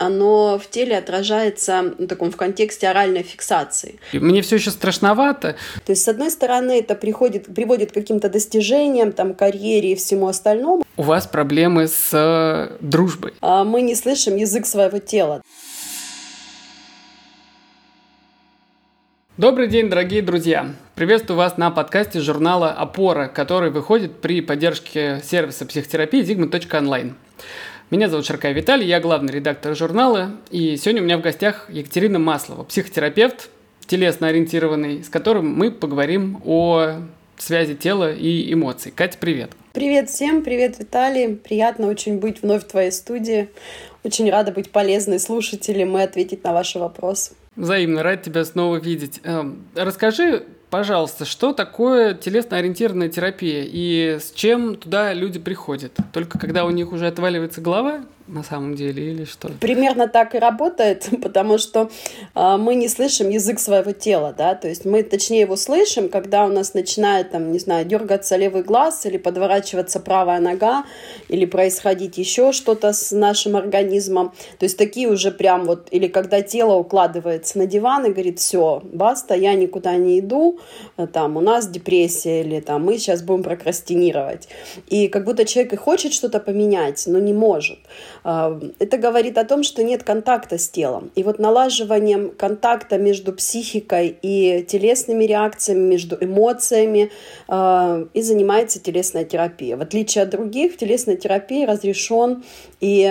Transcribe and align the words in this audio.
оно 0.00 0.58
в 0.58 0.68
теле 0.70 0.96
отражается 0.96 1.94
в 1.98 2.06
таком 2.06 2.32
в 2.32 2.36
контексте 2.36 2.88
оральной 2.88 3.22
фиксации. 3.22 4.00
Мне 4.14 4.40
все 4.40 4.56
еще 4.56 4.70
страшновато. 4.70 5.56
То 5.84 5.92
есть, 5.92 6.02
с 6.02 6.08
одной 6.08 6.30
стороны, 6.30 6.78
это 6.80 6.94
приходит, 6.94 7.54
приводит 7.54 7.90
к 7.90 7.94
каким-то 7.94 8.30
достижениям, 8.30 9.12
там, 9.12 9.34
карьере 9.34 9.92
и 9.92 9.94
всему 9.94 10.26
остальному. 10.26 10.82
У 10.96 11.02
вас 11.02 11.26
проблемы 11.26 11.86
с 11.86 12.08
э, 12.12 12.78
дружбой. 12.80 13.34
А 13.42 13.64
мы 13.64 13.82
не 13.82 13.94
слышим 13.94 14.36
язык 14.36 14.64
своего 14.64 14.98
тела. 14.98 15.42
Добрый 19.36 19.68
день, 19.68 19.90
дорогие 19.90 20.22
друзья! 20.22 20.74
Приветствую 20.94 21.36
вас 21.36 21.58
на 21.58 21.70
подкасте 21.70 22.20
журнала 22.20 22.72
«Опора», 22.72 23.28
который 23.28 23.70
выходит 23.70 24.20
при 24.20 24.40
поддержке 24.40 25.20
сервиса 25.24 25.66
психотерапии 25.66 26.22
zigma.online. 26.22 27.14
Меня 27.90 28.08
зовут 28.08 28.24
Шаркай 28.24 28.52
Виталий, 28.52 28.86
я 28.86 29.00
главный 29.00 29.32
редактор 29.32 29.74
журнала, 29.74 30.30
и 30.52 30.76
сегодня 30.76 31.02
у 31.02 31.04
меня 31.04 31.18
в 31.18 31.22
гостях 31.22 31.68
Екатерина 31.68 32.20
Маслова, 32.20 32.62
психотерапевт, 32.62 33.50
телесно 33.84 34.28
ориентированный, 34.28 35.02
с 35.02 35.08
которым 35.08 35.52
мы 35.52 35.72
поговорим 35.72 36.40
о 36.44 37.00
связи 37.36 37.74
тела 37.74 38.12
и 38.12 38.52
эмоций. 38.52 38.92
Катя, 38.94 39.18
привет! 39.18 39.50
Привет 39.72 40.08
всем, 40.08 40.44
привет, 40.44 40.78
Виталий. 40.78 41.34
Приятно 41.34 41.88
очень 41.88 42.20
быть 42.20 42.42
вновь 42.42 42.62
в 42.62 42.68
твоей 42.68 42.92
студии. 42.92 43.48
Очень 44.04 44.30
рада 44.30 44.52
быть 44.52 44.70
полезной 44.70 45.18
слушателям 45.18 45.98
и 45.98 46.02
ответить 46.02 46.44
на 46.44 46.52
ваши 46.52 46.78
вопросы. 46.78 47.32
Взаимно, 47.56 48.04
рад 48.04 48.22
тебя 48.22 48.44
снова 48.44 48.76
видеть. 48.76 49.18
Эм, 49.24 49.64
расскажи, 49.74 50.44
пожалуйста, 50.70 51.24
что 51.24 51.52
такое 51.52 52.14
телесно-ориентированная 52.14 53.08
терапия 53.08 53.64
и 53.66 54.18
с 54.20 54.32
чем 54.32 54.76
туда 54.76 55.12
люди 55.12 55.38
приходят? 55.38 55.92
Только 56.12 56.38
когда 56.38 56.64
у 56.64 56.70
них 56.70 56.92
уже 56.92 57.06
отваливается 57.06 57.60
голова 57.60 58.00
на 58.30 58.42
самом 58.42 58.74
деле 58.74 59.10
или 59.12 59.24
что? 59.24 59.48
Примерно 59.60 60.08
так 60.08 60.34
и 60.34 60.38
работает, 60.38 61.08
потому 61.22 61.58
что 61.58 61.90
э, 62.34 62.56
мы 62.56 62.74
не 62.74 62.88
слышим 62.88 63.28
язык 63.28 63.58
своего 63.58 63.92
тела, 63.92 64.34
да, 64.36 64.54
то 64.54 64.68
есть 64.68 64.84
мы 64.84 65.02
точнее 65.02 65.40
его 65.40 65.56
слышим, 65.56 66.08
когда 66.08 66.44
у 66.44 66.48
нас 66.48 66.74
начинает 66.74 67.30
там, 67.30 67.52
не 67.52 67.58
знаю, 67.58 67.84
дергаться 67.84 68.36
левый 68.36 68.62
глаз 68.62 69.06
или 69.06 69.18
подворачиваться 69.18 70.00
правая 70.00 70.40
нога 70.40 70.84
или 71.28 71.44
происходить 71.44 72.18
еще 72.18 72.52
что-то 72.52 72.92
с 72.92 73.12
нашим 73.12 73.56
организмом, 73.56 74.32
то 74.58 74.64
есть 74.64 74.78
такие 74.78 75.08
уже 75.08 75.30
прям 75.30 75.64
вот, 75.64 75.88
или 75.90 76.06
когда 76.06 76.42
тело 76.42 76.74
укладывается 76.74 77.58
на 77.58 77.66
диван 77.66 78.06
и 78.06 78.12
говорит, 78.12 78.38
все, 78.38 78.80
баста, 78.84 79.34
я 79.34 79.54
никуда 79.54 79.96
не 79.96 80.20
иду, 80.20 80.60
э, 80.96 81.06
там 81.06 81.36
у 81.36 81.40
нас 81.40 81.68
депрессия 81.68 82.42
или 82.42 82.60
там 82.60 82.84
мы 82.84 82.98
сейчас 82.98 83.22
будем 83.22 83.42
прокрастинировать, 83.42 84.48
и 84.86 85.08
как 85.08 85.24
будто 85.24 85.44
человек 85.44 85.72
и 85.72 85.76
хочет 85.76 86.12
что-то 86.12 86.38
поменять, 86.38 87.02
но 87.06 87.18
не 87.18 87.32
может. 87.32 87.78
Это 88.22 88.98
говорит 88.98 89.38
о 89.38 89.44
том, 89.44 89.62
что 89.62 89.82
нет 89.82 90.02
контакта 90.02 90.58
с 90.58 90.68
телом. 90.68 91.10
И 91.14 91.22
вот 91.22 91.38
налаживанием 91.38 92.30
контакта 92.30 92.98
между 92.98 93.32
психикой 93.32 94.16
и 94.22 94.64
телесными 94.68 95.24
реакциями, 95.24 95.86
между 95.86 96.16
эмоциями 96.20 97.10
а, 97.48 98.04
и 98.12 98.22
занимается 98.22 98.80
телесная 98.80 99.24
терапия. 99.24 99.76
В 99.76 99.82
отличие 99.82 100.22
от 100.22 100.30
других, 100.30 100.74
в 100.74 100.76
телесной 100.76 101.16
терапии 101.16 101.64
разрешен 101.64 102.44
и 102.80 103.04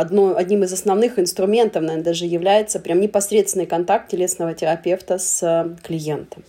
одно, 0.00 0.36
одним 0.36 0.64
из 0.64 0.72
основных 0.72 1.18
инструментов, 1.18 1.82
наверное, 1.82 2.04
даже 2.04 2.24
является 2.26 2.80
прям 2.80 3.00
непосредственный 3.00 3.66
контакт 3.66 4.10
телесного 4.10 4.54
терапевта 4.54 5.18
с 5.18 5.42
а, 5.42 5.74
клиентом. 5.82 6.42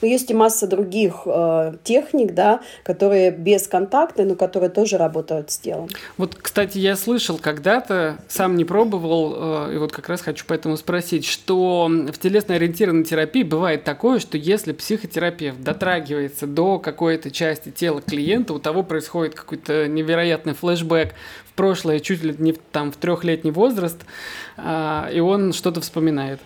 Но 0.00 0.08
есть 0.08 0.30
и 0.30 0.34
масса 0.34 0.66
других 0.66 1.22
э, 1.26 1.74
техник, 1.84 2.34
да, 2.34 2.60
которые 2.82 3.30
без 3.30 3.66
контакта, 3.68 4.24
но 4.24 4.34
которые 4.34 4.70
тоже 4.70 4.98
работают 4.98 5.50
с 5.50 5.58
телом. 5.58 5.88
Вот, 6.16 6.34
кстати, 6.34 6.78
я 6.78 6.96
слышал 6.96 7.38
когда-то, 7.38 8.18
сам 8.28 8.56
не 8.56 8.64
пробовал, 8.64 9.68
э, 9.68 9.74
и 9.74 9.78
вот 9.78 9.92
как 9.92 10.08
раз 10.08 10.20
хочу 10.20 10.44
поэтому 10.46 10.76
спросить, 10.76 11.24
что 11.24 11.88
в 11.88 12.18
телесно-ориентированной 12.18 13.04
терапии 13.04 13.42
бывает 13.42 13.84
такое, 13.84 14.18
что 14.18 14.38
если 14.38 14.72
психотерапевт 14.72 15.60
дотрагивается 15.62 16.46
до 16.46 16.78
какой-то 16.78 17.30
части 17.30 17.70
тела 17.70 18.00
клиента, 18.00 18.54
у 18.54 18.58
того 18.58 18.82
происходит 18.82 19.34
какой-то 19.34 19.88
невероятный 19.88 20.54
флешбэк 20.54 21.14
прошлое, 21.56 22.00
чуть 22.00 22.22
ли 22.22 22.34
не 22.38 22.52
там, 22.52 22.92
в 22.92 22.96
трехлетний 22.96 23.50
возраст, 23.50 23.98
э, 24.56 25.10
и 25.12 25.20
он 25.20 25.52
что-то 25.52 25.80
вспоминает. 25.80 26.40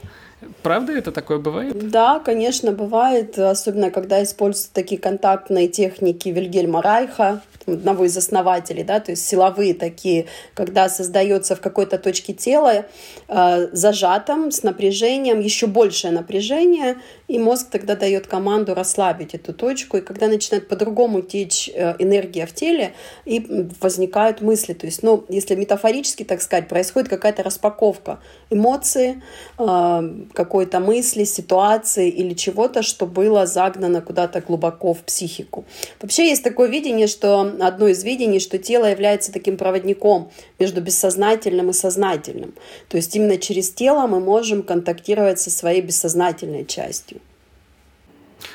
Правда 0.63 0.93
это 0.93 1.13
такое 1.13 1.39
бывает? 1.39 1.91
Да, 1.91 2.19
конечно, 2.19 2.73
бывает, 2.73 3.39
особенно 3.39 3.91
когда 3.91 4.23
используются 4.23 4.73
такие 4.73 4.99
контактные 4.99 5.69
техники 5.69 6.31
Вильгельма 6.31 6.81
Райха, 6.81 7.43
одного 7.67 8.05
из 8.05 8.17
основателей, 8.17 8.85
да, 8.85 9.01
то 9.01 9.13
есть 9.13 9.27
силовые 9.27 9.75
такие, 9.75 10.27
когда 10.55 10.89
создается 10.89 11.57
в 11.57 11.61
какой-то 11.61 11.99
точке 11.99 12.33
тела 12.33 12.87
э, 13.29 13.69
зажатом, 13.73 14.51
с 14.51 14.63
напряжением, 14.63 15.41
еще 15.41 15.67
большее 15.67 16.13
напряжение, 16.13 16.97
и 17.31 17.39
мозг 17.39 17.69
тогда 17.71 17.95
дает 17.95 18.27
команду 18.27 18.75
расслабить 18.75 19.35
эту 19.35 19.55
точку, 19.55 19.99
и 19.99 20.01
когда 20.01 20.27
начинает 20.27 20.67
по-другому 20.67 21.23
течь 21.23 21.71
э, 21.73 21.95
энергия 22.01 22.45
в 22.45 22.53
теле, 22.53 22.93
и 23.25 23.69
возникают 23.81 24.41
мысли, 24.41 24.73
то 24.73 24.87
есть, 24.87 25.05
ну, 25.05 25.25
если 25.29 25.55
метафорически, 25.55 26.25
так 26.25 26.43
сказать, 26.43 26.67
происходит 26.67 27.09
какая-то 27.09 27.45
распаковка 27.45 28.19
эмоций, 28.51 29.23
э, 29.59 30.11
какой-то 30.33 30.81
мысли, 30.81 31.23
ситуации 31.23 32.09
или 32.09 32.35
чего-то, 32.35 32.83
что 32.83 33.07
было 33.07 33.47
загнано 33.47 34.03
куда-то 34.03 34.41
глубоко 34.41 34.93
в 34.93 34.99
психику. 35.05 35.65
Вообще 36.03 36.31
есть 36.31 36.43
такое 36.43 36.69
видение, 36.69 37.07
что 37.07 37.43
одно 37.61 37.87
из 37.87 38.03
видений, 38.03 38.41
что 38.41 38.59
тело 38.59 38.87
является 38.87 39.33
таким 39.33 39.57
проводником 39.57 40.33
между 40.59 40.81
бессознательным 40.81 41.71
и 41.71 41.73
сознательным. 41.73 42.55
То 42.89 42.97
есть 42.97 43.15
именно 43.15 43.37
через 43.37 43.71
тело 43.71 44.09
мы 44.09 44.19
можем 44.19 44.65
контактировать 44.65 45.39
со 45.39 45.51
своей 45.51 45.81
бессознательной 45.81 46.67
частью. 46.67 47.20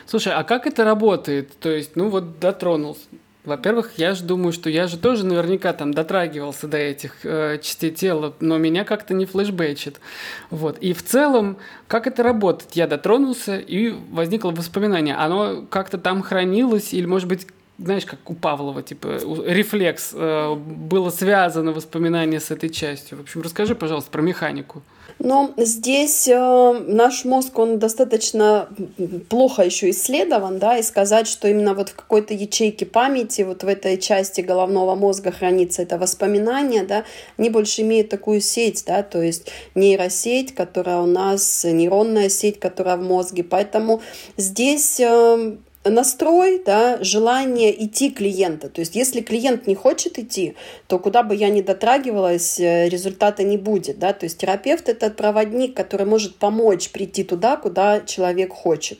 Слушай, 0.05 0.33
а 0.33 0.43
как 0.43 0.67
это 0.67 0.83
работает? 0.83 1.57
То 1.59 1.69
есть, 1.69 1.95
ну 1.95 2.09
вот 2.09 2.39
дотронулся, 2.39 3.01
во-первых, 3.45 3.91
я 3.97 4.15
же 4.15 4.23
думаю, 4.23 4.51
что 4.51 4.69
я 4.69 4.87
же 4.87 4.97
тоже 4.97 5.25
наверняка 5.25 5.71
там 5.73 5.93
дотрагивался 5.93 6.67
до 6.67 6.77
этих 6.77 7.23
э, 7.23 7.59
частей 7.61 7.91
тела, 7.91 8.33
но 8.39 8.57
меня 8.57 8.83
как-то 8.83 9.13
не 9.13 9.25
флешбэчит. 9.25 9.99
Вот. 10.49 10.79
И 10.79 10.93
в 10.93 11.03
целом, 11.03 11.57
как 11.87 12.07
это 12.07 12.23
работает? 12.23 12.71
Я 12.73 12.87
дотронулся, 12.87 13.57
и 13.57 13.93
возникло 14.11 14.49
воспоминание. 14.49 15.15
Оно 15.15 15.63
как-то 15.69 15.97
там 15.97 16.23
хранилось, 16.23 16.93
или, 16.93 17.05
может 17.05 17.29
быть, 17.29 17.47
знаешь, 17.77 18.05
как 18.05 18.29
у 18.29 18.33
Павлова, 18.33 18.81
типа, 18.81 19.19
рефлекс, 19.45 20.11
э, 20.13 20.55
было 20.55 21.09
связано 21.09 21.73
воспоминание 21.73 22.39
с 22.39 22.51
этой 22.51 22.69
частью. 22.69 23.17
В 23.17 23.21
общем, 23.21 23.41
расскажи, 23.41 23.75
пожалуйста, 23.75 24.11
про 24.11 24.21
механику. 24.21 24.81
Но 25.19 25.53
здесь 25.57 26.27
э, 26.27 26.83
наш 26.87 27.23
мозг, 27.25 27.57
он 27.57 27.79
достаточно 27.79 28.67
плохо 29.29 29.63
еще 29.63 29.89
исследован, 29.89 30.59
да, 30.59 30.77
и 30.77 30.83
сказать, 30.83 31.27
что 31.27 31.47
именно 31.47 31.73
вот 31.73 31.89
в 31.89 31.95
какой-то 31.95 32.33
ячейке 32.33 32.85
памяти, 32.85 33.43
вот 33.43 33.63
в 33.63 33.67
этой 33.67 33.97
части 33.97 34.41
головного 34.41 34.95
мозга 34.95 35.31
хранится 35.31 35.83
это 35.83 35.97
воспоминание, 35.97 36.83
да, 36.83 37.05
они 37.37 37.49
больше 37.49 37.81
имеют 37.81 38.09
такую 38.09 38.41
сеть, 38.41 38.83
да, 38.85 39.03
то 39.03 39.21
есть 39.21 39.49
нейросеть, 39.73 40.53
которая 40.53 40.97
у 40.97 41.07
нас, 41.07 41.63
нейронная 41.63 42.27
сеть, 42.27 42.59
которая 42.59 42.97
в 42.97 43.01
мозге, 43.01 43.43
поэтому 43.43 44.01
здесь 44.35 44.99
э, 44.99 45.55
настрой, 45.85 46.61
да, 46.65 46.97
желание 47.01 47.85
идти 47.85 48.11
клиента. 48.11 48.69
То 48.69 48.81
есть, 48.81 48.95
если 48.95 49.21
клиент 49.21 49.67
не 49.67 49.75
хочет 49.75 50.19
идти, 50.19 50.55
то 50.87 50.99
куда 50.99 51.23
бы 51.23 51.35
я 51.35 51.49
ни 51.49 51.61
дотрагивалась, 51.61 52.59
э, 52.59 52.89
результата 52.89 53.43
не 53.43 53.57
будет. 53.57 53.99
Да? 53.99 54.13
То 54.13 54.25
есть, 54.25 54.37
терапевт– 54.37 54.89
это 54.89 55.09
проводник, 55.11 55.75
который 55.75 56.05
может 56.05 56.35
помочь 56.35 56.89
прийти 56.89 57.23
туда, 57.23 57.57
куда 57.57 58.01
человек 58.01 58.53
хочет 58.53 58.99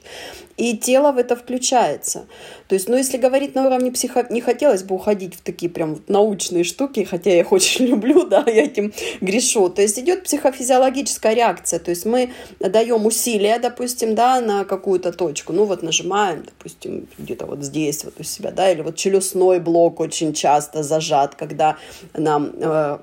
и 0.58 0.78
тело 0.78 1.12
в 1.12 1.18
это 1.18 1.36
включается. 1.36 2.28
То 2.68 2.76
есть, 2.76 2.90
ну, 2.90 2.96
если 2.96 3.18
говорить 3.18 3.56
на 3.56 3.66
уровне 3.68 3.92
психо... 3.92 4.26
Не 4.30 4.42
хотелось 4.42 4.84
бы 4.84 4.96
уходить 4.96 5.36
в 5.36 5.42
такие 5.42 5.70
прям 5.70 6.02
научные 6.08 6.64
штуки, 6.64 7.04
хотя 7.04 7.30
я 7.30 7.40
их 7.42 7.52
очень 7.52 7.86
люблю, 7.86 8.26
да, 8.26 8.44
я 8.48 8.64
этим 8.64 8.94
грешу. 9.22 9.70
То 9.70 9.82
есть 9.82 10.00
идет 10.00 10.24
психофизиологическая 10.24 11.34
реакция. 11.34 11.80
То 11.80 11.92
есть 11.92 12.06
мы 12.06 12.32
даем 12.60 13.06
усилия, 13.06 13.60
допустим, 13.60 14.16
да, 14.16 14.42
на 14.42 14.66
какую-то 14.66 15.12
точку. 15.12 15.54
Ну, 15.54 15.66
вот 15.66 15.84
нажимаем, 15.84 16.44
допустим, 16.44 17.08
где-то 17.18 17.46
вот 17.46 17.64
здесь 17.64 18.04
вот 18.04 18.20
у 18.20 18.24
себя, 18.24 18.52
да, 18.52 18.72
или 18.72 18.82
вот 18.82 18.96
челюстной 18.96 19.60
блок 19.60 20.00
очень 20.00 20.34
часто 20.34 20.84
зажат, 20.84 21.36
когда 21.36 21.78
нам 22.14 22.52
э, 22.56 22.98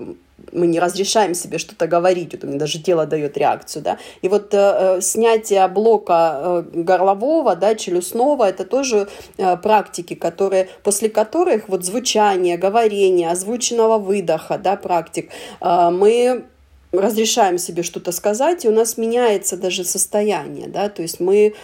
мы 0.52 0.66
не 0.66 0.80
разрешаем 0.80 1.34
себе 1.34 1.58
что-то 1.58 1.86
говорить, 1.86 2.32
вот 2.32 2.44
у 2.44 2.46
меня 2.46 2.58
даже 2.58 2.82
тело 2.82 3.06
дает 3.06 3.36
реакцию, 3.36 3.82
да, 3.82 3.98
и 4.22 4.28
вот 4.28 4.52
э, 4.54 4.58
э, 4.58 5.00
снятие 5.00 5.66
блока 5.68 6.64
э, 6.74 6.82
горлового, 6.82 7.56
да, 7.56 7.74
челюстного, 7.74 8.48
это 8.48 8.64
тоже 8.64 9.08
э, 9.36 9.56
практики, 9.56 10.14
которые, 10.14 10.68
после 10.82 11.08
которых 11.08 11.68
вот 11.68 11.84
звучание, 11.84 12.56
говорение, 12.56 13.30
озвученного 13.30 13.98
выдоха, 13.98 14.58
да, 14.58 14.76
практик, 14.76 15.30
э, 15.60 15.90
мы 15.90 16.44
разрешаем 16.92 17.58
себе 17.58 17.82
что-то 17.82 18.12
сказать, 18.12 18.64
и 18.64 18.68
у 18.68 18.72
нас 18.72 18.98
меняется 18.98 19.56
даже 19.56 19.84
состояние, 19.84 20.68
да, 20.68 20.88
то 20.88 21.02
есть 21.02 21.20
мы 21.20 21.54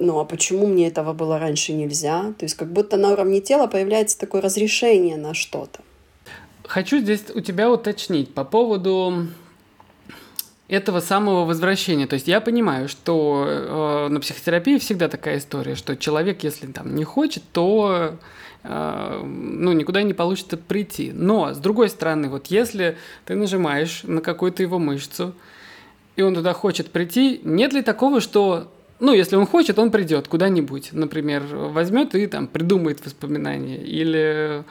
ну 0.00 0.20
а 0.20 0.24
почему 0.24 0.66
мне 0.66 0.86
этого 0.86 1.12
было 1.12 1.40
раньше 1.40 1.72
нельзя? 1.72 2.32
То 2.38 2.44
есть 2.44 2.54
как 2.54 2.72
будто 2.72 2.96
на 2.96 3.10
уровне 3.10 3.40
тела 3.40 3.66
появляется 3.66 4.16
такое 4.16 4.40
разрешение 4.40 5.16
на 5.16 5.34
что-то. 5.34 5.80
Хочу 6.68 6.98
здесь 6.98 7.24
у 7.34 7.40
тебя 7.40 7.70
уточнить 7.70 8.34
по 8.34 8.44
поводу 8.44 9.26
этого 10.68 11.00
самого 11.00 11.46
возвращения. 11.46 12.06
То 12.06 12.12
есть 12.12 12.28
я 12.28 12.42
понимаю, 12.42 12.90
что 12.90 13.46
э, 13.48 14.08
на 14.10 14.20
психотерапии 14.20 14.76
всегда 14.76 15.08
такая 15.08 15.38
история, 15.38 15.76
что 15.76 15.96
человек, 15.96 16.44
если 16.44 16.66
там 16.66 16.94
не 16.94 17.04
хочет, 17.04 17.42
то 17.52 18.18
э, 18.64 19.22
ну, 19.24 19.72
никуда 19.72 20.02
не 20.02 20.12
получится 20.12 20.58
прийти. 20.58 21.10
Но, 21.10 21.54
с 21.54 21.56
другой 21.56 21.88
стороны, 21.88 22.28
вот 22.28 22.48
если 22.48 22.98
ты 23.24 23.34
нажимаешь 23.34 24.02
на 24.02 24.20
какую-то 24.20 24.62
его 24.62 24.78
мышцу, 24.78 25.32
и 26.16 26.22
он 26.22 26.34
туда 26.34 26.52
хочет 26.52 26.90
прийти, 26.90 27.40
нет 27.44 27.72
ли 27.72 27.80
такого, 27.80 28.20
что 28.20 28.70
ну, 29.00 29.14
если 29.14 29.36
он 29.36 29.46
хочет, 29.46 29.78
он 29.78 29.90
придет 29.90 30.28
куда-нибудь. 30.28 30.90
Например, 30.92 31.44
возьмет 31.50 32.14
и 32.14 32.26
там 32.26 32.46
придумает 32.46 33.02
воспоминания. 33.06 33.78
Или 33.78 34.64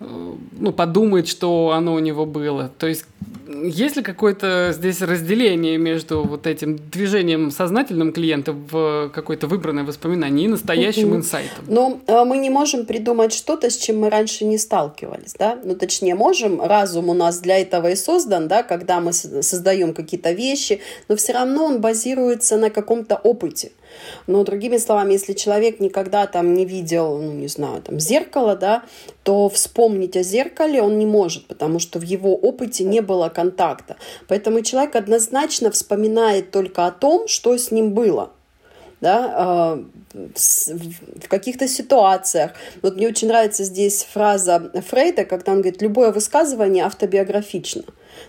ну, 0.00 0.72
подумает, 0.72 1.26
что 1.28 1.72
оно 1.72 1.94
у 1.94 1.98
него 1.98 2.24
было. 2.24 2.70
То 2.78 2.86
есть 2.86 3.04
есть 3.48 3.96
ли 3.96 4.02
какое-то 4.02 4.72
здесь 4.72 5.00
разделение 5.00 5.78
между 5.78 6.22
вот 6.22 6.46
этим 6.46 6.78
движением 6.90 7.50
сознательным 7.50 8.12
клиента 8.12 8.52
в 8.52 9.10
какое-то 9.12 9.46
выбранное 9.46 9.84
воспоминание 9.84 10.46
и 10.46 10.48
настоящим 10.48 11.16
инсайтом? 11.16 11.64
Ну, 11.66 12.00
э, 12.06 12.24
мы 12.24 12.38
не 12.38 12.50
можем 12.50 12.86
придумать 12.86 13.32
что-то, 13.32 13.70
с 13.70 13.76
чем 13.76 14.00
мы 14.00 14.10
раньше 14.10 14.44
не 14.44 14.58
сталкивались, 14.58 15.34
да? 15.38 15.58
Ну, 15.64 15.74
точнее, 15.74 16.14
можем, 16.14 16.60
разум 16.60 17.08
у 17.08 17.14
нас 17.14 17.40
для 17.40 17.58
этого 17.58 17.90
и 17.90 17.96
создан, 17.96 18.48
да, 18.48 18.62
когда 18.62 19.00
мы 19.00 19.12
создаем 19.12 19.94
какие-то 19.94 20.32
вещи, 20.32 20.80
но 21.08 21.16
все 21.16 21.32
равно 21.32 21.64
он 21.64 21.80
базируется 21.80 22.56
на 22.56 22.70
каком-то 22.70 23.16
опыте. 23.16 23.72
Но 24.26 24.44
другими 24.44 24.76
словами, 24.76 25.12
если 25.12 25.32
человек 25.32 25.80
никогда 25.80 26.26
там 26.26 26.54
не 26.54 26.64
видел, 26.64 27.18
ну, 27.18 27.32
не 27.32 27.48
знаю, 27.48 27.82
там 27.82 28.00
зеркало, 28.00 28.56
да, 28.56 28.82
то 29.22 29.48
вспомнить 29.48 30.16
о 30.16 30.22
зеркале 30.22 30.82
он 30.82 30.98
не 30.98 31.06
может, 31.06 31.46
потому 31.46 31.78
что 31.78 31.98
в 31.98 32.02
его 32.02 32.34
опыте 32.34 32.84
не 32.84 33.00
было 33.00 33.28
контакта. 33.28 33.96
Поэтому 34.26 34.62
человек 34.62 34.96
однозначно 34.96 35.70
вспоминает 35.70 36.50
только 36.50 36.86
о 36.86 36.92
том, 36.92 37.28
что 37.28 37.56
с 37.56 37.70
ним 37.70 37.92
было 37.92 38.30
да, 39.00 39.32
а, 39.36 39.84
в 40.14 41.28
каких-то 41.28 41.68
ситуациях. 41.68 42.52
Вот 42.82 42.96
мне 42.96 43.08
очень 43.08 43.28
нравится 43.28 43.64
здесь 43.64 44.04
фраза 44.04 44.70
Фрейда, 44.88 45.24
когда 45.24 45.52
он 45.52 45.60
говорит, 45.60 45.82
любое 45.82 46.12
высказывание 46.12 46.84
автобиографично. 46.84 47.82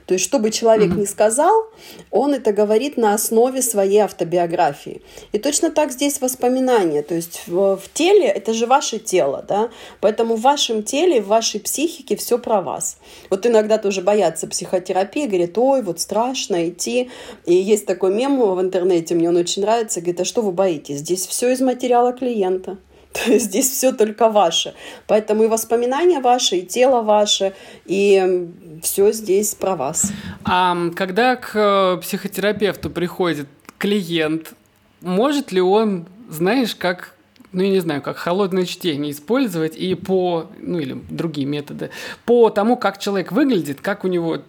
То 0.05 0.13
есть, 0.13 0.25
что 0.25 0.39
бы 0.39 0.51
человек 0.51 0.91
mm-hmm. 0.91 0.99
ни 1.01 1.05
сказал, 1.05 1.65
он 2.11 2.33
это 2.33 2.51
говорит 2.51 2.97
на 2.97 3.13
основе 3.13 3.61
своей 3.61 3.99
автобиографии. 3.99 5.01
И 5.31 5.39
точно 5.39 5.71
так 5.71 5.91
здесь 5.91 6.21
воспоминания. 6.21 7.01
То 7.01 7.15
есть, 7.15 7.43
в, 7.47 7.77
в 7.77 7.93
теле 7.93 8.27
это 8.27 8.53
же 8.53 8.65
ваше 8.65 8.99
тело, 8.99 9.45
да? 9.47 9.69
Поэтому 10.01 10.35
в 10.35 10.41
вашем 10.41 10.83
теле, 10.83 11.21
в 11.21 11.27
вашей 11.27 11.59
психике 11.59 12.15
все 12.15 12.39
про 12.39 12.61
вас. 12.61 12.97
Вот 13.29 13.45
иногда 13.45 13.77
тоже 13.77 14.01
боятся 14.01 14.47
психотерапии, 14.47 15.27
говорят, 15.27 15.57
ой, 15.57 15.81
вот 15.83 15.99
страшно 15.99 16.69
идти. 16.69 17.09
И 17.45 17.53
есть 17.53 17.85
такой 17.85 18.13
мем 18.13 18.39
в 18.39 18.61
интернете, 18.61 19.15
мне 19.15 19.29
он 19.29 19.37
очень 19.37 19.61
нравится, 19.61 20.01
говорит, 20.01 20.21
а 20.21 20.25
что 20.25 20.41
вы 20.41 20.51
боитесь? 20.51 20.99
Здесь 20.99 21.27
все 21.27 21.51
из 21.51 21.61
материала 21.61 22.13
клиента. 22.13 22.77
То 23.13 23.37
здесь 23.39 23.69
все 23.69 23.91
только 23.91 24.29
ваше. 24.29 24.73
Поэтому 25.07 25.43
и 25.43 25.47
воспоминания 25.47 26.19
ваши, 26.19 26.57
и 26.57 26.65
тело 26.65 27.01
ваше, 27.01 27.53
и 27.85 28.49
все 28.83 29.11
здесь 29.11 29.55
про 29.55 29.75
вас. 29.75 30.11
А 30.45 30.75
когда 30.95 31.35
к 31.35 31.51
э, 31.55 32.01
психотерапевту 32.01 32.89
приходит 32.89 33.47
клиент, 33.77 34.53
может 35.01 35.51
ли 35.51 35.61
он, 35.61 36.05
знаешь, 36.29 36.75
как 36.75 37.15
ну, 37.51 37.63
я 37.63 37.69
не 37.69 37.79
знаю, 37.79 38.03
как 38.03 38.17
холодное 38.17 38.65
чтение 38.65 39.11
использовать 39.11 39.75
и 39.75 39.95
по, 39.95 40.51
ну, 40.59 40.77
или 40.77 40.93
другие 41.09 41.47
методы, 41.47 41.89
по 42.25 42.51
тому, 42.51 42.77
как 42.77 42.99
человек 42.99 43.31
выглядит, 43.31 43.81
как 43.81 44.05
у 44.05 44.07
него 44.07 44.43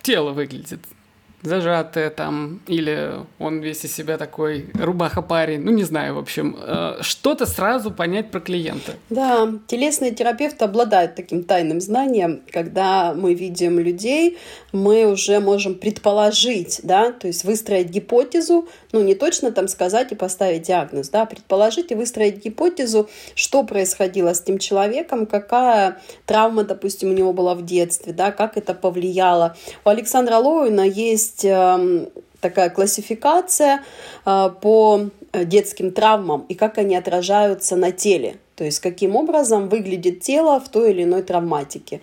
тело 0.00 0.30
выглядит 0.30 0.80
зажатое 1.46 2.10
там, 2.10 2.60
или 2.66 3.12
он 3.38 3.60
весь 3.60 3.84
из 3.84 3.94
себя 3.94 4.18
такой 4.18 4.66
рубаха-парень, 4.74 5.60
ну 5.60 5.70
не 5.70 5.84
знаю, 5.84 6.14
в 6.14 6.18
общем, 6.18 6.56
э, 6.58 6.98
что-то 7.00 7.46
сразу 7.46 7.90
понять 7.90 8.30
про 8.30 8.40
клиента. 8.40 8.92
Да, 9.10 9.48
телесные 9.66 10.12
терапевты 10.12 10.64
обладают 10.64 11.14
таким 11.14 11.44
тайным 11.44 11.80
знанием, 11.80 12.42
когда 12.50 13.14
мы 13.14 13.34
видим 13.34 13.78
людей, 13.78 14.38
мы 14.72 15.06
уже 15.06 15.40
можем 15.40 15.74
предположить, 15.74 16.80
да, 16.82 17.12
то 17.12 17.26
есть 17.26 17.44
выстроить 17.44 17.88
гипотезу, 17.88 18.68
ну 18.92 19.02
не 19.02 19.14
точно 19.14 19.52
там 19.52 19.68
сказать 19.68 20.12
и 20.12 20.14
поставить 20.14 20.62
диагноз, 20.62 21.08
да, 21.08 21.26
предположить 21.26 21.92
и 21.92 21.94
выстроить 21.94 22.44
гипотезу, 22.44 23.08
что 23.34 23.62
происходило 23.62 24.34
с 24.34 24.40
тем 24.40 24.58
человеком, 24.58 25.26
какая 25.26 25.98
травма, 26.26 26.64
допустим, 26.64 27.10
у 27.10 27.12
него 27.12 27.32
была 27.32 27.54
в 27.54 27.64
детстве, 27.64 28.12
да, 28.12 28.32
как 28.32 28.56
это 28.56 28.74
повлияло. 28.74 29.56
У 29.84 29.88
Александра 29.88 30.36
Лоуина 30.36 30.82
есть 30.82 31.35
есть 31.36 31.44
эм, 31.44 32.08
такая 32.40 32.70
классификация 32.70 33.82
э, 34.24 34.50
по 34.60 35.10
детским 35.32 35.92
травмам 35.92 36.46
и 36.48 36.54
как 36.54 36.78
они 36.78 36.96
отражаются 36.96 37.76
на 37.76 37.92
теле. 37.92 38.38
То 38.56 38.64
есть 38.64 38.80
каким 38.80 39.16
образом 39.16 39.68
выглядит 39.68 40.20
тело 40.20 40.58
в 40.58 40.70
той 40.70 40.92
или 40.92 41.02
иной 41.02 41.22
травматике. 41.22 42.00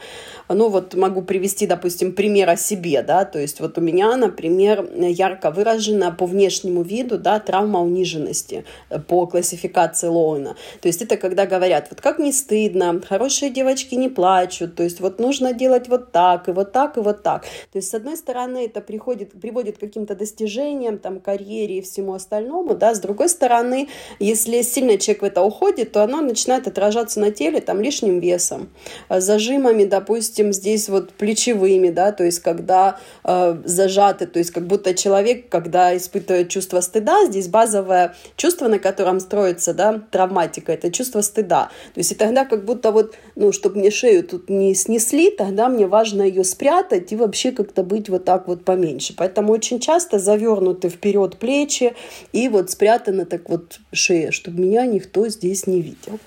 Ну 0.49 0.69
вот 0.69 0.93
могу 0.93 1.23
привести, 1.23 1.65
допустим, 1.65 2.13
пример 2.13 2.49
о 2.49 2.57
себе, 2.57 3.01
да, 3.01 3.25
то 3.25 3.39
есть 3.39 3.59
вот 3.59 3.77
у 3.79 3.81
меня, 3.81 4.15
например, 4.15 4.87
ярко 4.95 5.49
выражена 5.49 6.11
по 6.11 6.27
внешнему 6.27 6.83
виду, 6.83 7.17
да, 7.17 7.39
травма 7.39 7.81
униженности 7.81 8.65
по 9.07 9.25
классификации 9.25 10.07
Лоуна. 10.07 10.55
То 10.79 10.87
есть 10.87 11.01
это 11.01 11.17
когда 11.17 11.47
говорят, 11.47 11.87
вот 11.89 12.01
как 12.01 12.19
не 12.19 12.31
стыдно, 12.31 13.01
хорошие 13.01 13.49
девочки 13.49 13.95
не 13.95 14.09
плачут, 14.09 14.75
то 14.75 14.83
есть 14.83 14.99
вот 14.99 15.19
нужно 15.19 15.53
делать 15.53 15.87
вот 15.87 16.11
так, 16.11 16.47
и 16.49 16.51
вот 16.51 16.71
так, 16.71 16.97
и 16.97 16.99
вот 16.99 17.23
так. 17.23 17.45
То 17.71 17.77
есть 17.77 17.89
с 17.89 17.95
одной 17.95 18.15
стороны 18.15 18.65
это 18.65 18.79
приходит, 18.81 19.31
приводит 19.31 19.77
к 19.77 19.79
каким-то 19.79 20.15
достижениям, 20.15 20.99
там, 20.99 21.19
карьере 21.19 21.79
и 21.79 21.81
всему 21.81 22.13
остальному, 22.13 22.75
да, 22.75 22.93
с 22.93 22.99
другой 22.99 23.29
стороны, 23.29 23.89
если 24.19 24.61
сильно 24.61 24.99
человек 24.99 25.23
в 25.23 25.25
это 25.25 25.41
уходит, 25.41 25.91
то 25.93 26.03
оно 26.03 26.21
начинает 26.21 26.42
начинает 26.43 26.67
отражаться 26.67 27.19
на 27.19 27.31
теле 27.31 27.61
там 27.61 27.81
лишним 27.81 28.19
весом, 28.19 28.69
э, 29.09 29.21
зажимами, 29.21 29.85
допустим, 29.85 30.51
здесь 30.51 30.89
вот 30.89 31.13
плечевыми, 31.13 31.89
да, 31.89 32.11
то 32.11 32.23
есть 32.23 32.39
когда 32.39 32.99
э, 33.23 33.57
зажаты, 33.63 34.27
то 34.27 34.39
есть 34.39 34.51
как 34.51 34.67
будто 34.67 34.93
человек, 34.93 35.47
когда 35.49 35.95
испытывает 35.95 36.49
чувство 36.49 36.81
стыда, 36.81 37.25
здесь 37.27 37.47
базовое 37.47 38.15
чувство, 38.35 38.67
на 38.67 38.79
котором 38.79 39.19
строится, 39.19 39.73
да, 39.73 40.01
травматика, 40.11 40.73
это 40.73 40.91
чувство 40.91 41.21
стыда. 41.21 41.69
То 41.93 41.99
есть 41.99 42.11
и 42.11 42.15
тогда 42.15 42.43
как 42.43 42.65
будто 42.65 42.91
вот, 42.91 43.15
ну, 43.35 43.51
чтобы 43.53 43.79
мне 43.79 43.91
шею 43.91 44.23
тут 44.23 44.49
не 44.49 44.75
снесли, 44.75 45.29
тогда 45.29 45.69
мне 45.69 45.87
важно 45.87 46.23
ее 46.23 46.43
спрятать 46.43 47.11
и 47.13 47.15
вообще 47.15 47.51
как-то 47.51 47.83
быть 47.83 48.09
вот 48.09 48.25
так 48.25 48.47
вот 48.47 48.65
поменьше. 48.65 49.13
Поэтому 49.15 49.53
очень 49.53 49.79
часто 49.79 50.19
завернуты 50.19 50.89
вперед 50.89 51.37
плечи 51.37 51.93
и 52.33 52.49
вот 52.49 52.69
спрятаны 52.69 53.25
так 53.25 53.49
вот 53.49 53.79
шея, 53.93 54.31
чтобы 54.31 54.61
меня 54.61 54.85
никто 54.85 55.27
здесь 55.29 55.67
не 55.67 55.81
видел. 55.81 56.19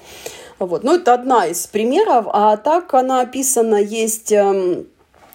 Вот. 0.58 0.84
Ну, 0.84 0.96
это 0.96 1.14
одна 1.14 1.46
из 1.46 1.66
примеров, 1.66 2.26
а 2.32 2.56
так 2.56 2.94
она 2.94 3.20
описана, 3.20 3.76
есть 3.76 4.32
эм, 4.32 4.86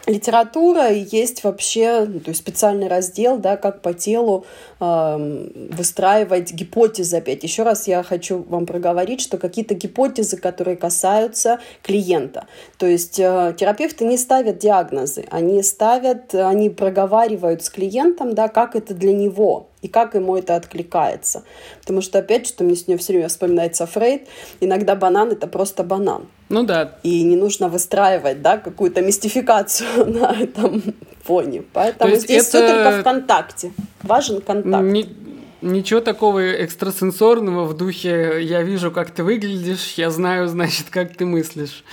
литература, 0.08 0.90
и 0.90 1.06
есть 1.12 1.44
вообще 1.44 2.06
ну, 2.08 2.20
то 2.20 2.30
есть 2.30 2.42
специальный 2.42 2.88
раздел, 2.88 3.38
да, 3.38 3.58
как 3.58 3.82
по 3.82 3.94
телу 3.94 4.46
э, 4.80 5.68
выстраивать 5.72 6.54
гипотезы 6.54 7.18
опять. 7.18 7.44
Еще 7.44 7.63
раз 7.63 7.88
я 7.88 8.01
хочу 8.04 8.44
вам 8.44 8.66
проговорить, 8.66 9.22
что 9.22 9.38
какие-то 9.38 9.75
гипотезы, 9.75 10.38
которые 10.38 10.78
касаются 10.78 11.60
клиента. 11.84 12.48
То 12.78 12.88
есть 12.88 13.20
э, 13.20 13.56
терапевты 13.58 14.06
не 14.06 14.18
ставят 14.18 14.58
диагнозы, 14.58 15.25
они 15.30 15.62
ставят, 15.62 16.34
они 16.34 16.70
проговаривают 16.70 17.63
с 17.63 17.70
клиентом, 17.70 18.34
да, 18.34 18.48
как 18.48 18.75
это 18.75 18.94
для 18.94 19.13
него 19.13 19.68
и 19.82 19.88
как 19.88 20.16
ему 20.16 20.36
это 20.36 20.56
откликается. 20.56 21.44
Потому 21.80 22.02
что, 22.02 22.20
опять, 22.20 22.48
что 22.48 22.64
мне 22.64 22.76
с 22.76 22.88
нее 22.88 22.98
все 22.98 23.14
время 23.14 23.30
вспоминается 23.30 23.86
Фрейд, 23.86 24.28
иногда 24.60 24.96
банан— 24.96 25.32
это 25.32 25.48
просто 25.48 25.84
банан. 25.84 26.28
Ну 26.50 26.64
да. 26.64 27.00
И 27.04 27.24
не 27.24 27.36
нужно 27.36 27.70
выстраивать, 27.70 28.42
да, 28.42 28.58
какую-то 28.58 29.02
мистификацию 29.02 30.06
на 30.20 30.32
этом 30.32 30.84
фоне. 31.24 31.64
Поэтому 31.74 32.16
здесь 32.16 32.48
это... 32.48 32.50
все 32.50 32.68
только 32.68 33.00
в 33.00 33.04
контакте. 33.04 33.74
Важен 34.04 34.42
контакт. 34.42 34.84
Не... 34.84 35.08
Ничего 35.62 36.00
такого 36.00 36.40
экстрасенсорного 36.64 37.66
в 37.66 37.78
духе 37.78 38.42
«я 38.42 38.64
вижу, 38.64 38.90
как 38.90 39.12
ты 39.12 39.24
выглядишь, 39.24 39.94
я 39.96 40.10
знаю, 40.10 40.48
значит, 40.50 40.90
как 40.90 41.16
ты 41.16 41.26
мыслишь». 41.26 41.84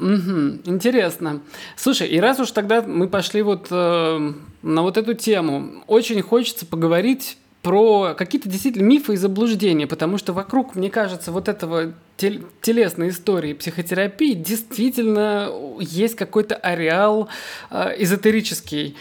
Угу, 0.00 0.60
интересно. 0.66 1.40
Слушай, 1.76 2.08
и 2.08 2.20
раз 2.20 2.38
уж 2.38 2.52
тогда 2.52 2.82
мы 2.82 3.08
пошли 3.08 3.42
вот 3.42 3.66
э, 3.70 4.32
на 4.62 4.82
вот 4.82 4.96
эту 4.96 5.14
тему, 5.14 5.82
очень 5.86 6.22
хочется 6.22 6.66
поговорить 6.66 7.36
про 7.62 8.14
какие-то 8.14 8.48
действительно 8.48 8.86
мифы 8.86 9.14
и 9.14 9.16
заблуждения, 9.16 9.86
потому 9.86 10.16
что 10.16 10.32
вокруг, 10.32 10.76
мне 10.76 10.90
кажется, 10.90 11.32
вот 11.32 11.48
этого 11.48 11.92
тел- 12.16 12.44
телесной 12.60 13.08
истории 13.08 13.52
психотерапии 13.52 14.34
действительно 14.34 15.50
есть 15.80 16.14
какой-то 16.14 16.54
ареал 16.54 17.28
э, 17.70 17.94
эзотерический. 17.98 18.96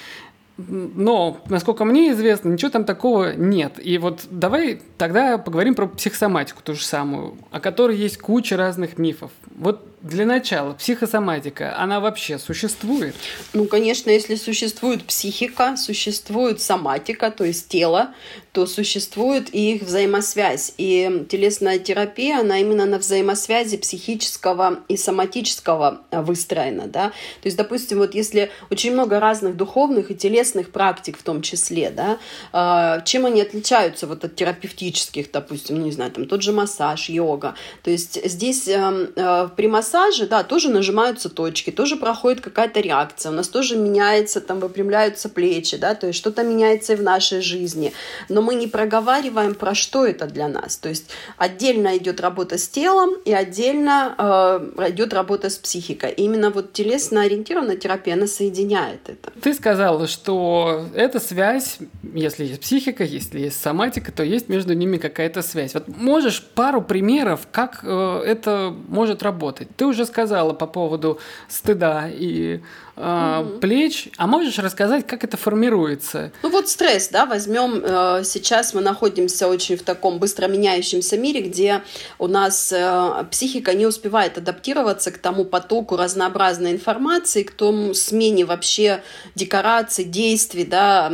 Но, 0.58 1.40
насколько 1.50 1.86
мне 1.86 2.12
известно, 2.14 2.50
ничего 2.50 2.72
там 2.72 2.84
такого 2.84 3.36
нет. 3.36 3.74
И 3.82 4.00
вот 4.00 4.26
давай 4.32 4.82
тогда 4.98 5.38
поговорим 5.38 5.76
про 5.76 5.86
психосоматику 5.86 6.64
ту 6.64 6.74
же 6.74 6.84
самую, 6.84 7.36
о 7.52 7.60
которой 7.60 7.96
есть 7.96 8.18
куча 8.18 8.58
разных 8.58 8.98
мифов. 8.98 9.30
Вот 9.56 9.86
для 10.02 10.26
начала, 10.26 10.74
психосоматика, 10.74 11.78
она 11.78 12.00
вообще 12.00 12.38
существует? 12.38 13.16
Ну, 13.54 13.66
конечно, 13.66 14.10
если 14.10 14.36
существует 14.36 15.04
психика, 15.06 15.76
существует 15.76 16.62
соматика, 16.62 17.32
то 17.32 17.44
есть 17.44 17.68
тело, 17.68 18.14
то 18.58 18.66
существует 18.66 19.54
и 19.54 19.74
их 19.76 19.84
взаимосвязь. 19.84 20.74
И 20.80 21.28
телесная 21.30 21.78
терапия, 21.78 22.40
она 22.40 22.58
именно 22.58 22.88
на 22.88 22.98
взаимосвязи 22.98 23.78
психического 23.78 24.80
и 24.88 24.98
соматического 24.98 26.02
а, 26.10 26.24
выстроена. 26.24 26.88
Да? 26.88 27.10
То 27.42 27.46
есть, 27.46 27.56
допустим, 27.56 28.00
вот 28.00 28.16
если 28.16 28.50
очень 28.72 28.94
много 28.94 29.20
разных 29.20 29.56
духовных 29.56 30.10
и 30.10 30.16
телесных 30.16 30.72
практик 30.72 31.20
в 31.20 31.22
том 31.22 31.44
числе, 31.44 31.92
да, 31.92 32.18
а, 32.52 33.02
чем 33.02 33.28
они 33.28 33.44
отличаются 33.44 34.08
вот 34.08 34.24
от 34.24 34.36
терапевтических, 34.36 35.32
допустим, 35.32 35.78
ну, 35.78 35.86
не 35.86 35.92
знаю, 35.92 36.10
там 36.10 36.26
тот 36.26 36.42
же 36.42 36.52
массаж, 36.52 37.10
йога. 37.10 37.54
То 37.84 37.92
есть 37.92 38.28
здесь 38.28 38.68
э, 38.68 39.50
при 39.56 39.68
массаже, 39.68 40.26
да, 40.26 40.44
тоже 40.44 40.70
нажимаются 40.70 41.30
точки, 41.30 41.70
тоже 41.70 41.96
проходит 41.96 42.42
какая-то 42.42 42.80
реакция, 42.80 43.32
у 43.32 43.36
нас 43.36 43.50
тоже 43.50 43.76
меняется, 43.76 44.42
там 44.42 44.60
выпрямляются 44.60 45.30
плечи, 45.30 45.78
да, 45.78 45.94
то 45.94 46.08
есть 46.08 46.18
что-то 46.18 46.42
меняется 46.42 46.94
и 46.94 46.96
в 46.96 47.04
нашей 47.04 47.42
жизни. 47.42 47.94
Но 48.30 48.47
мы 48.48 48.56
не 48.56 48.68
проговариваем, 48.68 49.56
про 49.56 49.76
что 49.76 50.06
это 50.06 50.26
для 50.26 50.48
нас. 50.48 50.78
То 50.78 50.90
есть 50.90 51.10
отдельно 51.38 51.98
идет 51.98 52.22
работа 52.22 52.58
с 52.58 52.70
телом 52.70 53.10
и 53.26 53.34
отдельно 53.34 54.16
э, 54.18 54.90
идет 54.90 55.14
работа 55.14 55.50
с 55.50 55.58
психикой. 55.58 56.12
И 56.12 56.24
именно 56.24 56.50
вот 56.50 56.72
телесно-ориентированная 56.72 57.76
терапия, 57.76 58.14
она 58.14 58.28
соединяет 58.28 59.10
это. 59.10 59.32
Ты 59.42 59.54
сказала, 59.54 60.08
что 60.08 60.86
эта 60.96 61.20
связь, 61.20 61.80
если 62.14 62.46
есть 62.46 62.62
психика, 62.62 63.04
если 63.04 63.42
есть 63.42 63.62
соматика, 63.62 64.14
то 64.14 64.24
есть 64.24 64.48
между 64.48 64.74
ними 64.74 64.98
какая-то 64.98 65.42
связь. 65.42 65.74
Вот 65.74 65.90
можешь 65.90 66.42
пару 66.42 66.82
примеров, 66.82 67.48
как 67.52 67.82
э, 67.84 68.24
это 68.26 68.74
может 68.88 69.24
работать? 69.24 69.68
Ты 69.76 69.86
уже 69.86 70.06
сказала 70.06 70.54
по 70.54 70.68
поводу 70.68 71.20
стыда 71.50 72.10
и 72.10 72.62
угу. 72.98 73.60
плеч. 73.60 74.10
А 74.18 74.28
можешь 74.28 74.58
рассказать, 74.58 75.06
как 75.06 75.24
это 75.24 75.38
формируется? 75.38 76.32
Ну 76.44 76.50
вот 76.50 76.68
стресс, 76.70 77.10
да, 77.10 77.26
возьмем. 77.26 77.82
Э, 77.84 78.24
сейчас 78.24 78.74
мы 78.74 78.82
находимся 78.82 79.48
очень 79.48 79.78
в 79.78 79.84
таком 79.84 80.20
быстро 80.20 80.48
меняющемся 80.48 81.18
мире, 81.18 81.42
где 81.42 81.82
у 82.20 82.28
нас 82.28 82.72
э, 82.72 83.26
психика 83.32 83.74
не 83.74 83.86
успевает 83.86 84.38
адаптироваться 84.38 85.12
к 85.12 85.18
тому 85.18 85.46
потоку 85.46 85.96
разнообразной 85.96 86.72
информации, 86.72 87.44
к 87.44 87.52
тому 87.52 87.94
смене 87.94 88.46
вообще 88.46 89.02
декораций, 89.36 90.04
действий, 90.04 90.66
да, 90.66 91.12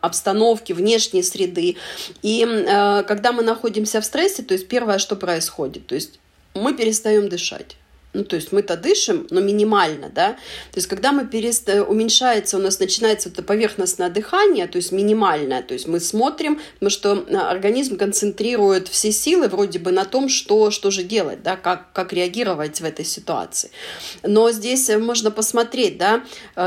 обстановки, 0.00 0.72
внешней 0.72 1.22
среды. 1.22 1.76
И 2.22 2.42
когда 3.06 3.32
мы 3.32 3.42
находимся 3.42 4.00
в 4.00 4.04
стрессе, 4.04 4.42
то 4.42 4.54
есть 4.54 4.68
первое, 4.68 4.98
что 4.98 5.16
происходит, 5.16 5.86
то 5.86 5.94
есть 5.94 6.18
мы 6.54 6.74
перестаем 6.74 7.28
дышать. 7.28 7.76
Ну, 8.14 8.24
то 8.24 8.36
есть 8.36 8.52
мы-то 8.52 8.76
дышим, 8.76 9.26
но 9.30 9.40
минимально, 9.40 10.10
да. 10.10 10.32
То 10.72 10.76
есть 10.76 10.86
когда 10.86 11.12
мы 11.12 11.26
перест... 11.26 11.68
уменьшается, 11.68 12.58
у 12.58 12.60
нас 12.60 12.78
начинается 12.78 13.30
это 13.30 13.42
поверхностное 13.42 14.10
дыхание, 14.10 14.66
то 14.66 14.76
есть 14.76 14.92
минимальное, 14.92 15.62
то 15.62 15.72
есть 15.72 15.86
мы 15.86 15.98
смотрим, 15.98 16.60
потому 16.74 16.90
что 16.90 17.24
а, 17.30 17.50
организм 17.50 17.96
концентрирует 17.96 18.88
все 18.88 19.12
силы 19.12 19.48
вроде 19.48 19.78
бы 19.78 19.92
на 19.92 20.04
том, 20.04 20.28
что, 20.28 20.70
что 20.70 20.90
же 20.90 21.04
делать, 21.04 21.42
да, 21.42 21.56
как, 21.56 21.92
как 21.94 22.12
реагировать 22.12 22.82
в 22.82 22.84
этой 22.84 23.06
ситуации. 23.06 23.70
Но 24.22 24.50
здесь 24.50 24.90
можно 24.90 25.30
посмотреть, 25.30 25.96
да, 25.96 26.22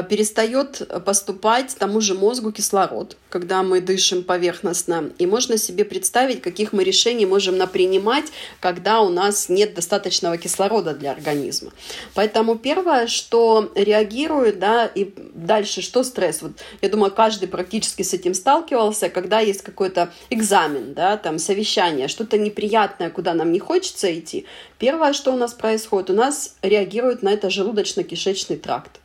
перестает 0.10 0.82
поступать 1.06 1.76
тому 1.78 2.02
же 2.02 2.16
мозгу 2.16 2.52
кислород, 2.52 3.18
когда 3.30 3.62
мы 3.62 3.82
дышим 3.82 4.24
поверхностно, 4.24 5.12
и 5.20 5.28
можно 5.28 5.60
себе 5.60 5.86
представить, 5.86 6.42
каких 6.42 6.74
мы 6.74 6.84
решений 6.84 7.28
можем 7.28 7.58
напринимать, 7.58 8.26
когда 8.60 9.02
у 9.02 9.10
нас 9.10 9.48
нет 9.48 9.76
достаточного 9.76 10.38
кислорода 10.38 10.96
для 10.96 11.12
организма 11.12 11.35
организма. 11.36 11.72
Поэтому 12.14 12.56
первое, 12.56 13.08
что 13.08 13.72
реагирует, 13.76 14.60
да, 14.60 14.86
и 14.86 15.14
дальше 15.34 15.82
что 15.82 16.04
стресс. 16.04 16.42
Вот, 16.42 16.52
я 16.82 16.90
думаю, 16.90 17.12
каждый 17.12 17.48
практически 17.48 18.02
с 18.02 18.14
этим 18.14 18.34
сталкивался, 18.34 19.10
когда 19.10 19.40
есть 19.40 19.62
какой-то 19.62 20.12
экзамен, 20.30 20.94
да, 20.94 21.18
там 21.18 21.40
совещание, 21.40 22.08
что-то 22.08 22.38
неприятное, 22.38 23.10
куда 23.10 23.34
нам 23.34 23.52
не 23.52 23.60
хочется 23.60 24.08
идти. 24.18 24.46
Первое, 24.80 25.14
что 25.14 25.32
у 25.32 25.38
нас 25.38 25.54
происходит, 25.54 26.10
у 26.10 26.14
нас 26.14 26.56
реагирует 26.62 27.24
на 27.24 27.30
это 27.30 27.48
желудочно-кишечный 27.48 28.58
тракт. 28.58 29.00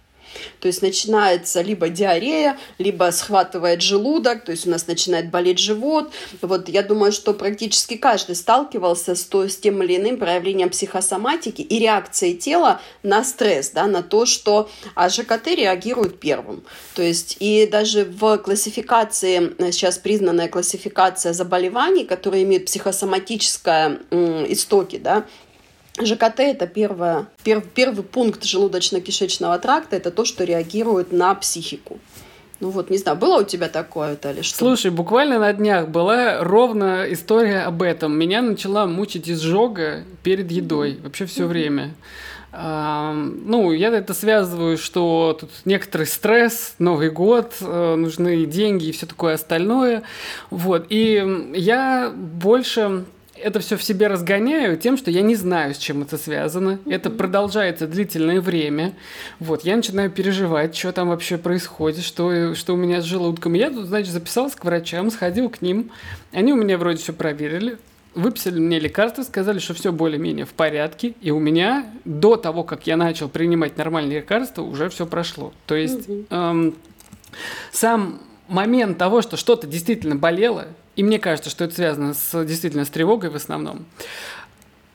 То 0.61 0.69
есть 0.69 0.83
начинается 0.83 1.63
либо 1.63 1.89
диарея, 1.89 2.59
либо 2.79 3.11
схватывает 3.13 3.83
желудок, 3.83 4.45
то 4.45 4.53
есть 4.53 4.67
у 4.67 4.71
нас 4.71 4.87
начинает 4.87 5.31
болеть 5.31 5.59
живот. 5.59 6.13
Вот 6.43 6.69
я 6.69 6.83
думаю, 6.83 7.13
что 7.13 7.35
практически 7.35 7.97
каждый 7.97 8.37
сталкивался 8.37 9.15
с, 9.15 9.25
то, 9.25 9.49
с 9.49 9.57
тем 9.57 9.83
или 9.83 9.97
иным 9.97 10.19
проявлением 10.19 10.71
психосоматики 10.71 11.63
и 11.63 11.79
реакцией 11.79 12.37
тела 12.37 12.81
на 13.03 13.25
стресс, 13.25 13.71
да, 13.71 13.87
на 13.87 14.03
то, 14.03 14.27
что 14.27 14.69
а 14.95 15.09
ЖКТ 15.09 15.49
реагирует 15.49 16.21
первым. 16.21 16.63
То 16.95 17.03
есть 17.03 17.37
и 17.41 17.67
даже 17.67 18.05
в 18.05 18.39
классификации, 18.39 19.55
сейчас 19.73 19.99
признанная 19.99 20.49
классификация 20.49 21.33
заболеваний, 21.33 22.05
которые 22.05 22.45
имеют 22.45 22.67
психосоматическое 22.67 24.01
истоки, 24.11 24.97
да, 24.97 25.27
ЖКТ– 26.07 26.39
это 26.41 26.67
первое, 26.67 27.27
пер, 27.45 27.61
первый 27.61 28.03
пункт 28.03 28.45
желудочно-кишечного 28.45 29.59
тракта, 29.59 29.97
это 29.97 30.11
то, 30.11 30.25
что 30.25 30.45
реагирует 30.45 31.13
на 31.13 31.35
психику. 31.35 31.99
Ну 32.61 32.69
вот, 32.69 32.91
не 32.91 32.99
знаю, 32.99 33.17
было 33.17 33.41
у 33.41 33.45
тебя 33.45 33.69
такое, 33.69 34.19
или 34.23 34.43
что? 34.43 34.59
Слушай, 34.59 34.91
буквально 34.91 35.39
на 35.39 35.53
днях 35.53 35.89
была 35.89 36.45
ровно 36.45 37.07
история 37.09 37.61
об 37.61 37.83
этом. 37.83 38.19
Меня 38.19 38.43
начала 38.43 38.87
мучить 38.87 39.31
изжога 39.31 40.05
перед 40.23 40.51
едой, 40.51 40.99
вообще 41.03 41.25
все 41.25 41.47
время. 41.47 41.95
А, 42.53 43.15
ну, 43.15 43.73
я 43.73 43.89
это 43.89 44.13
связываю, 44.13 44.77
что 44.77 45.39
тут 45.41 45.51
некоторый 45.65 46.07
стресс, 46.07 46.75
Новый 46.79 47.11
год, 47.11 47.55
э, 47.61 47.95
нужны 47.95 48.45
деньги 48.45 48.87
и 48.87 48.93
все 48.93 49.07
такое 49.07 49.35
остальное. 49.35 50.03
Вот, 50.51 50.87
и 50.91 51.53
я 51.55 52.13
больше 52.15 53.05
это 53.43 53.61
все 53.61 53.77
в 53.77 53.83
себе 53.83 54.07
разгоняю 54.07 54.77
тем, 54.77 54.97
что 54.97 55.11
я 55.11 55.23
не 55.23 55.35
знаю, 55.35 55.75
с 55.75 55.79
чем 55.79 56.03
это 56.03 56.19
связано. 56.19 56.79
Mm-hmm. 56.85 56.95
Это 56.95 57.11
продолжается 57.11 57.87
длительное 57.87 58.41
время. 58.41 58.93
Вот, 59.39 59.65
я 59.65 59.77
начинаю 59.77 60.11
переживать, 60.11 60.77
что 60.77 60.93
там 60.93 61.09
вообще 61.09 61.39
происходит, 61.39 62.05
что, 62.05 62.55
что 62.55 62.75
у 62.75 62.77
меня 62.77 63.01
с 63.01 63.05
желудком. 63.05 63.55
Я 63.55 63.71
тут, 63.71 63.87
значит, 63.87 64.13
записался 64.13 64.57
к 64.57 64.65
врачам, 64.65 65.11
сходил 65.11 65.49
к 65.49 65.63
ним. 65.63 65.91
Они 66.33 66.53
у 66.53 66.57
меня 66.57 66.79
вроде 66.79 66.99
все 66.99 67.13
проверили. 67.13 67.79
Выписали 68.15 68.59
мне 68.59 68.81
лекарства, 68.81 69.23
сказали, 69.23 69.61
что 69.61 69.73
все 69.73 69.93
более-менее 69.93 70.45
в 70.45 70.53
порядке, 70.53 71.15
и 71.21 71.31
у 71.31 71.39
меня 71.39 71.87
до 72.05 72.35
того, 72.37 72.65
как 72.65 72.89
я 72.89 72.97
начал 72.97 73.29
принимать 73.29 73.77
нормальные 73.77 74.19
лекарства, 74.19 74.63
уже 74.63 74.89
все 74.89 75.07
прошло. 75.07 75.53
То 75.67 75.77
есть 75.77 76.09
mm-hmm. 76.09 76.27
эм, 76.31 76.75
сам 77.71 78.21
момент 78.49 78.99
того, 78.99 79.23
что 79.23 79.37
что-то 79.37 79.69
действительно 79.69 80.17
болело, 80.17 80.67
и 81.01 81.03
мне 81.03 81.19
кажется, 81.19 81.49
что 81.49 81.65
это 81.65 81.75
связано 81.75 82.13
с, 82.13 82.45
действительно 82.45 82.85
с 82.85 82.91
тревогой 82.91 83.31
в 83.31 83.35
основном, 83.35 83.87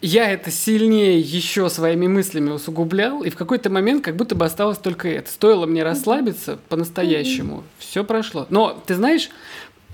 я 0.01 0.29
это 0.29 0.51
сильнее 0.51 1.19
еще 1.19 1.67
своими 1.67 2.05
мыслями 2.05 2.51
усугублял, 2.51 3.23
и 3.23 3.31
в 3.31 3.35
какой-то 3.35 3.71
момент 3.71 4.03
как 4.03 4.15
будто 4.15 4.35
бы 4.35 4.45
осталось 4.45 4.77
только 4.77 5.07
это. 5.07 5.31
Стоило 5.31 5.65
мне 5.65 5.81
расслабиться 5.81 6.59
по-настоящему, 6.69 7.63
все 7.79 8.03
прошло. 8.03 8.45
Но, 8.51 8.79
ты 8.85 8.93
знаешь, 8.93 9.31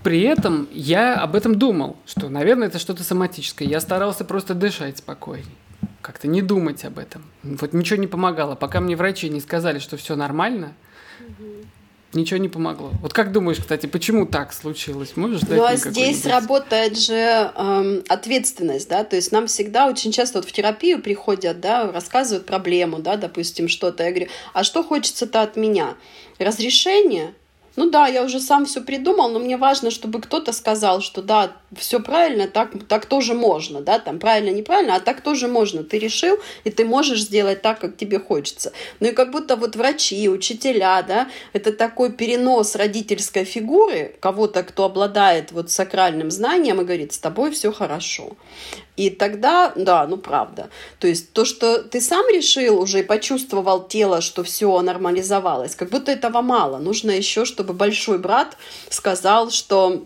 при 0.03 0.20
этом 0.24 0.68
я 0.74 1.15
об 1.15 1.34
этом 1.34 1.58
думал, 1.58 1.96
что, 2.06 2.27
наверное, 2.27 2.68
это 2.68 2.77
что-то 2.77 3.06
соматическое. 3.06 3.65
Я 3.65 3.80
старался 3.80 4.25
просто 4.25 4.53
дышать 4.53 4.98
спокойнее 4.98 5.56
как-то 6.01 6.27
не 6.27 6.41
думать 6.41 6.84
об 6.84 6.98
этом. 6.98 7.24
Вот 7.44 7.74
ничего 7.74 8.00
не 8.00 8.08
помогало. 8.08 8.56
Пока 8.56 8.82
мне 8.82 8.96
врачи 8.96 9.30
не 9.30 9.39
сказали, 9.39 9.77
что 9.77 9.98
все 9.98 10.15
нормально, 10.15 10.74
Ничего 12.13 12.39
не 12.39 12.50
помогло. 12.50 12.91
Вот 13.01 13.13
как 13.13 13.32
думаешь, 13.32 13.60
кстати, 13.60 13.86
почему 13.86 14.25
так 14.25 14.51
случилось? 14.51 15.15
Можешь 15.15 15.41
дать 15.41 15.58
Ну 15.58 15.63
а 15.63 15.75
здесь 15.77 16.25
работает 16.25 16.98
же 16.98 17.13
эм, 17.13 18.03
ответственность, 18.10 18.89
да, 18.89 19.06
то 19.06 19.15
есть 19.15 19.32
нам 19.32 19.48
всегда 19.48 19.88
очень 19.88 20.12
часто 20.12 20.39
вот 20.39 20.48
в 20.48 20.51
терапию 20.51 21.01
приходят, 21.01 21.62
да, 21.62 21.89
рассказывают 21.91 22.46
проблему, 22.46 23.00
да, 23.00 23.15
допустим, 23.15 23.70
что-то. 23.70 24.03
Я 24.03 24.10
говорю, 24.10 24.27
а 24.53 24.63
что 24.63 24.84
хочется-то 24.84 25.41
от 25.41 25.56
меня? 25.56 25.96
Разрешение? 26.38 27.34
Ну 27.75 27.90
да, 27.90 28.08
я 28.08 28.24
уже 28.24 28.40
сам 28.40 28.66
все 28.66 28.82
придумал, 28.82 29.30
но 29.30 29.40
мне 29.40 29.56
важно, 29.56 29.92
чтобы 29.92 30.22
кто-то 30.22 30.51
сказал, 30.51 31.01
что 31.01 31.22
да, 31.22 31.54
все 31.74 32.01
правильно, 32.01 32.48
так, 32.48 32.72
так 32.88 33.06
тоже 33.06 33.34
можно, 33.34 33.82
да, 33.82 34.00
там 34.00 34.20
правильно, 34.20 34.50
неправильно, 34.50 34.96
а 34.96 35.00
так 35.00 35.22
тоже 35.22 35.48
можно. 35.48 35.84
Ты 35.84 35.98
решил, 36.00 36.38
и 36.66 36.70
ты 36.70 36.84
можешь 36.84 37.22
сделать 37.22 37.62
так, 37.62 37.80
как 37.80 37.96
тебе 37.96 38.20
хочется. 38.20 38.74
Ну 39.00 39.08
и 39.08 39.12
как 39.12 39.32
будто 39.32 39.56
вот 39.56 39.75
врачи, 39.75 40.28
учителя, 40.28 41.01
да, 41.04 41.30
это 41.54 41.72
такой 41.72 42.12
перенос 42.12 42.75
родительской 42.75 43.46
фигуры, 43.46 44.16
кого-то, 44.20 44.63
кто 44.63 44.84
обладает 44.84 45.51
вот 45.51 45.72
сакральным 45.72 46.30
знанием 46.30 46.82
и 46.82 46.84
говорит, 46.84 47.13
с 47.13 47.20
тобой 47.20 47.51
все 47.51 47.72
хорошо. 47.72 48.36
И 49.01 49.10
тогда, 49.10 49.72
да, 49.75 50.05
ну 50.05 50.17
правда. 50.17 50.70
То 51.00 51.08
есть 51.08 51.34
то, 51.34 51.43
что 51.43 51.81
ты 51.81 52.00
сам 52.00 52.24
решил 52.31 52.79
уже 52.79 53.00
и 53.00 53.03
почувствовал 53.03 53.88
тело, 53.88 54.22
что 54.22 54.43
все 54.43 54.79
нормализовалось, 54.79 55.75
как 55.75 55.89
будто 55.89 56.12
этого 56.12 56.43
мало. 56.43 56.77
Нужно 56.77 57.10
еще, 57.10 57.46
чтобы 57.46 57.74
большой 57.74 58.20
брат 58.20 58.58
сказал, 58.89 59.50
что 59.50 60.05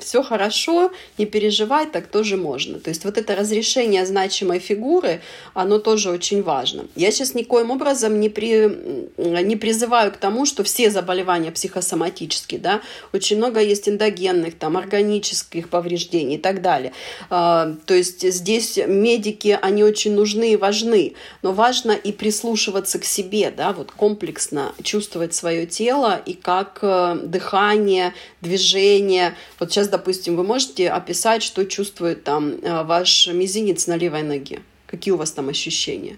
все 0.00 0.22
хорошо, 0.22 0.90
не 1.18 1.26
переживай, 1.26 1.86
так 1.86 2.06
тоже 2.06 2.36
можно. 2.36 2.78
То 2.78 2.90
есть 2.90 3.04
вот 3.04 3.18
это 3.18 3.34
разрешение 3.34 4.06
значимой 4.06 4.58
фигуры, 4.58 5.20
оно 5.54 5.78
тоже 5.78 6.10
очень 6.10 6.42
важно. 6.42 6.86
Я 6.94 7.10
сейчас 7.10 7.34
никоим 7.34 7.70
образом 7.70 8.20
не, 8.20 8.28
при, 8.28 8.70
не 9.18 9.56
призываю 9.56 10.12
к 10.12 10.16
тому, 10.16 10.46
что 10.46 10.64
все 10.64 10.90
заболевания 10.90 11.50
психосоматические, 11.50 12.60
да, 12.60 12.80
очень 13.12 13.36
много 13.36 13.60
есть 13.60 13.88
эндогенных, 13.88 14.58
там, 14.58 14.76
органических 14.76 15.68
повреждений 15.68 16.36
и 16.36 16.38
так 16.38 16.62
далее. 16.62 16.92
А, 17.30 17.74
то 17.86 17.94
есть 17.94 18.30
здесь 18.30 18.78
медики, 18.86 19.58
они 19.60 19.84
очень 19.84 20.14
нужны 20.14 20.52
и 20.52 20.56
важны, 20.56 21.14
но 21.42 21.52
важно 21.52 21.92
и 21.92 22.12
прислушиваться 22.12 22.98
к 22.98 23.04
себе, 23.04 23.52
да, 23.56 23.72
вот 23.72 23.92
комплексно 23.92 24.74
чувствовать 24.82 25.34
свое 25.34 25.66
тело 25.66 26.20
и 26.24 26.34
как 26.34 26.78
э, 26.82 27.18
дыхание, 27.22 28.14
движение, 28.46 29.34
вот 29.58 29.70
сейчас, 29.70 29.88
допустим, 29.88 30.36
вы 30.36 30.44
можете 30.44 30.88
описать, 30.88 31.42
что 31.42 31.64
чувствует 31.64 32.24
там 32.24 32.50
э, 32.62 32.84
ваш 32.84 33.28
мизинец 33.28 33.86
на 33.86 33.96
левой 33.96 34.22
ноге. 34.22 34.60
Какие 34.86 35.12
у 35.12 35.16
вас 35.16 35.32
там 35.32 35.48
ощущения? 35.48 36.16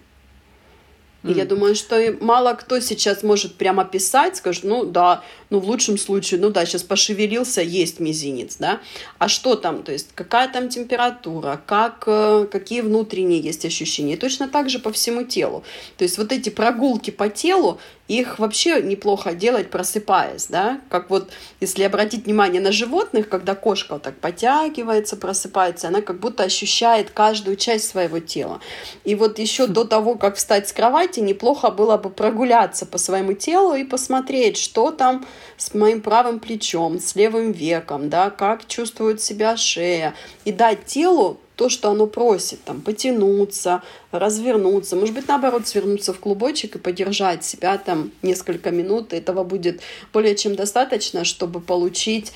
И 1.23 1.33
я 1.33 1.45
думаю, 1.45 1.75
что 1.75 2.15
мало 2.21 2.53
кто 2.53 2.79
сейчас 2.79 3.23
может 3.23 3.55
прямо 3.55 3.83
описать, 3.83 4.37
скажет, 4.37 4.63
ну 4.63 4.85
да, 4.85 5.21
ну 5.49 5.59
в 5.59 5.65
лучшем 5.65 5.97
случае, 5.97 6.39
ну 6.39 6.49
да, 6.49 6.65
сейчас 6.65 6.83
пошевелился, 6.83 7.61
есть 7.61 7.99
мизинец, 7.99 8.57
да. 8.57 8.79
А 9.17 9.27
что 9.27 9.55
там, 9.55 9.83
то 9.83 9.91
есть 9.91 10.09
какая 10.13 10.47
там 10.47 10.69
температура, 10.69 11.61
как, 11.65 12.03
э, 12.05 12.47
какие 12.51 12.81
внутренние 12.81 13.39
есть 13.39 13.65
ощущения. 13.65 14.13
И 14.13 14.17
точно 14.17 14.47
так 14.47 14.69
же 14.69 14.79
по 14.79 14.91
всему 14.91 15.23
телу. 15.23 15.63
То 15.97 16.03
есть 16.03 16.17
вот 16.17 16.31
эти 16.31 16.49
прогулки 16.49 17.09
по 17.09 17.29
телу, 17.29 17.79
их 18.09 18.39
вообще 18.39 18.81
неплохо 18.81 19.33
делать, 19.33 19.69
просыпаясь, 19.69 20.47
да, 20.47 20.81
как 20.89 21.11
вот, 21.11 21.29
если 21.61 21.83
обратить 21.83 22.25
внимание 22.25 22.59
на 22.59 22.71
животных, 22.71 23.29
когда 23.29 23.53
кошка 23.53 23.93
вот 23.93 24.01
так 24.01 24.19
потягивается, 24.19 25.15
просыпается, 25.15 25.89
она 25.89 26.01
как 26.01 26.19
будто 26.19 26.43
ощущает 26.43 27.11
каждую 27.11 27.55
часть 27.55 27.87
своего 27.87 28.19
тела. 28.19 28.61
И 29.03 29.13
вот 29.13 29.37
еще 29.37 29.67
до 29.67 29.83
того, 29.83 30.15
как 30.15 30.37
встать 30.37 30.67
с 30.67 30.73
кровати, 30.73 31.19
неплохо 31.19 31.69
было 31.69 31.97
бы 31.97 32.09
прогуляться 32.09 32.87
по 32.87 32.97
своему 32.97 33.33
телу 33.33 33.75
и 33.75 33.83
посмотреть, 33.83 34.57
что 34.57 34.89
там 34.89 35.23
с 35.57 35.73
моим 35.73 36.01
правым 36.01 36.39
плечом, 36.39 36.99
с 36.99 37.15
левым 37.15 37.51
веком, 37.51 38.09
да, 38.09 38.29
как 38.29 38.67
чувствует 38.67 39.21
себя 39.21 39.57
шея, 39.57 40.13
и 40.45 40.51
дать 40.51 40.85
телу 40.85 41.39
то, 41.55 41.67
что 41.67 41.89
оно 41.89 42.07
просит, 42.07 42.63
там, 42.63 42.79
потянуться, 42.79 43.83
развернуться, 44.11 44.95
может 44.95 45.13
быть, 45.13 45.27
наоборот, 45.27 45.67
свернуться 45.67 46.13
в 46.13 46.19
клубочек 46.19 46.75
и 46.75 46.79
подержать 46.79 47.43
себя 47.43 47.77
там 47.77 48.11
несколько 48.21 48.71
минут. 48.71 49.11
Этого 49.11 49.43
будет 49.43 49.81
более 50.13 50.35
чем 50.37 50.55
достаточно, 50.55 51.25
чтобы 51.25 51.59
получить 51.59 52.31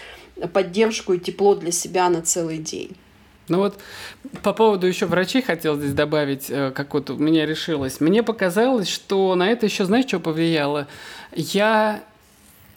поддержку 0.52 1.14
и 1.14 1.20
тепло 1.20 1.56
для 1.56 1.72
себя 1.72 2.10
на 2.10 2.22
целый 2.22 2.58
день. 2.58 2.98
Ну 3.48 3.60
вот 3.60 3.78
по 4.42 4.54
поводу 4.54 4.88
еще 4.88 5.06
врачей 5.06 5.42
хотел 5.42 5.78
здесь 5.78 5.94
добавить, 5.94 6.50
э, 6.50 6.72
как 6.72 6.94
вот 6.94 7.10
у 7.10 7.16
меня 7.16 7.46
решилось. 7.46 8.00
Мне 8.00 8.24
показалось, 8.24 8.88
что 8.88 9.36
на 9.36 9.50
это 9.50 9.66
еще, 9.66 9.86
знаешь, 9.86 10.06
что 10.06 10.20
повлияло? 10.20 10.88
Я 11.34 12.04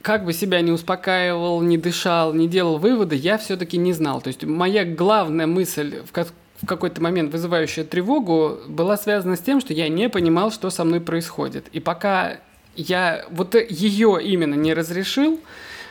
как 0.07 0.25
бы 0.25 0.33
себя 0.33 0.61
не 0.61 0.71
успокаивал, 0.71 1.61
не 1.63 1.77
дышал, 1.79 2.33
не 2.33 2.47
делал 2.47 2.79
выводы, 2.79 3.17
я 3.17 3.39
все-таки 3.39 3.77
не 3.77 3.93
знал. 3.93 4.21
То 4.21 4.29
есть 4.29 4.45
моя 4.45 4.85
главная 4.85 5.49
мысль, 5.49 5.97
в, 6.05 6.17
в 6.17 6.65
какой-то 6.65 7.03
момент 7.03 7.33
вызывающая 7.33 7.83
тревогу, 7.83 8.61
была 8.69 8.97
связана 8.97 9.35
с 9.35 9.41
тем, 9.41 9.61
что 9.61 9.73
я 9.73 9.89
не 9.89 10.09
понимал, 10.09 10.53
что 10.53 10.71
со 10.71 10.85
мной 10.85 11.01
происходит. 11.01 11.67
И 11.73 11.81
пока 11.81 12.39
я 12.77 13.25
вот 13.33 13.57
ее 13.57 14.21
именно 14.23 14.55
не 14.55 14.75
разрешил, 14.75 15.41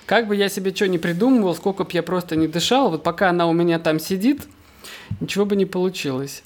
как 0.06 0.30
бы 0.30 0.38
я 0.38 0.48
себе 0.48 0.74
что 0.74 0.88
не 0.88 0.98
придумывал, 0.98 1.54
сколько 1.54 1.84
бы 1.84 1.90
я 1.92 2.02
просто 2.02 2.38
не 2.38 2.48
дышал, 2.48 2.92
вот 2.92 3.04
пока 3.04 3.32
она 3.32 3.48
у 3.48 3.52
меня 3.52 3.80
там 3.80 4.00
сидит, 4.00 4.44
ничего 5.20 5.44
бы 5.44 5.58
не 5.58 5.66
получилось. 5.66 6.42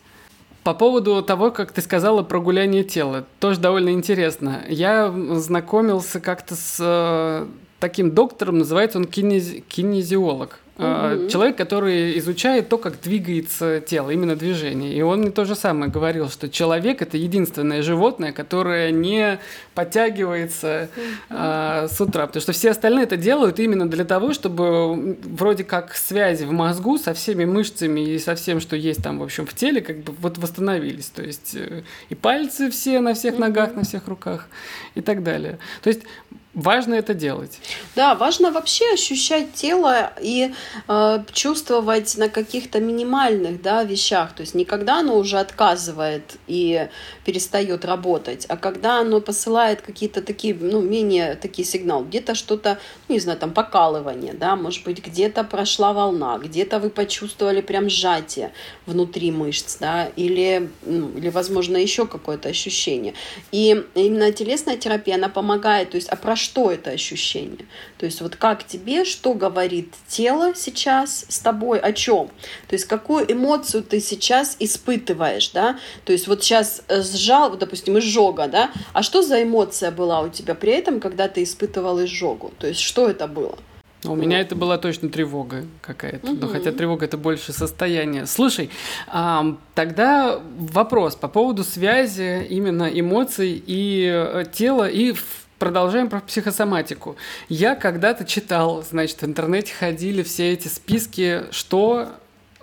По 0.63 0.74
поводу 0.74 1.22
того, 1.24 1.51
как 1.51 1.72
ты 1.72 1.82
сказала 1.82 2.22
про 2.22 2.39
гуляние 2.39 2.84
тела, 2.84 3.25
тоже 3.39 3.60
довольно 3.60 3.89
интересно. 3.89 4.63
Я 4.68 5.13
знакомился 5.36 6.20
как-то 6.20 6.56
с 6.56 6.78
э, 6.80 7.48
таким 7.80 8.12
доктором, 8.12 8.60
называется 8.60 8.98
он 8.98 9.06
кинези 9.06 9.63
кинезиолог. 9.68 10.60
Угу. 10.79 11.27
Человек, 11.27 11.57
который 11.57 12.17
изучает 12.19 12.69
то, 12.69 12.77
как 12.77 13.01
двигается 13.01 13.82
тело, 13.82 14.12
именно 14.12 14.38
движение. 14.38 14.93
И 14.93 15.01
он 15.01 15.19
мне 15.19 15.32
то 15.32 15.43
же 15.43 15.56
самое 15.56 15.91
говорил, 15.91 16.30
что 16.30 16.47
человек 16.47 17.01
это 17.01 17.17
единственное 17.17 17.82
животное, 17.82 18.32
которое 18.32 18.91
не 18.91 19.39
подтягивается 19.75 20.89
угу. 20.95 21.04
а, 21.32 21.88
с 21.89 21.99
утра. 21.99 22.27
Потому 22.27 22.41
что 22.41 22.54
все 22.54 22.71
остальные 22.71 23.04
это 23.04 23.17
делают 23.17 23.60
именно 23.60 23.89
для 23.89 24.06
того, 24.06 24.32
чтобы 24.32 25.17
вроде 25.23 25.65
как 25.65 25.95
связи 25.95 26.45
в 26.45 26.54
мозгу 26.54 26.97
со 26.97 27.13
всеми 27.13 27.43
мышцами 27.43 27.99
и 27.99 28.17
со 28.17 28.36
всем, 28.36 28.62
что 28.62 28.77
есть 28.77 29.04
там, 29.04 29.19
в 29.19 29.23
общем, 29.23 29.45
в 29.45 29.54
теле, 29.54 29.82
как 29.82 29.97
бы 29.97 30.13
вот 30.21 30.38
восстановились. 30.38 31.08
То 31.08 31.23
есть 31.23 31.56
э, 31.56 31.84
и 32.08 32.15
пальцы 32.15 32.71
все 32.71 33.01
на 33.01 33.15
всех 33.15 33.38
ногах, 33.38 33.75
на 33.75 33.84
всех 33.84 34.08
руках 34.08 34.47
и 34.95 35.01
так 35.01 35.23
далее. 35.23 35.60
То 35.82 35.89
есть 35.89 36.04
важно 36.53 36.95
это 36.95 37.13
делать. 37.13 37.59
Да, 37.95 38.15
важно 38.15 38.51
вообще 38.51 38.93
ощущать 38.93 39.53
тело 39.53 40.12
и 40.21 40.53
э, 40.88 41.23
чувствовать 41.31 42.17
на 42.17 42.29
каких-то 42.29 42.79
минимальных 42.79 43.62
да, 43.62 43.83
вещах. 43.83 44.33
То 44.33 44.41
есть 44.41 44.55
не 44.55 44.65
когда 44.65 44.99
оно 44.99 45.17
уже 45.17 45.39
отказывает 45.39 46.38
и 46.47 46.88
перестает 47.23 47.85
работать, 47.85 48.45
а 48.49 48.57
когда 48.57 48.99
оно 48.99 49.21
посылает 49.21 49.81
какие-то 49.81 50.21
такие, 50.21 50.55
ну, 50.55 50.81
менее 50.81 51.35
такие 51.35 51.67
сигналы. 51.67 52.05
Где-то 52.05 52.33
что-то, 52.33 52.79
ну, 53.07 53.15
не 53.15 53.19
знаю, 53.19 53.38
там 53.38 53.53
покалывание, 53.53 54.33
да, 54.33 54.55
может 54.55 54.83
быть, 54.83 55.05
где-то 55.05 55.43
прошла 55.43 55.93
волна, 55.93 56.38
где-то 56.39 56.79
вы 56.79 56.89
почувствовали 56.89 57.62
прям 57.62 57.89
сжатие 57.89 58.51
внутри 58.85 59.31
мышц, 59.31 59.77
да, 59.79 60.07
или, 60.15 60.69
ну, 60.81 61.12
или 61.15 61.29
возможно, 61.29 61.77
еще 61.77 62.07
какое-то 62.07 62.49
ощущение. 62.49 63.13
И 63.51 63.85
именно 63.93 64.31
телесная 64.31 64.77
терапия, 64.77 65.15
она 65.15 65.29
помогает, 65.29 65.91
то 65.91 65.97
есть, 65.97 66.09
а 66.09 66.15
про 66.15 66.35
что 66.39 66.71
это 66.71 66.91
ощущение? 66.91 67.65
То 67.97 68.06
есть 68.06 68.21
вот 68.21 68.36
как 68.36 68.65
тебе, 68.65 69.06
что 69.06 69.34
говорит 69.34 69.93
тело 70.08 70.54
сейчас 70.56 71.25
с 71.28 71.39
тобой, 71.39 71.80
о 71.80 71.93
чем? 71.93 72.30
То 72.67 72.73
есть 72.73 72.86
какую 72.86 73.32
эмоцию 73.32 73.84
ты 73.84 73.99
сейчас 73.99 74.56
испытываешь, 74.60 75.49
да? 75.49 75.80
То 76.06 76.13
есть 76.13 76.28
вот 76.28 76.43
сейчас 76.43 76.82
э, 76.88 77.02
сжал, 77.02 77.56
допустим, 77.58 77.99
изжога, 77.99 78.47
да? 78.47 78.71
А 78.93 79.04
что 79.04 79.21
за 79.21 79.43
эмоция 79.43 79.91
была 79.91 80.21
у 80.21 80.30
тебя 80.30 80.56
при 80.56 80.71
этом, 80.71 80.99
когда 80.99 81.28
ты 81.28 81.43
испытывал 81.43 82.04
изжогу? 82.04 82.52
То 82.58 82.67
есть 82.67 82.80
что 82.80 83.10
это 83.10 83.28
было? 83.28 83.58
У 84.06 84.15
меня 84.15 84.39
это 84.39 84.56
была 84.56 84.78
точно 84.78 85.10
тревога 85.10 85.65
какая-то. 85.82 86.32
Угу. 86.32 86.39
Но 86.39 86.47
хотя 86.47 86.71
тревога 86.71 87.06
это 87.06 87.17
больше 87.17 87.52
состояние. 87.52 88.25
Слушай, 88.28 88.69
а, 89.08 89.58
тогда 89.75 90.39
вопрос 90.58 91.15
по 91.15 91.28
поводу 91.28 91.63
связи 91.63 92.45
именно 92.49 92.84
эмоций 92.84 93.62
и 93.65 94.10
э, 94.10 94.45
тела 94.54 94.89
и 94.89 95.13
продолжаем 95.60 96.10
про 96.10 96.22
психосоматику. 96.22 97.17
Я 97.50 97.76
когда-то 97.76 98.26
читал, 98.26 98.82
значит, 98.82 99.22
в 99.22 99.26
интернете 99.26 99.74
ходили 99.74 100.24
все 100.24 100.54
эти 100.54 100.67
списки, 100.67 101.43
что 101.52 102.10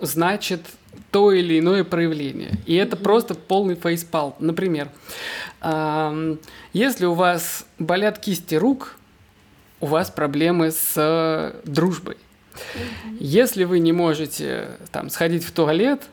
значит 0.01 0.61
то 1.11 1.31
или 1.31 1.59
иное 1.59 1.83
проявление. 1.83 2.51
И 2.65 2.75
это 2.75 2.97
просто 2.97 3.35
полный 3.35 3.75
фейспал. 3.75 4.35
Например, 4.39 4.89
если 6.73 7.05
у 7.05 7.13
вас 7.13 7.65
болят 7.79 8.19
кисти 8.19 8.55
рук, 8.55 8.97
у 9.79 9.85
вас 9.85 10.09
проблемы 10.09 10.71
с 10.71 11.53
дружбой. 11.63 12.17
Mm-hmm. 12.17 13.17
Если 13.19 13.63
вы 13.63 13.77
не 13.77 13.93
можете 13.93 14.69
там 14.91 15.11
сходить 15.11 15.43
в 15.43 15.51
туалет, 15.51 16.03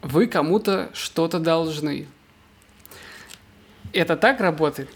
вы 0.00 0.26
кому-то 0.26 0.88
что-то 0.94 1.38
должны. 1.38 2.06
Это 3.92 4.16
так 4.16 4.40
работает? 4.40 4.88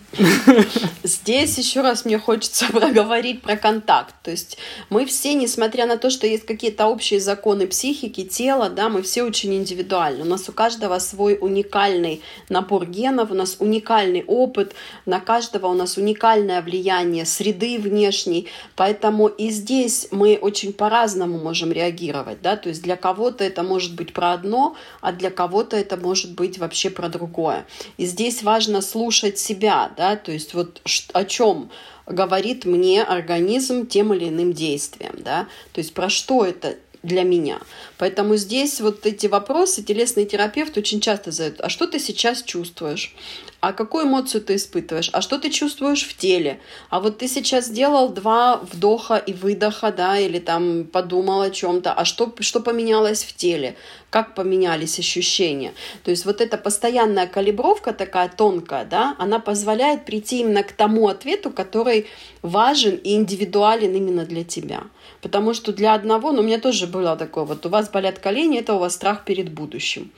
Здесь 1.02 1.58
еще 1.58 1.82
раз 1.82 2.04
мне 2.04 2.18
хочется 2.18 2.66
проговорить 2.72 3.42
про 3.42 3.56
контакт. 3.56 4.14
То 4.22 4.30
есть 4.30 4.56
мы 4.88 5.04
все, 5.04 5.34
несмотря 5.34 5.86
на 5.86 5.98
то, 5.98 6.08
что 6.08 6.26
есть 6.26 6.46
какие-то 6.46 6.86
общие 6.86 7.20
законы 7.20 7.66
психики, 7.66 8.24
тела, 8.24 8.70
да, 8.70 8.88
мы 8.88 9.02
все 9.02 9.22
очень 9.22 9.54
индивидуальны. 9.54 10.22
У 10.22 10.26
нас 10.26 10.48
у 10.48 10.52
каждого 10.52 10.98
свой 10.98 11.36
уникальный 11.38 12.22
набор 12.48 12.86
генов, 12.86 13.30
у 13.30 13.34
нас 13.34 13.56
уникальный 13.58 14.24
опыт, 14.26 14.74
на 15.04 15.20
каждого 15.20 15.66
у 15.66 15.74
нас 15.74 15.98
уникальное 15.98 16.62
влияние 16.62 17.26
среды 17.26 17.78
внешней. 17.78 18.48
Поэтому 18.76 19.28
и 19.28 19.50
здесь 19.50 20.08
мы 20.10 20.38
очень 20.40 20.72
по-разному 20.72 21.38
можем 21.38 21.70
реагировать. 21.70 22.40
Да? 22.40 22.56
То 22.56 22.70
есть 22.70 22.82
для 22.82 22.96
кого-то 22.96 23.44
это 23.44 23.62
может 23.62 23.94
быть 23.94 24.14
про 24.14 24.32
одно, 24.32 24.76
а 25.02 25.12
для 25.12 25.30
кого-то 25.30 25.76
это 25.76 25.96
может 25.96 26.32
быть 26.34 26.58
вообще 26.58 26.88
про 26.88 27.08
другое. 27.08 27.66
И 27.98 28.06
здесь 28.06 28.42
важно 28.42 28.80
слушать 28.90 29.38
себя, 29.38 29.92
да, 29.96 30.16
то 30.16 30.32
есть 30.32 30.54
вот 30.54 30.80
о 31.12 31.24
чем 31.24 31.70
говорит 32.06 32.64
мне 32.64 33.02
организм 33.02 33.86
тем 33.86 34.14
или 34.14 34.28
иным 34.28 34.52
действием, 34.52 35.16
да, 35.18 35.48
то 35.72 35.80
есть 35.80 35.94
про 35.94 36.08
что 36.08 36.44
это 36.44 36.76
для 37.02 37.22
меня. 37.22 37.58
Поэтому 37.98 38.36
здесь 38.36 38.80
вот 38.80 39.06
эти 39.06 39.26
вопросы 39.26 39.82
телесный 39.82 40.26
терапевт 40.26 40.76
очень 40.76 41.00
часто 41.00 41.30
задает. 41.30 41.60
А 41.60 41.68
что 41.68 41.86
ты 41.86 41.98
сейчас 41.98 42.42
чувствуешь? 42.42 43.14
а 43.60 43.72
какую 43.72 44.06
эмоцию 44.06 44.42
ты 44.42 44.56
испытываешь, 44.56 45.10
а 45.12 45.20
что 45.20 45.38
ты 45.38 45.50
чувствуешь 45.50 46.04
в 46.04 46.16
теле, 46.16 46.60
а 46.90 47.00
вот 47.00 47.18
ты 47.18 47.26
сейчас 47.26 47.66
сделал 47.66 48.10
два 48.10 48.58
вдоха 48.58 49.16
и 49.16 49.32
выдоха, 49.32 49.90
да, 49.90 50.18
или 50.18 50.38
там 50.38 50.84
подумал 50.84 51.40
о 51.40 51.50
чем-то, 51.50 51.92
а 51.92 52.04
что, 52.04 52.32
что 52.40 52.60
поменялось 52.60 53.24
в 53.24 53.34
теле, 53.34 53.76
как 54.10 54.34
поменялись 54.34 54.98
ощущения. 54.98 55.72
То 56.04 56.10
есть 56.10 56.26
вот 56.26 56.40
эта 56.40 56.58
постоянная 56.58 57.26
калибровка 57.26 57.92
такая 57.92 58.28
тонкая, 58.28 58.84
да, 58.84 59.16
она 59.18 59.40
позволяет 59.40 60.04
прийти 60.04 60.40
именно 60.40 60.62
к 60.62 60.72
тому 60.72 61.08
ответу, 61.08 61.50
который 61.50 62.06
важен 62.42 62.94
и 62.94 63.14
индивидуален 63.14 63.94
именно 63.94 64.24
для 64.24 64.44
тебя. 64.44 64.84
Потому 65.22 65.54
что 65.54 65.72
для 65.72 65.94
одного, 65.94 66.30
ну, 66.30 66.40
у 66.40 66.44
меня 66.44 66.60
тоже 66.60 66.86
было 66.86 67.16
такое, 67.16 67.44
вот 67.44 67.66
у 67.66 67.68
вас 67.68 67.85
болят 67.90 68.18
колени, 68.18 68.58
это 68.58 68.74
у 68.74 68.78
вас 68.78 68.94
страх 68.94 69.24
перед 69.24 69.52
будущим. 69.52 70.10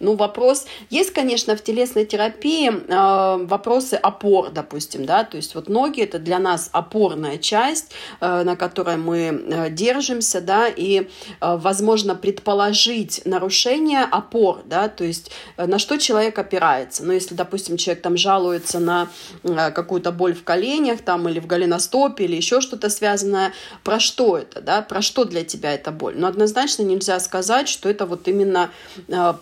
Ну, 0.00 0.16
вопрос... 0.16 0.66
Есть, 0.88 1.12
конечно, 1.12 1.56
в 1.56 1.62
телесной 1.62 2.06
терапии 2.06 2.70
э, 2.70 3.44
вопросы 3.44 3.94
опор, 3.94 4.50
допустим, 4.50 5.04
да, 5.04 5.24
то 5.24 5.36
есть 5.36 5.54
вот 5.54 5.68
ноги– 5.68 6.00
это 6.02 6.18
для 6.18 6.38
нас 6.38 6.70
опорная 6.72 7.38
часть, 7.38 7.92
э, 8.20 8.42
на 8.42 8.56
которой 8.56 8.96
мы 8.96 9.18
э, 9.18 9.70
держимся, 9.70 10.40
да, 10.40 10.68
и, 10.68 11.00
э, 11.02 11.04
возможно, 11.40 12.14
предположить 12.14 13.22
нарушение 13.26 14.02
опор, 14.02 14.62
да, 14.64 14.88
то 14.88 15.04
есть 15.04 15.30
э, 15.56 15.66
на 15.66 15.78
что 15.78 15.98
человек 15.98 16.38
опирается. 16.38 17.04
Ну, 17.04 17.12
если, 17.12 17.34
допустим, 17.34 17.76
человек 17.76 18.02
там 18.02 18.16
жалуется 18.16 18.78
на 18.78 19.08
э, 19.42 19.70
какую-то 19.70 20.12
боль 20.12 20.34
в 20.34 20.44
коленях 20.44 21.02
там 21.02 21.28
или 21.28 21.40
в 21.40 21.46
голеностопе 21.46 22.24
или 22.24 22.36
еще 22.36 22.60
что-то 22.60 22.88
связанное, 22.88 23.52
про 23.84 24.00
что 24.00 24.38
это, 24.38 24.62
да, 24.62 24.80
про 24.82 25.02
что 25.02 25.24
для 25.24 25.44
тебя 25.44 25.74
эта 25.74 25.90
боль? 25.90 26.14
Но 26.16 26.26
однозначно 26.26 26.82
нельзя 26.82 27.20
сказать, 27.20 27.68
что 27.68 27.88
это 27.88 28.06
вот 28.06 28.26
именно 28.28 28.70
э, 29.08 29.34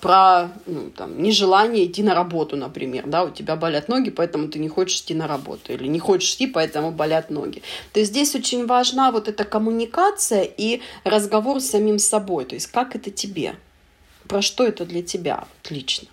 ну, 0.66 0.90
там, 0.90 1.22
нежелание 1.22 1.86
идти 1.86 2.02
на 2.02 2.14
работу, 2.14 2.56
например, 2.56 3.06
да, 3.06 3.24
у 3.24 3.30
тебя 3.30 3.56
болят 3.56 3.88
ноги, 3.88 4.10
поэтому 4.10 4.48
ты 4.48 4.58
не 4.58 4.68
хочешь 4.68 5.00
идти 5.00 5.14
на 5.14 5.26
работу, 5.26 5.72
или 5.72 5.86
не 5.86 5.98
хочешь 5.98 6.34
идти, 6.34 6.46
поэтому 6.46 6.90
болят 6.90 7.30
ноги. 7.30 7.62
То 7.92 8.00
есть 8.00 8.12
здесь 8.12 8.34
очень 8.34 8.66
важна 8.66 9.10
вот 9.10 9.28
эта 9.28 9.44
коммуникация 9.44 10.42
и 10.42 10.80
разговор 11.04 11.60
с 11.60 11.70
самим 11.70 11.98
собой, 11.98 12.44
то 12.44 12.54
есть 12.54 12.66
как 12.68 12.96
это 12.96 13.10
тебе, 13.10 13.54
про 14.28 14.42
что 14.42 14.64
это 14.64 14.84
для 14.84 15.02
тебя 15.02 15.46
лично. 15.70 16.08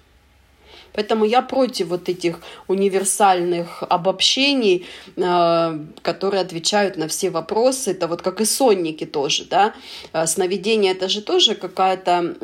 Поэтому 0.96 1.26
я 1.26 1.42
против 1.42 1.88
вот 1.88 2.10
этих 2.10 2.40
универсальных 2.68 3.84
обобщений, 3.90 4.86
э, 5.16 5.80
которые 6.02 6.42
отвечают 6.42 6.98
на 6.98 7.08
все 7.08 7.30
вопросы. 7.30 7.92
Это 7.92 8.08
вот 8.08 8.22
как 8.22 8.42
и 8.42 8.46
сонники 8.46 9.06
тоже, 9.06 9.46
да. 9.46 9.74
Э, 10.14 10.26
сновидение 10.28 10.94
это 10.94 11.10
же 11.10 11.22
тоже 11.22 11.56
какая-то 11.56 12.36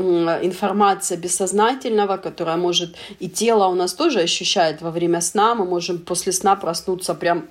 информация 0.43 1.17
бессознательного, 1.17 2.17
которая 2.17 2.57
может 2.57 2.95
и 3.19 3.29
тело 3.29 3.67
у 3.67 3.75
нас 3.75 3.93
тоже 3.93 4.19
ощущает 4.19 4.81
во 4.81 4.91
время 4.91 5.21
сна. 5.21 5.55
Мы 5.55 5.65
можем 5.65 5.97
после 5.97 6.31
сна 6.31 6.55
проснуться 6.55 7.15
прям 7.15 7.47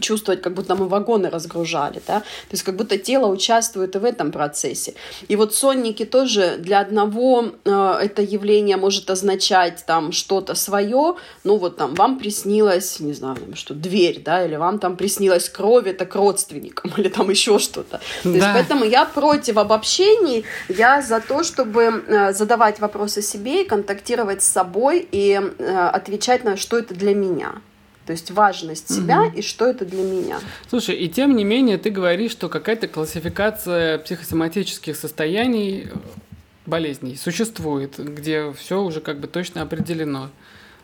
чувствовать, 0.00 0.42
как 0.42 0.54
будто 0.54 0.74
мы 0.74 0.88
вагоны 0.88 1.30
разгружали, 1.30 2.02
да, 2.06 2.20
то 2.20 2.52
есть 2.52 2.62
как 2.62 2.76
будто 2.76 2.98
тело 2.98 3.26
участвует 3.26 3.96
и 3.96 3.98
в 3.98 4.04
этом 4.04 4.32
процессе. 4.32 4.94
И 5.28 5.36
вот 5.36 5.54
сонники 5.54 6.04
тоже 6.04 6.56
для 6.58 6.80
одного 6.80 7.52
э, 7.64 7.98
это 8.02 8.22
явление 8.22 8.76
может 8.76 9.10
означать 9.10 9.84
там 9.86 10.12
что-то 10.12 10.54
свое, 10.54 11.16
ну 11.44 11.56
вот 11.56 11.76
там 11.76 11.94
вам 11.94 12.18
приснилось, 12.18 13.00
не 13.00 13.12
знаю, 13.12 13.36
что 13.54 13.74
дверь, 13.74 14.22
да, 14.24 14.44
или 14.44 14.56
вам 14.56 14.78
там 14.78 14.96
приснилась 14.96 15.48
кровь, 15.48 15.86
это 15.86 16.06
к 16.06 16.14
родственникам, 16.14 16.92
или 16.96 17.08
там 17.08 17.30
еще 17.30 17.58
что-то. 17.58 18.00
То 18.22 18.28
да. 18.28 18.30
есть 18.30 18.48
поэтому 18.52 18.84
я 18.84 19.04
против 19.04 19.56
обобщений, 19.56 20.44
я 20.68 21.02
за 21.02 21.20
то, 21.20 21.42
чтобы 21.44 22.04
э, 22.06 22.32
задавать 22.32 22.80
вопросы 22.80 23.22
себе, 23.22 23.64
контактировать 23.64 24.42
с 24.42 24.48
собой 24.48 25.06
и 25.10 25.40
э, 25.58 25.88
отвечать 25.88 26.44
на 26.44 26.56
что 26.56 26.78
это 26.78 26.94
для 26.94 27.14
меня. 27.14 27.54
То 28.06 28.12
есть 28.12 28.30
важность 28.30 28.92
себя 28.92 29.22
угу. 29.22 29.38
и 29.38 29.42
что 29.42 29.66
это 29.66 29.84
для 29.84 30.02
меня. 30.02 30.40
Слушай, 30.68 30.96
и 30.96 31.08
тем 31.08 31.36
не 31.36 31.44
менее 31.44 31.78
ты 31.78 31.90
говоришь, 31.90 32.32
что 32.32 32.48
какая-то 32.48 32.88
классификация 32.88 33.98
психосоматических 33.98 34.96
состояний 34.96 35.84
э, 35.84 35.96
болезней 36.66 37.16
существует, 37.16 37.98
где 37.98 38.52
все 38.52 38.82
уже 38.82 39.00
как 39.00 39.20
бы 39.20 39.28
точно 39.28 39.62
определено. 39.62 40.30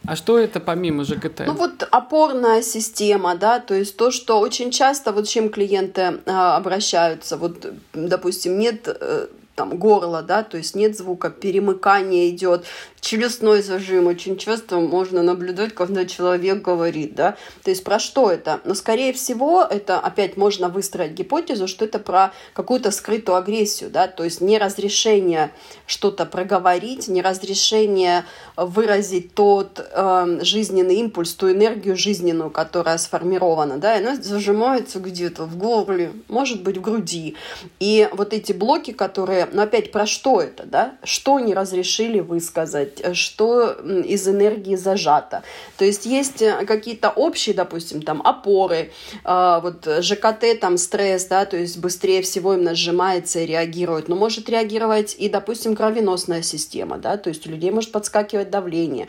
А 0.07 0.17
что 0.17 0.39
это 0.39 0.61
помимо 0.61 1.05
ЖКТ? 1.05 1.43
Ну 1.47 1.55
вот 1.55 1.87
опорная 1.91 2.63
система, 2.63 3.35
да, 3.35 3.59
то 3.59 3.75
есть 3.75 3.97
то, 3.97 4.11
что 4.11 4.39
очень 4.39 4.71
часто 4.71 5.13
вот 5.13 5.27
чем 5.27 5.51
клиенты 5.51 6.01
э, 6.25 6.31
обращаются, 6.31 7.37
вот, 7.37 7.67
допустим, 7.93 8.59
нет 8.59 8.87
э, 8.87 9.27
там 9.59 9.77
горло, 9.77 10.23
да, 10.23 10.45
то 10.45 10.57
есть 10.57 10.77
нет 10.77 10.97
звука, 10.97 11.31
перемыкание 11.31 12.31
идет, 12.31 12.65
челюстной 13.01 13.61
зажим 13.61 14.07
очень 14.07 14.37
часто 14.37 14.79
можно 14.79 15.21
наблюдать, 15.21 15.75
когда 15.75 16.05
человек 16.05 16.63
говорит, 16.63 17.17
да, 17.17 17.37
то 17.65 17.71
есть 17.71 17.83
про 17.83 17.99
что 17.99 18.31
это? 18.31 18.61
Но, 18.65 18.75
скорее 18.75 19.13
всего, 19.13 19.67
это 19.69 19.99
опять 19.99 20.37
можно 20.37 20.69
выстроить 20.69 21.13
гипотезу, 21.13 21.67
что 21.67 21.85
это 21.85 21.99
про 21.99 22.33
какую-то 22.55 22.93
скрытую 22.93 23.37
агрессию, 23.37 23.91
да, 23.91 24.07
то 24.07 24.23
есть 24.23 24.41
неразрешение 24.41 25.51
что-то 25.87 26.25
проговорить, 26.25 27.09
неразрешение 27.09 28.25
выразить 28.57 29.35
тот 29.35 29.81
э, 29.81 30.39
жизненный 30.43 30.97
импульс, 30.97 31.35
ту 31.35 31.51
энергию 31.51 31.97
жизненную, 31.97 32.51
которая 32.51 32.99
сформирована, 32.99 33.79
да, 33.79 33.97
и 33.97 34.05
она 34.05 34.15
зажимается 34.15 35.01
где-то 35.01 35.47
в 35.47 35.57
горле, 35.57 36.13
может 36.29 36.63
быть, 36.63 36.77
в 36.77 36.81
груди. 36.81 37.35
И 37.81 38.09
вот 38.13 38.33
эти 38.33 38.53
блоки, 38.53 38.93
которые, 38.93 39.48
ну, 39.53 39.63
опять 39.63 39.93
про 39.93 40.07
что 40.07 40.41
это, 40.41 40.65
да, 40.65 40.95
что 41.05 41.41
не 41.41 41.55
разрешили 41.55 42.21
высказать, 42.21 43.01
э, 43.01 43.15
что 43.15 43.73
из 43.73 44.27
энергии 44.29 44.77
зажато. 44.77 45.43
То 45.77 45.85
есть 45.85 46.07
есть 46.07 46.43
э, 46.43 46.65
какие-то 46.67 47.11
общие, 47.11 47.55
допустим, 47.55 48.03
там 48.03 48.23
опоры, 48.23 48.91
э, 49.25 49.61
вот 49.63 49.89
ЖКТ, 50.01 50.61
там 50.61 50.79
стресс, 50.79 51.27
да, 51.27 51.45
то 51.45 51.57
есть 51.57 51.79
быстрее 51.79 52.23
всего 52.23 52.55
именно 52.55 52.75
сжимается 52.75 53.41
и 53.41 53.47
реагирует, 53.47 54.09
но 54.09 54.17
может 54.17 54.49
реагировать 54.49 55.15
и, 55.19 55.29
допустим, 55.29 55.77
кровеносная 55.77 56.43
система, 56.43 56.99
да, 56.99 57.17
то 57.17 57.29
есть 57.29 57.47
у 57.47 57.51
людей 57.51 57.71
может 57.71 57.93
подскакивать 57.93 58.51
давление. 58.51 59.09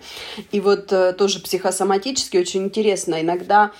И 0.51 0.59
вот 0.59 0.87
тоже 1.17 1.39
психосоматически 1.39 2.37
очень 2.37 2.63
интересно, 2.63 3.21
иногда 3.21 3.71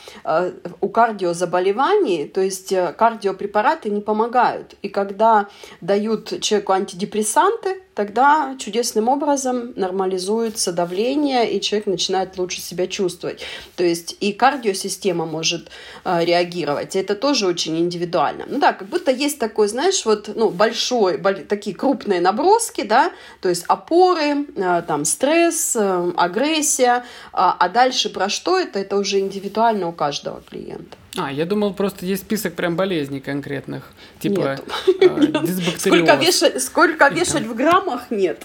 у 0.81 0.89
кардиозаболеваний, 0.89 2.25
то 2.25 2.41
есть 2.41 2.73
кардиопрепараты 2.97 3.89
не 3.89 4.01
помогают. 4.01 4.75
И 4.81 4.89
когда 4.89 5.47
дают 5.81 6.39
человеку 6.49 6.71
антидепрессанты, 6.71 7.83
тогда 7.93 8.55
чудесным 8.57 9.07
образом 9.07 9.73
нормализуется 9.75 10.71
давление, 10.71 11.51
и 11.51 11.61
человек 11.61 11.85
начинает 11.85 12.39
лучше 12.39 12.59
себя 12.59 12.87
чувствовать. 12.87 13.43
То 13.75 13.83
есть 13.83 14.17
и 14.19 14.33
кардиосистема 14.33 15.27
может 15.27 15.69
э, 16.05 16.25
реагировать. 16.25 16.95
Это 16.95 17.13
тоже 17.13 17.45
очень 17.45 17.77
индивидуально. 17.77 18.45
Ну 18.47 18.57
да, 18.57 18.73
как 18.73 18.89
будто 18.89 19.11
есть 19.11 19.37
такой, 19.37 19.67
знаешь, 19.67 20.05
вот 20.05 20.31
ну, 20.35 20.49
большой, 20.49 21.17
боль, 21.17 21.45
такие 21.45 21.75
крупные 21.75 22.19
наброски, 22.19 22.81
да, 22.81 23.11
то 23.41 23.49
есть 23.49 23.65
опоры, 23.67 24.47
э, 24.55 24.83
там 24.87 25.05
стресс, 25.05 25.75
э, 25.75 26.11
агрессия, 26.17 27.05
а, 27.31 27.55
а 27.59 27.69
дальше 27.69 28.09
про 28.09 28.27
что 28.27 28.57
это, 28.57 28.79
это 28.79 28.97
уже 28.97 29.19
индивидуально 29.19 29.87
у 29.87 29.91
каждого 29.91 30.41
клиента. 30.41 30.98
А, 31.17 31.31
я 31.31 31.45
думал, 31.45 31.73
просто 31.73 32.05
есть 32.05 32.23
список 32.23 32.53
прям 32.53 32.75
болезней 32.75 33.19
конкретных. 33.19 33.91
Типа 34.19 34.59
э, 35.01 35.47
Сколько 35.77 36.15
вешать, 36.15 36.61
сколько 36.61 37.07
вешать 37.09 37.45
в 37.45 37.55
граммах, 37.55 38.11
нет. 38.11 38.43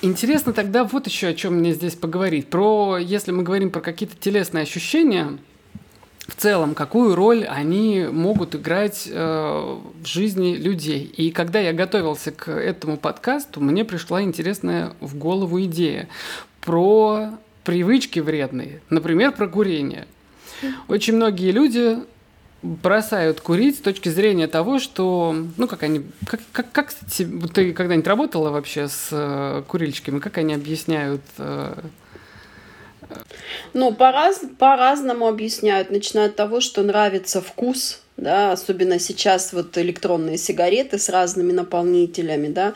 Интересно 0.00 0.52
тогда 0.52 0.84
вот 0.84 1.06
еще 1.06 1.28
о 1.28 1.34
чем 1.34 1.54
мне 1.54 1.74
здесь 1.74 1.94
поговорить. 1.94 2.48
Про, 2.48 2.98
если 2.98 3.32
мы 3.32 3.42
говорим 3.42 3.70
про 3.70 3.80
какие-то 3.80 4.16
телесные 4.16 4.62
ощущения, 4.62 5.38
в 6.28 6.36
целом, 6.36 6.74
какую 6.74 7.14
роль 7.14 7.44
они 7.44 8.06
могут 8.10 8.54
играть 8.54 9.08
э, 9.10 9.14
в 9.14 10.06
жизни 10.06 10.56
людей. 10.56 11.04
И 11.04 11.30
когда 11.30 11.58
я 11.58 11.72
готовился 11.72 12.32
к 12.32 12.50
этому 12.50 12.98
подкасту, 12.98 13.60
мне 13.60 13.84
пришла 13.84 14.22
интересная 14.22 14.92
в 15.00 15.16
голову 15.16 15.62
идея 15.62 16.08
про 16.60 17.30
привычки 17.64 18.20
вредные, 18.20 18.82
например, 18.90 19.32
про 19.32 19.48
курение. 19.48 20.06
Очень 20.88 21.16
многие 21.16 21.50
люди 21.50 21.98
бросают 22.62 23.40
курить 23.40 23.78
с 23.78 23.80
точки 23.80 24.08
зрения 24.08 24.48
того, 24.48 24.78
что, 24.78 25.34
ну, 25.56 25.68
как 25.68 25.84
они, 25.84 26.02
как, 26.26 26.40
как, 26.52 26.72
как 26.72 26.92
ты 27.54 27.72
когда-нибудь 27.72 28.06
работала 28.06 28.50
вообще 28.50 28.88
с 28.88 29.08
э, 29.12 29.62
курильщиками, 29.68 30.18
как 30.18 30.38
они 30.38 30.54
объясняют 30.54 31.22
э, 31.38 31.74
ну, 33.74 33.92
по-раз, 33.92 34.42
по-разному 34.58 35.26
объясняют. 35.28 35.90
Начиная 35.90 36.26
от 36.26 36.36
того, 36.36 36.60
что 36.60 36.82
нравится 36.82 37.40
вкус, 37.40 38.02
да, 38.16 38.52
особенно 38.52 38.98
сейчас 38.98 39.52
вот 39.52 39.76
электронные 39.78 40.36
сигареты 40.36 40.98
с 40.98 41.08
разными 41.08 41.52
наполнителями, 41.52 42.48
да, 42.48 42.74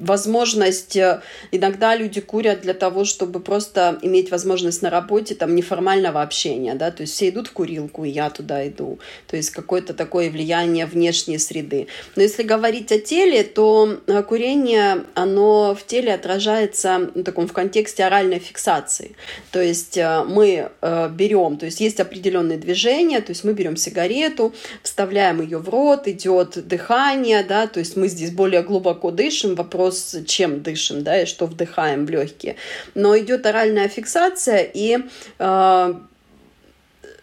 возможность, 0.00 0.96
э, 0.96 1.20
иногда 1.52 1.94
люди 1.94 2.20
курят 2.20 2.62
для 2.62 2.74
того, 2.74 3.04
чтобы 3.04 3.40
просто 3.40 3.98
иметь 4.02 4.30
возможность 4.30 4.82
на 4.82 4.90
работе 4.90 5.34
там 5.34 5.54
неформального 5.54 6.22
общения, 6.22 6.74
да, 6.74 6.90
то 6.90 7.02
есть 7.02 7.14
все 7.14 7.28
идут 7.28 7.48
в 7.48 7.52
курилку, 7.52 8.04
и 8.04 8.10
я 8.10 8.30
туда 8.30 8.66
иду, 8.66 8.98
то 9.26 9.36
есть 9.36 9.50
какое-то 9.50 9.94
такое 9.94 10.30
влияние 10.30 10.86
внешней 10.86 11.38
среды. 11.38 11.86
Но 12.16 12.22
если 12.22 12.42
говорить 12.42 12.90
о 12.92 12.98
теле, 12.98 13.44
то 13.44 14.00
э, 14.06 14.22
курение, 14.22 15.04
оно 15.14 15.74
в 15.74 15.86
теле 15.86 16.14
отражается 16.14 17.10
в 17.14 17.22
таком 17.22 17.46
в 17.46 17.52
контексте 17.52 18.04
оральной 18.04 18.38
фиксации, 18.38 19.14
то 19.52 19.60
есть 19.60 19.96
э, 19.96 20.24
мы 20.24 20.70
берем, 20.80 21.58
то 21.58 21.66
есть 21.66 21.80
есть 21.80 22.00
определенные 22.00 22.58
движения, 22.58 23.20
то 23.20 23.30
есть 23.30 23.44
мы 23.44 23.52
берем 23.52 23.76
сигарету, 23.76 24.54
вставляем 24.82 25.42
ее 25.42 25.58
в 25.58 25.68
рот, 25.68 26.08
идет 26.08 26.66
дыхание, 26.66 27.44
да, 27.44 27.66
то 27.66 27.80
есть 27.80 27.96
мы 27.96 28.08
здесь 28.08 28.30
более 28.30 28.62
глубоко 28.62 29.10
дышим, 29.10 29.54
вопрос, 29.54 29.89
чем 30.26 30.62
дышим, 30.62 31.02
да, 31.02 31.22
и 31.22 31.26
что 31.26 31.46
вдыхаем 31.46 32.06
в 32.06 32.10
легкие. 32.10 32.56
Но 32.94 33.18
идет 33.18 33.46
оральная 33.46 33.88
фиксация, 33.88 34.62
и 34.62 34.98
э, 35.38 35.94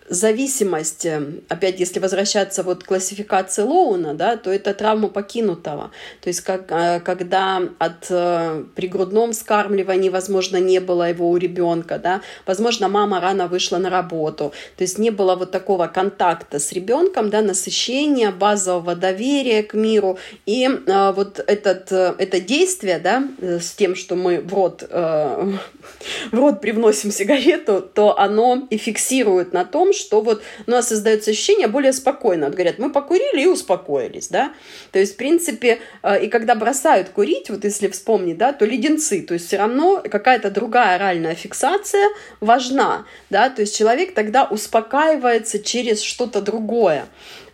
зависимость, 0.09 1.05
э, 1.05 1.21
опять 1.49 1.79
если 1.79 1.99
возвращаться 1.99 2.63
вот 2.63 2.83
к 2.83 2.87
классификации 2.87 3.63
Лоуна, 3.63 4.13
да, 4.13 4.37
то 4.37 4.51
это 4.51 4.73
травма 4.73 5.09
покинутого. 5.09 5.91
То 6.21 6.29
есть 6.29 6.41
как, 6.41 6.71
э, 6.71 6.99
когда 7.01 7.61
от 7.77 8.07
э, 8.09 8.63
при 8.75 8.87
грудном 8.87 9.33
скармливании, 9.33 10.09
возможно, 10.09 10.57
не 10.57 10.79
было 10.79 11.09
его 11.09 11.29
у 11.29 11.37
ребенка, 11.37 11.99
да, 11.99 12.21
возможно, 12.45 12.87
мама 12.87 13.19
рано 13.19 13.47
вышла 13.47 13.77
на 13.77 13.89
работу, 13.89 14.53
то 14.77 14.83
есть 14.83 14.97
не 14.97 15.11
было 15.11 15.35
вот 15.35 15.51
такого 15.51 15.87
контакта 15.87 16.59
с 16.59 16.71
ребенком, 16.71 17.29
да, 17.29 17.41
насыщения, 17.41 18.31
базового 18.31 18.95
доверия 18.95 19.63
к 19.63 19.73
миру, 19.73 20.17
и 20.45 20.65
э, 20.65 21.11
вот 21.13 21.39
этот, 21.39 21.91
это 21.91 22.39
действие, 22.39 22.99
да, 22.99 23.27
с 23.41 23.71
тем, 23.71 23.95
что 23.95 24.15
мы 24.15 24.39
в 24.39 24.53
рот, 24.53 24.83
э, 24.89 25.51
в 26.31 26.35
рот 26.35 26.61
привносим 26.61 27.11
сигарету, 27.11 27.81
то 27.81 28.17
оно 28.17 28.67
и 28.69 28.77
фиксирует 28.77 29.53
на 29.53 29.65
том, 29.65 29.93
что 29.97 30.21
вот 30.21 30.43
у 30.65 30.71
нас 30.71 30.87
создается 30.87 31.31
ощущение 31.31 31.67
более 31.67 31.93
спокойно. 31.93 32.47
Вот 32.47 32.55
говорят, 32.55 32.79
мы 32.79 32.91
покурили 32.91 33.41
и 33.41 33.47
успокоились, 33.47 34.27
да. 34.27 34.53
То 34.91 34.99
есть, 34.99 35.13
в 35.13 35.17
принципе, 35.17 35.79
э, 36.03 36.25
и 36.25 36.27
когда 36.27 36.55
бросают 36.55 37.09
курить, 37.09 37.49
вот 37.49 37.63
если 37.63 37.87
вспомнить, 37.87 38.37
да, 38.37 38.53
то 38.53 38.65
леденцы, 38.65 39.21
то 39.21 39.33
есть 39.33 39.47
все 39.47 39.57
равно 39.57 40.03
какая-то 40.09 40.51
другая 40.51 40.95
оральная 40.95 41.35
фиксация 41.35 42.07
важна, 42.39 43.05
да, 43.29 43.49
то 43.49 43.61
есть 43.61 43.75
человек 43.75 44.13
тогда 44.13 44.45
успокаивается 44.45 45.59
через 45.59 46.01
что-то 46.01 46.41
другое. 46.41 47.07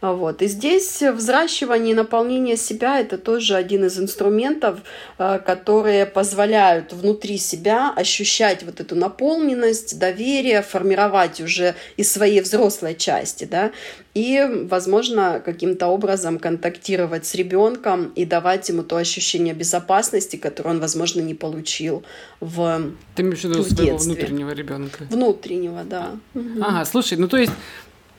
Вот. 0.03 0.41
И 0.41 0.47
здесь 0.47 1.01
взращивание 1.01 1.93
и 1.93 1.95
наполнение 1.95 2.57
себя– 2.57 2.99
это 3.01 3.17
тоже 3.17 3.55
один 3.55 3.85
из 3.85 3.97
инструментов, 3.97 4.79
э, 5.17 5.39
которые 5.39 6.05
позволяют 6.05 6.91
внутри 6.91 7.37
себя 7.37 7.93
ощущать 7.95 8.63
вот 8.63 8.81
эту 8.81 8.97
наполненность, 8.97 9.97
доверие, 9.97 10.61
формировать 10.61 11.39
уже 11.39 11.75
из 11.95 12.11
своей 12.11 12.41
взрослой 12.41 12.95
части, 12.95 13.45
да, 13.45 13.71
и, 14.13 14.45
возможно, 14.69 15.41
каким-то 15.43 15.87
образом 15.87 16.37
контактировать 16.37 17.25
с 17.25 17.33
ребенком 17.33 18.11
и 18.15 18.25
давать 18.25 18.67
ему 18.67 18.83
то 18.83 18.97
ощущение 18.97 19.53
безопасности, 19.53 20.35
которое 20.35 20.71
он, 20.71 20.79
возможно, 20.81 21.21
не 21.21 21.33
получил 21.33 22.03
в 22.41 22.91
Ты 23.15 23.21
имеешь 23.21 23.39
в 23.39 23.43
виду 23.45 23.63
своего 23.63 23.93
детстве. 23.93 24.15
внутреннего 24.15 24.51
ребенка? 24.51 25.05
Внутреннего, 25.09 25.85
да. 25.85 26.17
Ага, 26.61 26.83
слушай, 26.83 27.17
ну 27.17 27.29
то 27.29 27.37
есть 27.37 27.53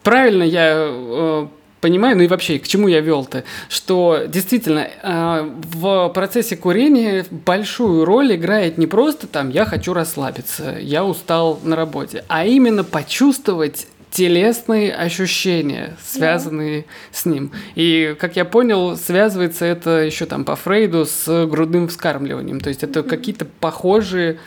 правильно 0.03 0.45
я 0.45 0.89
э, 0.91 1.47
понимаю, 1.85 2.17
ну 2.17 2.23
и 2.23 2.29
вообще, 2.29 2.59
к 2.59 2.67
чему 2.67 2.89
я 2.89 3.01
вел-то, 3.01 3.45
что 3.69 4.23
действительно 4.27 4.89
э, 5.03 5.51
в 5.75 6.09
процессе 6.15 6.57
курения 6.57 7.27
большую 7.31 8.07
роль 8.07 8.35
играет 8.35 8.79
не 8.79 8.87
просто 8.87 9.27
там 9.27 9.51
«я 9.51 9.67
хочу 9.67 9.93
расслабиться», 9.93 10.79
«я 10.81 11.05
устал 11.05 11.61
на 11.63 11.77
работе», 11.77 12.25
а 12.29 12.47
именно 12.47 12.85
почувствовать 12.85 13.87
телесные 14.11 14.95
ощущения, 14.95 15.95
связанные 16.03 16.79
yeah. 16.79 16.85
с 17.13 17.27
ним. 17.27 17.53
И, 17.75 18.17
как 18.19 18.37
я 18.37 18.47
понял, 18.47 18.97
связывается 18.97 19.67
это 19.67 20.05
еще 20.05 20.25
там 20.25 20.47
по 20.47 20.57
Фрейду 20.57 21.05
с 21.05 21.47
грудным 21.47 21.89
вскармливанием. 21.89 22.61
То 22.61 22.71
есть 22.71 22.83
это 22.83 23.01
mm-hmm. 23.01 23.09
какие-то 23.11 23.45
похожие 23.61 24.39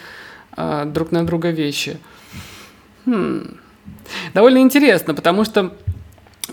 э, 0.55 0.85
друг 0.87 1.11
на 1.11 1.23
друга 1.23 1.51
вещи. 1.51 1.97
Хм. 3.05 3.57
Довольно 4.33 4.57
интересно, 4.57 5.13
потому 5.13 5.45
что 5.45 5.75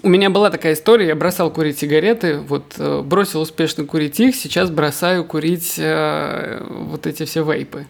у 0.02 0.09
меня 0.09 0.30
была 0.30 0.50
такая 0.50 0.74
история, 0.74 1.09
я 1.09 1.16
бросал 1.16 1.50
курить 1.50 1.78
сигареты, 1.78 2.38
вот 2.38 2.74
э, 2.78 3.02
бросил 3.02 3.40
успешно 3.40 3.85
курить 3.85 4.18
их, 4.20 4.35
сейчас 4.35 4.70
бросаю 4.70 5.24
курить 5.24 5.74
э, 5.78 6.64
вот 6.68 7.07
эти 7.07 7.24
все 7.24 7.44
вейпы. 7.44 7.87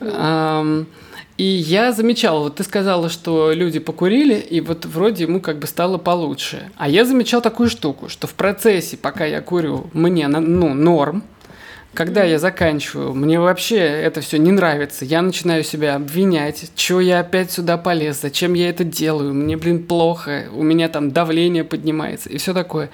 Mm-hmm. 0.00 0.86
И 1.38 1.44
я 1.44 1.92
замечал, 1.92 2.42
вот 2.42 2.56
ты 2.56 2.64
сказала, 2.64 3.08
что 3.08 3.52
люди 3.52 3.78
покурили, 3.78 4.34
и 4.34 4.60
вот 4.60 4.84
вроде 4.86 5.22
ему 5.22 5.40
как 5.40 5.60
бы 5.60 5.68
стало 5.68 5.96
получше. 5.96 6.68
А 6.76 6.88
я 6.88 7.04
замечал 7.04 7.40
такую 7.40 7.70
штуку, 7.70 8.08
что 8.08 8.26
в 8.26 8.34
процессе, 8.34 8.96
пока 8.96 9.24
я 9.24 9.40
курю, 9.40 9.88
мне 9.92 10.26
ну, 10.26 10.74
норм, 10.74 11.22
когда 11.98 12.22
я 12.22 12.38
заканчиваю, 12.38 13.12
мне 13.12 13.40
вообще 13.40 13.78
это 13.78 14.20
все 14.20 14.38
не 14.38 14.52
нравится. 14.52 15.04
Я 15.04 15.20
начинаю 15.20 15.64
себя 15.64 15.96
обвинять, 15.96 16.70
что 16.76 17.00
я 17.00 17.18
опять 17.18 17.50
сюда 17.50 17.76
полез, 17.76 18.20
зачем 18.20 18.54
я 18.54 18.68
это 18.68 18.84
делаю, 18.84 19.34
мне, 19.34 19.56
блин, 19.56 19.82
плохо, 19.82 20.44
у 20.52 20.62
меня 20.62 20.88
там 20.88 21.10
давление 21.10 21.64
поднимается 21.64 22.28
и 22.28 22.38
все 22.38 22.54
такое. 22.54 22.90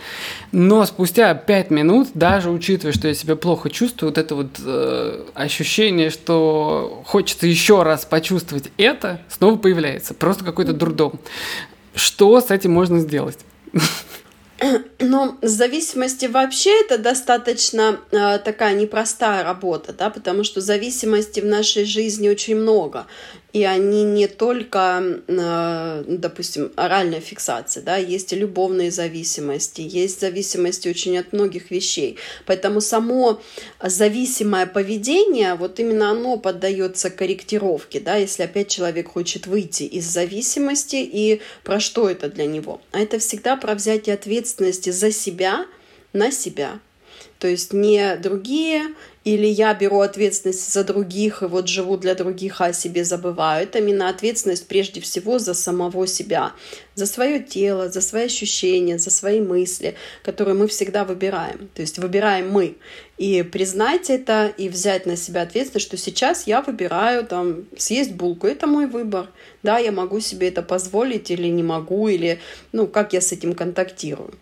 Но 0.53 0.87
спустя 0.87 1.35
пять 1.35 1.71
минут, 1.71 2.13
даже 2.15 2.49
учитывая, 2.49 2.95
что 2.95 3.09
я 3.09 3.13
себя 3.13 3.37
плохо 3.37 3.69
чувствую, 3.69 4.09
вот 4.09 4.17
это 4.17 4.37
вот 4.37 4.59
э, 4.65 5.25
ощущение, 5.35 6.09
что 6.09 7.03
хочется 7.05 7.47
еще 7.47 7.83
раз 7.83 8.07
почувствовать 8.07 8.71
это, 8.79 9.21
снова 9.29 9.59
появляется. 9.59 10.15
Просто 10.15 10.47
какой-то 10.47 10.73
дурдом. 10.73 11.21
Что 11.95 12.41
с 12.41 12.51
этим 12.51 12.73
можно 12.73 13.01
сделать? 13.01 13.39
Но 14.99 15.39
зависимости 15.43 16.27
вообще 16.27 16.81
это 16.83 16.99
достаточно 16.99 18.01
э, 18.11 18.39
такая 18.39 18.75
непростая 18.75 19.45
работа, 19.45 19.93
да, 19.93 20.11
потому 20.11 20.45
что 20.45 20.61
зависимости 20.61 21.41
в 21.41 21.47
нашей 21.47 21.85
жизни 21.85 22.29
очень 22.29 22.57
много 22.57 23.07
и 23.55 23.63
они 23.63 24.03
не 24.03 24.27
только, 24.27 25.23
э, 25.29 26.05
допустим, 26.09 26.73
оральная 26.75 27.21
фиксация, 27.21 27.85
да, 27.85 27.97
есть 27.97 28.33
и 28.33 28.37
любовные 28.37 28.91
зависимости, 28.91 29.81
есть 29.81 30.21
зависимости 30.21 30.89
очень 30.89 31.17
от 31.17 31.33
многих 31.33 31.71
вещей. 31.71 32.19
Поэтому 32.47 32.81
само 32.81 33.41
зависимое 33.81 34.67
поведение, 34.67 35.55
вот 35.55 35.79
именно 35.79 36.11
оно 36.11 36.37
поддается 36.37 37.11
корректировке, 37.11 38.01
да, 38.01 38.17
если 38.17 38.43
опять 38.43 38.69
человек 38.69 39.13
хочет 39.13 39.47
выйти 39.47 39.85
из 39.85 40.05
зависимости 40.05 40.97
и 40.97 41.41
про 41.63 41.79
что 41.79 42.11
это 42.11 42.29
для 42.29 42.47
него. 42.47 42.83
А 42.91 42.99
это 42.99 43.21
всегда 43.21 43.57
про 43.57 43.77
взятие 43.77 44.15
ответственности 44.15 44.91
за 44.91 45.13
себя 45.13 45.67
на 46.13 46.33
себя. 46.33 46.81
То 47.45 47.49
есть 47.49 47.75
не 47.75 48.17
другие, 48.17 48.95
или 49.23 49.47
я 49.47 49.75
беру 49.75 50.01
ответственность 50.01 50.73
за 50.73 50.83
других 50.83 51.43
и 51.43 51.45
вот 51.45 51.69
живу 51.69 51.99
для 51.99 52.15
других, 52.15 52.63
а 52.63 52.69
о 52.69 52.73
себе 52.73 53.05
забываю. 53.05 53.65
Это 53.65 53.81
именно 53.81 54.09
ответственность 54.09 54.67
прежде 54.67 55.03
всего 55.03 55.39
за 55.39 55.53
самого 55.53 56.07
себя, 56.07 56.55
за 56.95 57.05
свое 57.05 57.41
тело, 57.41 57.91
за 57.91 58.01
свои 58.01 58.25
ощущения, 58.25 58.97
за 58.97 59.11
свои 59.11 59.43
мысли, 59.43 59.95
которые 60.23 60.55
мы 60.55 60.69
всегда 60.69 61.05
выбираем. 61.05 61.69
То 61.75 61.83
есть 61.83 61.99
выбираем 61.99 62.49
мы. 62.49 62.77
И 63.19 63.43
признать 63.43 64.09
это 64.09 64.51
и 64.57 64.71
взять 64.71 65.05
на 65.05 65.15
себя 65.15 65.43
ответственность, 65.43 65.87
что 65.87 65.99
сейчас 65.99 66.47
я 66.47 66.63
выбираю 66.63 67.27
там 67.27 67.67
съесть 67.77 68.13
булку. 68.13 68.47
Это 68.47 68.67
мой 68.67 68.87
выбор. 68.87 69.29
Да, 69.63 69.77
я 69.77 69.93
могу 69.93 70.21
себе 70.21 70.49
это 70.49 70.63
позволить 70.63 71.31
или 71.31 71.49
не 71.49 71.63
могу, 71.63 72.09
или 72.09 72.41
ну, 72.73 72.87
как 72.87 73.13
я 73.13 73.21
с 73.21 73.33
этим 73.33 73.53
контактирую. 73.53 74.33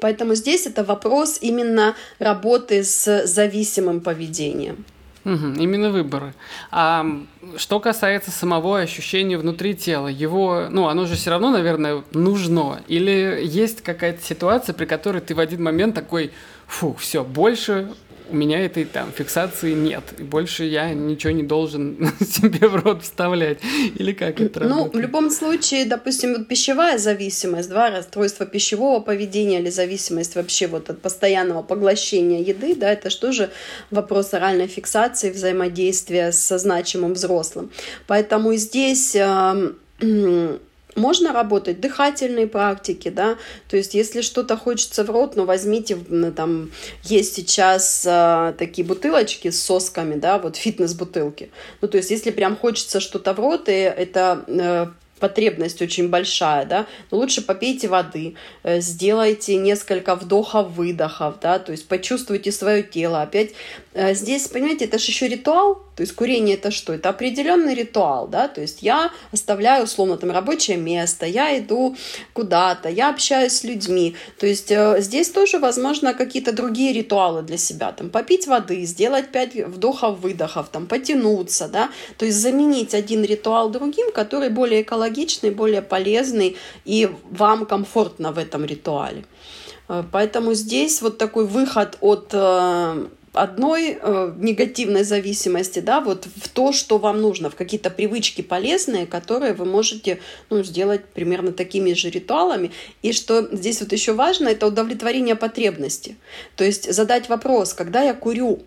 Поэтому 0.00 0.34
здесь 0.34 0.66
это 0.66 0.84
вопрос 0.84 1.38
именно 1.40 1.94
работы 2.18 2.82
с 2.82 3.26
зависимым 3.26 4.00
поведением. 4.00 4.84
Угу, 5.24 5.60
именно 5.60 5.90
выборы. 5.90 6.34
А 6.70 7.04
что 7.56 7.80
касается 7.80 8.30
самого 8.30 8.78
ощущения 8.78 9.36
внутри 9.36 9.74
тела, 9.74 10.06
его, 10.06 10.68
ну, 10.70 10.86
оно 10.86 11.04
же 11.06 11.16
все 11.16 11.30
равно, 11.30 11.50
наверное, 11.50 12.04
нужно. 12.12 12.80
Или 12.86 13.40
есть 13.42 13.82
какая-то 13.82 14.22
ситуация, 14.24 14.72
при 14.72 14.84
которой 14.84 15.20
ты 15.20 15.34
в 15.34 15.40
один 15.40 15.64
момент 15.64 15.96
такой, 15.96 16.30
фу, 16.68 16.94
все, 17.00 17.24
больше 17.24 17.88
у 18.30 18.34
меня 18.36 18.60
этой 18.64 18.84
там 18.84 19.12
фиксации 19.12 19.72
нет, 19.72 20.02
и 20.18 20.22
больше 20.22 20.64
я 20.64 20.92
ничего 20.94 21.32
не 21.32 21.42
должен 21.42 22.10
себе 22.20 22.68
в 22.68 22.76
рот 22.76 23.02
вставлять. 23.02 23.58
Или 23.94 24.12
как 24.12 24.40
это 24.40 24.60
Ну, 24.60 24.68
работает? 24.68 24.94
в 24.94 24.98
любом 24.98 25.30
случае, 25.30 25.84
допустим, 25.84 26.34
вот 26.34 26.48
пищевая 26.48 26.98
зависимость, 26.98 27.68
два 27.68 27.90
расстройства 27.90 28.46
пищевого 28.46 29.00
поведения 29.00 29.60
или 29.60 29.70
зависимость 29.70 30.34
вообще 30.36 30.66
вот 30.66 30.90
от 30.90 31.00
постоянного 31.02 31.62
поглощения 31.62 32.40
еды, 32.40 32.74
да, 32.74 32.92
это 32.92 33.10
что 33.10 33.32
же 33.32 33.50
вопрос 33.90 34.34
оральной 34.34 34.66
фиксации, 34.66 35.30
взаимодействия 35.30 36.32
со 36.32 36.58
значимым 36.58 37.14
взрослым. 37.14 37.70
Поэтому 38.06 38.54
здесь 38.54 39.16
можно 40.96 41.32
работать 41.32 41.80
дыхательные 41.80 42.46
практики, 42.46 43.08
да, 43.08 43.36
то 43.68 43.76
есть 43.76 43.94
если 43.94 44.20
что-то 44.22 44.56
хочется 44.56 45.04
в 45.04 45.10
рот, 45.10 45.36
ну 45.36 45.44
возьмите, 45.44 45.96
там 46.36 46.70
есть 47.04 47.34
сейчас 47.34 48.04
э, 48.06 48.54
такие 48.58 48.86
бутылочки 48.86 49.50
с 49.50 49.62
сосками, 49.62 50.14
да, 50.14 50.38
вот 50.38 50.56
фитнес-бутылки. 50.56 51.50
Ну 51.80 51.88
то 51.88 51.98
есть 51.98 52.10
если 52.10 52.30
прям 52.30 52.56
хочется 52.56 53.00
что-то 53.00 53.34
в 53.34 53.38
рот, 53.38 53.68
и 53.68 53.72
это 53.72 54.44
э, 54.48 54.86
потребность 55.20 55.80
очень 55.82 56.08
большая, 56.08 56.66
да, 56.66 56.86
но 57.10 57.18
лучше 57.18 57.42
попейте 57.42 57.88
воды, 57.88 58.34
э, 58.62 58.80
сделайте 58.80 59.56
несколько 59.56 60.16
вдохов-выдохов, 60.16 61.40
да, 61.40 61.58
то 61.58 61.72
есть 61.72 61.88
почувствуйте 61.88 62.52
свое 62.52 62.82
тело. 62.82 63.22
Опять 63.22 63.52
э, 63.94 64.14
здесь, 64.14 64.48
понимаете, 64.48 64.86
это 64.86 64.98
же 64.98 65.06
еще 65.06 65.28
ритуал, 65.28 65.85
то 65.96 66.02
есть 66.02 66.14
курение 66.14 66.56
это 66.56 66.70
что? 66.70 66.92
Это 66.92 67.08
определенный 67.08 67.74
ритуал, 67.74 68.28
да, 68.28 68.48
то 68.48 68.60
есть 68.60 68.82
я 68.82 69.10
оставляю 69.32 69.84
условно 69.84 70.18
там 70.18 70.30
рабочее 70.30 70.76
место, 70.76 71.24
я 71.24 71.58
иду 71.58 71.96
куда-то, 72.34 72.90
я 72.90 73.08
общаюсь 73.08 73.52
с 73.52 73.64
людьми, 73.64 74.14
то 74.38 74.46
есть 74.46 74.70
э, 74.70 75.00
здесь 75.00 75.30
тоже 75.30 75.58
возможно 75.58 76.12
какие-то 76.12 76.52
другие 76.52 76.92
ритуалы 76.92 77.42
для 77.42 77.56
себя, 77.56 77.92
там 77.92 78.10
попить 78.10 78.46
воды, 78.46 78.84
сделать 78.84 79.32
пять 79.32 79.54
вдохов-выдохов, 79.54 80.68
там 80.68 80.86
потянуться, 80.86 81.68
да, 81.68 81.90
то 82.18 82.26
есть 82.26 82.38
заменить 82.38 82.94
один 82.94 83.24
ритуал 83.24 83.70
другим, 83.70 84.12
который 84.12 84.50
более 84.50 84.82
экологичный, 84.82 85.50
более 85.50 85.80
полезный 85.80 86.56
и 86.84 87.10
вам 87.30 87.64
комфортно 87.64 88.32
в 88.32 88.38
этом 88.38 88.66
ритуале. 88.66 89.24
Э, 89.88 90.02
поэтому 90.12 90.54
здесь 90.54 91.00
вот 91.02 91.16
такой 91.16 91.46
выход 91.46 91.96
от 92.00 92.28
э, 92.32 93.06
одной 93.36 93.98
э, 94.00 94.32
негативной 94.38 95.04
зависимости, 95.04 95.80
да, 95.80 96.00
вот 96.00 96.26
в 96.26 96.48
то, 96.48 96.72
что 96.72 96.98
вам 96.98 97.20
нужно, 97.20 97.50
в 97.50 97.54
какие-то 97.54 97.90
привычки 97.90 98.42
полезные, 98.42 99.06
которые 99.06 99.52
вы 99.52 99.64
можете 99.64 100.18
ну, 100.50 100.62
сделать 100.64 101.04
примерно 101.04 101.52
такими 101.52 101.92
же 101.92 102.10
ритуалами. 102.10 102.72
И 103.02 103.12
что 103.12 103.48
здесь 103.54 103.80
вот 103.80 103.92
еще 103.92 104.12
важно, 104.12 104.48
это 104.48 104.66
удовлетворение 104.66 105.36
потребности. 105.36 106.16
То 106.56 106.64
есть 106.64 106.92
задать 106.92 107.28
вопрос, 107.28 107.74
когда 107.74 108.02
я 108.02 108.14
курю, 108.14 108.60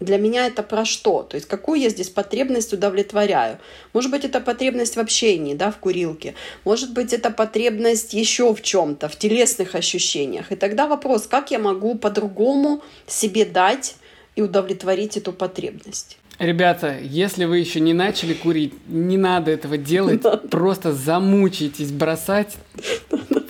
для 0.00 0.18
меня 0.18 0.46
это 0.46 0.62
про 0.62 0.84
что? 0.84 1.22
То 1.22 1.36
есть 1.36 1.48
какую 1.48 1.80
я 1.80 1.88
здесь 1.88 2.10
потребность 2.10 2.72
удовлетворяю? 2.72 3.58
Может 3.92 4.10
быть, 4.10 4.24
это 4.24 4.40
потребность 4.40 4.96
в 4.96 5.00
общении, 5.00 5.54
да, 5.54 5.70
в 5.70 5.78
курилке. 5.78 6.34
Может 6.64 6.92
быть, 6.92 7.12
это 7.12 7.30
потребность 7.30 8.12
еще 8.12 8.54
в 8.54 8.60
чем-то, 8.60 9.08
в 9.08 9.16
телесных 9.16 9.74
ощущениях. 9.74 10.52
И 10.52 10.56
тогда 10.56 10.86
вопрос, 10.86 11.26
как 11.26 11.50
я 11.50 11.58
могу 11.58 11.94
по-другому 11.94 12.82
себе 13.06 13.44
дать 13.46 13.96
и 14.36 14.42
удовлетворить 14.42 15.16
эту 15.16 15.32
потребность. 15.32 16.18
Ребята, 16.38 16.98
если 17.00 17.46
вы 17.46 17.58
еще 17.58 17.80
не 17.80 17.94
начали 17.94 18.34
курить, 18.34 18.74
не 18.86 19.16
надо 19.16 19.50
этого 19.50 19.78
делать. 19.78 20.22
Просто 20.50 20.92
замучитесь 20.92 21.90
бросать. 21.90 22.56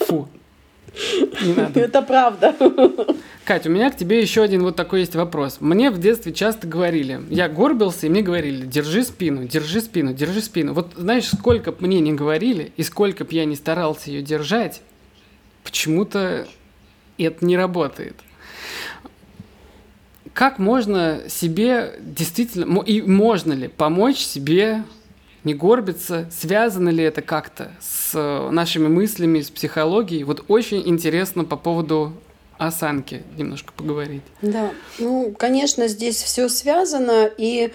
Фу. 0.07 0.29
Не 1.43 1.53
надо. 1.53 1.81
Это 1.81 2.01
правда. 2.01 2.55
Катя, 3.45 3.69
у 3.69 3.73
меня 3.73 3.91
к 3.91 3.97
тебе 3.97 4.21
еще 4.21 4.43
один 4.43 4.63
вот 4.63 4.77
такой 4.77 5.01
есть 5.01 5.15
вопрос. 5.15 5.59
Мне 5.61 5.91
в 5.91 5.99
детстве 5.99 6.33
часто 6.33 6.67
говорили, 6.67 7.21
я 7.31 7.49
горбился, 7.49 8.07
и 8.07 8.09
мне 8.09 8.23
говорили, 8.23 8.67
держи 8.67 9.05
спину, 9.05 9.45
держи 9.45 9.81
спину, 9.81 10.13
держи 10.13 10.41
спину. 10.41 10.73
Вот 10.73 10.93
знаешь, 10.97 11.29
сколько 11.29 11.73
бы 11.73 11.87
мне 11.87 12.01
не 12.01 12.13
говорили, 12.13 12.73
и 12.77 12.83
сколько 12.83 13.25
бы 13.25 13.33
я 13.33 13.45
не 13.45 13.57
старался 13.57 14.11
ее 14.11 14.23
держать, 14.23 14.81
почему-то 15.63 16.47
это 17.19 17.45
не 17.45 17.57
работает 17.57 18.17
как 20.37 20.59
можно 20.59 21.23
себе 21.29 21.95
действительно, 21.99 22.83
и 22.83 23.01
можно 23.01 23.55
ли 23.55 23.69
помочь 23.69 24.19
себе 24.19 24.85
не 25.45 25.55
горбиться, 25.55 26.29
связано 26.31 26.91
ли 26.91 27.03
это 27.03 27.23
как-то 27.23 27.73
с 27.81 28.11
э, 28.15 28.51
нашими 28.51 28.87
мыслями, 28.87 29.41
с 29.41 29.49
психологией? 29.49 30.25
Вот 30.25 30.45
очень 30.49 30.87
интересно 30.87 31.45
по 31.45 31.57
поводу 31.57 32.13
осанки 32.59 33.23
немножко 33.39 33.73
поговорить. 33.73 34.21
Да, 34.43 34.73
ну, 34.99 35.35
конечно, 35.39 35.89
здесь 35.89 36.23
все 36.23 36.51
связано, 36.51 37.31
и 37.39 37.73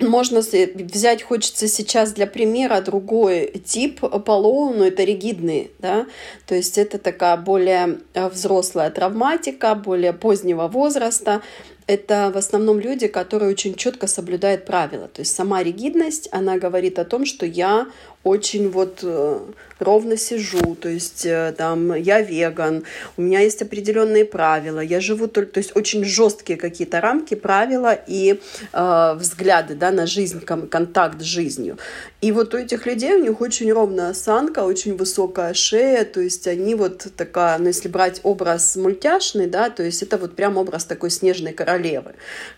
можно 0.00 0.40
взять, 0.40 1.22
хочется 1.22 1.68
сейчас 1.68 2.12
для 2.12 2.26
примера 2.26 2.80
другой 2.80 3.62
тип 3.64 4.00
полоу, 4.24 4.74
но 4.74 4.86
это 4.86 5.04
ригидные, 5.04 5.70
да, 5.78 6.06
то 6.46 6.54
есть 6.54 6.76
это 6.76 6.98
такая 6.98 7.36
более 7.36 8.00
э, 8.14 8.28
взрослая 8.28 8.90
травматика, 8.90 9.74
более 9.74 10.12
позднего 10.12 10.66
возраста, 10.66 11.40
это 11.86 12.30
в 12.34 12.38
основном 12.38 12.80
люди, 12.80 13.08
которые 13.08 13.50
очень 13.50 13.74
четко 13.74 14.06
соблюдают 14.06 14.64
правила. 14.64 15.06
То 15.08 15.20
есть 15.20 15.34
сама 15.34 15.62
ригидность, 15.62 16.28
она 16.32 16.56
говорит 16.56 16.98
о 16.98 17.04
том, 17.04 17.26
что 17.26 17.44
я 17.44 17.86
очень 18.24 18.70
вот 18.70 19.00
э, 19.02 19.38
ровно 19.78 20.16
сижу, 20.16 20.74
то 20.74 20.88
есть 20.88 21.26
э, 21.26 21.54
там 21.56 21.94
я 21.94 22.20
веган, 22.22 22.84
у 23.16 23.22
меня 23.22 23.40
есть 23.40 23.62
определенные 23.62 24.24
правила, 24.24 24.80
я 24.80 25.00
живу 25.00 25.28
только, 25.28 25.52
то 25.52 25.58
есть 25.58 25.76
очень 25.76 26.04
жесткие 26.04 26.58
какие-то 26.58 27.00
рамки, 27.00 27.34
правила 27.34 27.92
и 27.92 28.40
э, 28.72 29.14
взгляды 29.16 29.74
да, 29.74 29.90
на 29.90 30.06
жизнь, 30.06 30.40
контакт 30.40 31.20
с 31.20 31.24
жизнью. 31.24 31.78
И 32.24 32.32
вот 32.32 32.54
у 32.54 32.58
этих 32.58 32.86
людей 32.86 33.14
у 33.14 33.22
них 33.22 33.40
очень 33.40 33.72
ровная 33.72 34.10
осанка, 34.10 34.60
очень 34.60 34.96
высокая 34.96 35.54
шея, 35.54 36.04
то 36.04 36.20
есть 36.20 36.46
они 36.46 36.74
вот 36.74 37.06
такая, 37.16 37.58
ну 37.58 37.66
если 37.66 37.88
брать 37.88 38.20
образ 38.22 38.76
мультяшный, 38.76 39.46
да, 39.46 39.70
то 39.70 39.82
есть 39.82 40.02
это 40.02 40.16
вот 40.16 40.34
прям 40.34 40.56
образ 40.56 40.84
такой 40.84 41.10
снежной 41.10 41.52
королевы. 41.52 42.14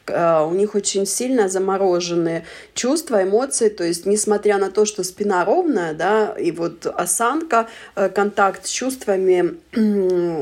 Э, 0.07 0.45
у 0.45 0.53
них 0.53 0.75
очень 0.75 1.07
сильно 1.07 1.49
замороженные 1.49 2.45
чувства, 2.75 3.23
эмоции, 3.23 3.69
то 3.69 3.85
есть 3.85 4.07
несмотря 4.07 4.59
на 4.59 4.71
то, 4.71 4.85
что 4.85 5.03
спина 5.05 5.45
ровная, 5.45 5.57
ровная, 5.67 5.95
да, 5.95 6.35
и 6.39 6.53
вот 6.53 6.87
осанка, 6.87 7.69
э, 7.95 8.09
контакт 8.09 8.67
с 8.67 8.71
чувствами 8.71 9.57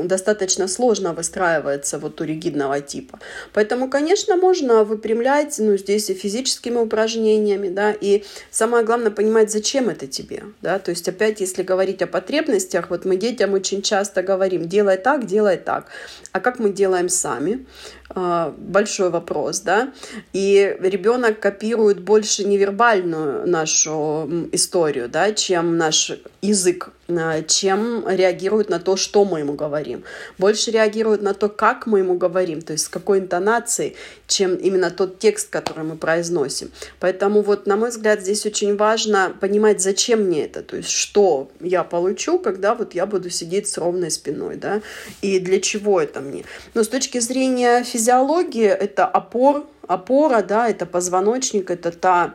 достаточно 0.07 0.67
сложно 0.67 1.13
выстраивается 1.13 1.99
вот 1.99 2.21
у 2.21 2.23
ригидного 2.23 2.81
типа. 2.81 3.19
Поэтому, 3.53 3.89
конечно, 3.89 4.35
можно 4.35 4.83
выпрямлять, 4.83 5.55
ну, 5.59 5.77
здесь 5.77 6.09
и 6.09 6.13
физическими 6.13 6.77
упражнениями, 6.77 7.69
да, 7.69 7.91
и 7.91 8.23
самое 8.51 8.85
главное 8.85 9.11
понимать, 9.15 9.51
зачем 9.51 9.89
это 9.89 10.07
тебе, 10.07 10.43
да, 10.61 10.79
то 10.79 10.91
есть 10.91 11.07
опять, 11.07 11.41
если 11.41 11.63
говорить 11.63 12.01
о 12.01 12.07
потребностях, 12.07 12.89
вот 12.89 13.05
мы 13.05 13.17
детям 13.17 13.53
очень 13.53 13.81
часто 13.81 14.21
говорим, 14.21 14.67
делай 14.67 14.97
так, 14.97 15.25
делай 15.25 15.57
так, 15.57 15.87
а 16.31 16.39
как 16.39 16.59
мы 16.59 16.69
делаем 16.69 17.09
сами? 17.09 17.65
А, 18.09 18.53
большой 18.57 19.09
вопрос, 19.09 19.61
да, 19.61 19.91
и 20.31 20.77
ребенок 20.79 21.39
копирует 21.39 21.99
больше 21.99 22.43
невербальную 22.43 23.47
нашу 23.47 24.47
историю, 24.51 25.09
да, 25.09 25.33
чем 25.33 25.77
наш 25.77 26.11
язык 26.41 26.91
Э, 27.07 27.43
чем 27.47 28.07
реагирует 28.07 28.69
на 28.69 28.79
то, 28.79 28.97
что 28.97 29.25
мы 29.25 29.39
ему 29.39 29.53
говорим. 29.53 30.03
Больше 30.39 30.71
реагирует 30.71 31.21
на 31.21 31.33
то, 31.33 31.49
как 31.49 31.85
мы 31.85 31.99
ему 31.99 32.17
говорим, 32.17 32.61
то 32.61 32.73
есть 32.73 32.85
с 32.85 32.89
какой 32.89 33.19
интонацией, 33.19 33.95
чем 34.27 34.55
именно 34.55 34.89
тот 34.89 35.19
текст, 35.19 35.49
который 35.49 35.83
мы 35.83 35.97
произносим. 35.97 36.71
Поэтому 36.99 37.41
вот, 37.41 37.67
на 37.67 37.77
мой 37.77 37.89
взгляд, 37.89 38.21
здесь 38.21 38.45
очень 38.45 38.75
важно 38.75 39.35
понимать, 39.39 39.81
зачем 39.81 40.23
мне 40.23 40.45
это, 40.45 40.63
то 40.63 40.77
есть 40.77 40.89
что 40.89 41.51
я 41.59 41.83
получу, 41.83 42.39
когда 42.39 42.73
вот 42.73 42.95
я 42.95 43.05
буду 43.05 43.29
сидеть 43.29 43.67
с 43.67 43.77
ровной 43.77 44.09
спиной, 44.09 44.55
да, 44.55 44.81
и 45.21 45.39
для 45.39 45.59
чего 45.61 46.01
это 46.01 46.21
мне. 46.21 46.43
Но 46.73 46.83
с 46.83 46.87
точки 46.87 47.19
зрения 47.19 47.83
физиологии 47.95 48.67
это 48.67 49.05
опор, 49.05 49.65
опора, 49.87 50.41
да, 50.41 50.67
это 50.67 50.85
позвоночник, 50.85 51.71
это 51.71 51.91
та 51.91 52.33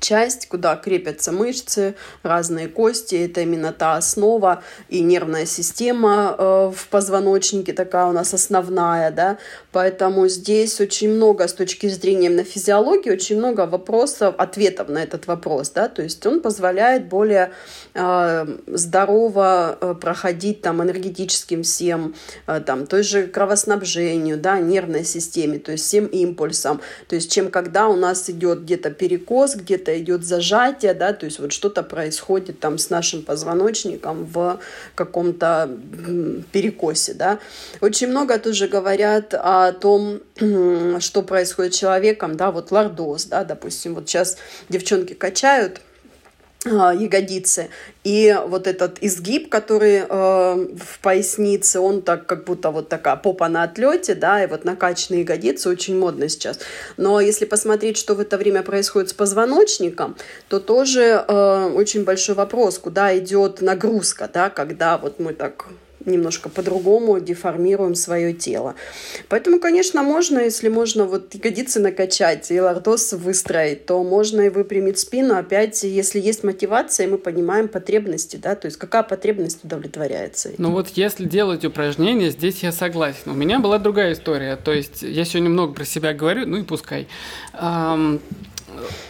часть, 0.00 0.48
куда 0.48 0.76
крепятся 0.76 1.32
мышцы, 1.32 1.94
разные 2.22 2.68
кости. 2.68 3.14
Это 3.14 3.40
именно 3.40 3.72
та 3.72 3.96
основа 3.96 4.62
и 4.90 5.00
нервная 5.00 5.46
система 5.46 6.34
э, 6.36 6.72
в 6.74 6.88
позвоночнике 6.88 7.72
такая 7.72 8.06
у 8.06 8.12
нас 8.12 8.34
основная, 8.34 9.10
да. 9.10 9.38
Поэтому 9.74 10.28
здесь 10.28 10.80
очень 10.80 11.10
много 11.10 11.46
с 11.46 11.52
точки 11.52 11.88
зрения 11.88 12.28
именно 12.28 12.44
физиологии, 12.44 13.10
очень 13.10 13.36
много 13.36 13.66
вопросов, 13.66 14.34
ответов 14.38 14.88
на 14.88 15.02
этот 15.02 15.26
вопрос, 15.26 15.70
да. 15.70 15.88
То 15.88 16.02
есть 16.02 16.24
он 16.24 16.40
позволяет 16.40 17.08
более 17.08 17.52
э, 17.92 18.46
здорово 18.68 19.76
э, 19.78 19.94
проходить 20.00 20.62
там 20.62 20.82
энергетическим 20.82 21.62
всем, 21.62 22.14
э, 22.46 22.62
там 22.64 22.86
той 22.86 23.02
же 23.02 23.26
кровоснабжению, 23.26 24.38
да, 24.38 24.58
нервной 24.58 25.04
системе, 25.04 25.58
то 25.58 25.72
есть 25.72 25.84
всем 25.84 26.06
импульсам. 26.06 26.80
То 27.08 27.16
есть 27.16 27.30
чем 27.30 27.50
когда 27.50 27.88
у 27.88 27.96
нас 27.96 28.30
идет 28.30 28.62
где-то 28.62 28.90
перекос, 28.90 29.56
где 29.56 29.74
где-то 29.74 29.98
идет 29.98 30.24
зажатие, 30.24 30.94
да, 30.94 31.12
то 31.12 31.26
есть 31.26 31.38
вот 31.40 31.52
что-то 31.52 31.82
происходит 31.82 32.60
там 32.60 32.78
с 32.78 32.90
нашим 32.90 33.22
позвоночником 33.22 34.24
в 34.24 34.60
каком-то 34.94 35.68
перекосе, 36.52 37.14
да. 37.14 37.38
Очень 37.80 38.08
много 38.08 38.38
тоже 38.38 38.68
говорят 38.68 39.34
о 39.34 39.63
том, 39.72 40.20
что 41.00 41.22
происходит 41.22 41.74
с 41.74 41.78
человеком, 41.78 42.36
да, 42.36 42.50
вот 42.50 42.70
лордоз, 42.70 43.24
да, 43.26 43.44
допустим, 43.44 43.94
вот 43.94 44.08
сейчас 44.08 44.36
девчонки 44.68 45.14
качают 45.14 45.80
а, 46.66 46.94
ягодицы. 46.94 47.68
И 48.04 48.34
вот 48.46 48.66
этот 48.66 48.98
изгиб, 49.02 49.50
который 49.50 49.98
э, 49.98 50.06
в 50.08 50.98
пояснице, 51.02 51.78
он 51.80 52.00
так 52.00 52.26
как 52.26 52.44
будто 52.44 52.70
вот 52.70 52.88
такая 52.88 53.16
попа 53.16 53.48
на 53.48 53.64
отлете, 53.64 54.14
да, 54.14 54.42
и 54.42 54.46
вот 54.46 54.64
накачанные 54.64 55.22
ягодицы 55.22 55.68
очень 55.68 55.98
модно 55.98 56.28
сейчас. 56.28 56.58
Но 56.96 57.20
если 57.20 57.44
посмотреть, 57.44 57.98
что 57.98 58.14
в 58.14 58.20
это 58.20 58.38
время 58.38 58.62
происходит 58.62 59.10
с 59.10 59.12
позвоночником, 59.12 60.16
то 60.48 60.58
тоже 60.58 61.24
э, 61.26 61.70
очень 61.74 62.04
большой 62.04 62.34
вопрос, 62.34 62.78
куда 62.78 63.16
идет 63.18 63.60
нагрузка, 63.60 64.30
да, 64.32 64.48
когда 64.48 64.96
вот 64.96 65.18
мы 65.18 65.34
так 65.34 65.66
немножко 66.06 66.48
по-другому 66.48 67.20
деформируем 67.20 67.94
свое 67.94 68.32
тело. 68.32 68.74
Поэтому, 69.28 69.60
конечно, 69.60 70.02
можно, 70.02 70.40
если 70.40 70.68
можно 70.68 71.04
вот 71.04 71.34
ягодицы 71.34 71.80
накачать 71.80 72.50
и 72.50 72.60
лордоз 72.60 73.12
выстроить, 73.12 73.86
то 73.86 74.02
можно 74.02 74.42
и 74.42 74.48
выпрямить 74.48 74.98
спину. 74.98 75.36
Опять, 75.36 75.82
если 75.82 76.20
есть 76.20 76.44
мотивация, 76.44 77.08
мы 77.08 77.18
понимаем 77.18 77.68
потребности, 77.68 78.36
да, 78.36 78.54
то 78.54 78.66
есть 78.66 78.76
какая 78.76 79.02
потребность 79.02 79.64
удовлетворяется. 79.64 80.50
Ну 80.58 80.70
вот 80.70 80.88
если 80.90 81.24
делать 81.24 81.64
упражнения, 81.64 82.30
здесь 82.30 82.62
я 82.62 82.72
согласен. 82.72 83.30
У 83.30 83.34
меня 83.34 83.58
была 83.60 83.78
другая 83.78 84.12
история, 84.12 84.56
то 84.56 84.72
есть 84.72 85.02
я 85.02 85.24
сегодня 85.24 85.50
много 85.50 85.74
про 85.74 85.84
себя 85.84 86.12
говорю, 86.12 86.46
ну 86.46 86.58
и 86.58 86.62
пускай. 86.62 87.08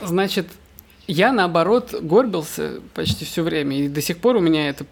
Значит, 0.03 0.47
я 1.07 1.33
наоборот 1.33 1.95
горбился 2.01 2.81
почти 2.95 3.25
все 3.25 3.43
время, 3.43 3.79
и 3.79 3.89
до 3.89 4.01
сих 4.01 4.19
пор 4.19 4.37
у 4.37 4.41
меня 4.41 4.69
это 4.69 4.87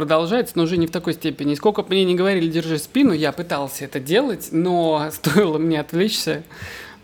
продолжается, 0.00 0.54
но 0.56 0.62
уже 0.62 0.78
не 0.78 0.86
в 0.86 0.90
такой 0.90 1.12
степени. 1.12 1.54
Сколько 1.54 1.82
бы 1.82 1.88
мне 1.90 2.06
не 2.06 2.14
говорили, 2.14 2.48
держи 2.48 2.78
спину, 2.78 3.12
я 3.12 3.32
пытался 3.32 3.84
это 3.84 4.00
делать, 4.00 4.48
но 4.50 5.08
стоило 5.12 5.58
мне 5.58 5.78
отвлечься, 5.78 6.42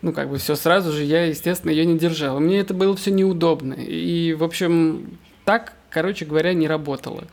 ну, 0.00 0.14
как 0.14 0.30
бы 0.30 0.38
все 0.38 0.56
сразу 0.56 0.92
же, 0.92 1.04
я, 1.04 1.26
естественно, 1.26 1.72
ее 1.72 1.84
не 1.84 1.98
держал. 1.98 2.40
Мне 2.40 2.58
это 2.58 2.72
было 2.72 2.96
все 2.96 3.10
неудобно. 3.10 3.74
И, 3.74 4.32
в 4.32 4.42
общем, 4.42 5.18
так 5.44 5.74
короче 5.90 6.24
говоря, 6.24 6.54
не 6.54 6.68
работало. 6.68 7.24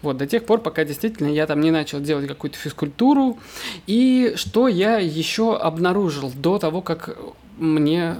Вот, 0.00 0.16
до 0.16 0.26
тех 0.26 0.44
пор, 0.44 0.60
пока 0.60 0.84
действительно 0.84 1.28
я 1.28 1.46
там 1.46 1.60
не 1.60 1.70
начал 1.70 2.00
делать 2.00 2.26
какую-то 2.26 2.56
физкультуру. 2.56 3.38
И 3.86 4.34
что 4.34 4.66
я 4.66 4.98
еще 4.98 5.56
обнаружил 5.56 6.32
до 6.34 6.58
того, 6.58 6.82
как 6.82 7.16
мне 7.58 8.16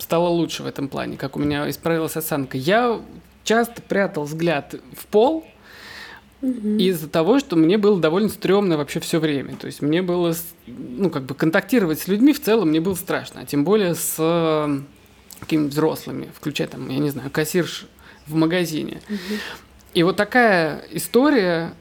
стало 0.00 0.28
лучше 0.28 0.64
в 0.64 0.66
этом 0.66 0.88
плане, 0.88 1.16
как 1.16 1.36
у 1.36 1.40
меня 1.40 1.70
исправилась 1.70 2.16
осанка. 2.16 2.56
Я 2.56 3.00
часто 3.44 3.82
прятал 3.82 4.24
взгляд 4.24 4.74
в 4.96 5.06
пол, 5.06 5.44
Угу. 6.42 6.76
Из-за 6.78 7.08
того, 7.08 7.38
что 7.38 7.54
мне 7.54 7.78
было 7.78 8.00
довольно 8.00 8.28
стрёмно 8.28 8.76
вообще 8.76 8.98
все 8.98 9.20
время. 9.20 9.56
То 9.56 9.68
есть 9.68 9.80
мне 9.80 10.02
было, 10.02 10.34
ну, 10.66 11.08
как 11.08 11.22
бы 11.22 11.34
контактировать 11.34 12.00
с 12.00 12.08
людьми 12.08 12.32
в 12.32 12.42
целом 12.42 12.70
мне 12.70 12.80
было 12.80 12.96
страшно. 12.96 13.42
А 13.42 13.46
тем 13.46 13.64
более 13.64 13.94
с 13.94 14.16
э, 14.18 14.80
какими-то 15.38 15.70
взрослыми, 15.70 16.30
включая 16.34 16.66
там, 16.66 16.88
я 16.88 16.98
не 16.98 17.10
знаю, 17.10 17.30
кассирш 17.30 17.86
в 18.26 18.34
магазине. 18.34 19.00
Угу. 19.08 19.38
И 19.94 20.02
вот 20.02 20.16
такая 20.16 20.84
история, 20.90 21.74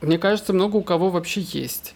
мне 0.00 0.18
кажется, 0.18 0.52
много 0.52 0.76
у 0.76 0.82
кого 0.82 1.10
вообще 1.10 1.40
есть. 1.40 1.94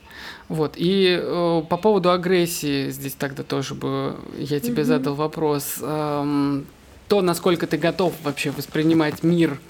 Вот. 0.48 0.74
И 0.76 1.16
э, 1.22 1.62
по 1.68 1.76
поводу 1.76 2.10
агрессии, 2.10 2.90
здесь 2.90 3.14
тогда 3.14 3.44
тоже 3.44 3.76
бы 3.76 4.16
я 4.36 4.58
тебе 4.58 4.82
угу. 4.82 4.88
задал 4.88 5.14
вопрос. 5.14 5.76
Эм, 5.80 6.66
то, 7.06 7.22
насколько 7.22 7.68
ты 7.68 7.76
готов 7.76 8.12
вообще 8.24 8.50
воспринимать 8.50 9.22
мир 9.22 9.60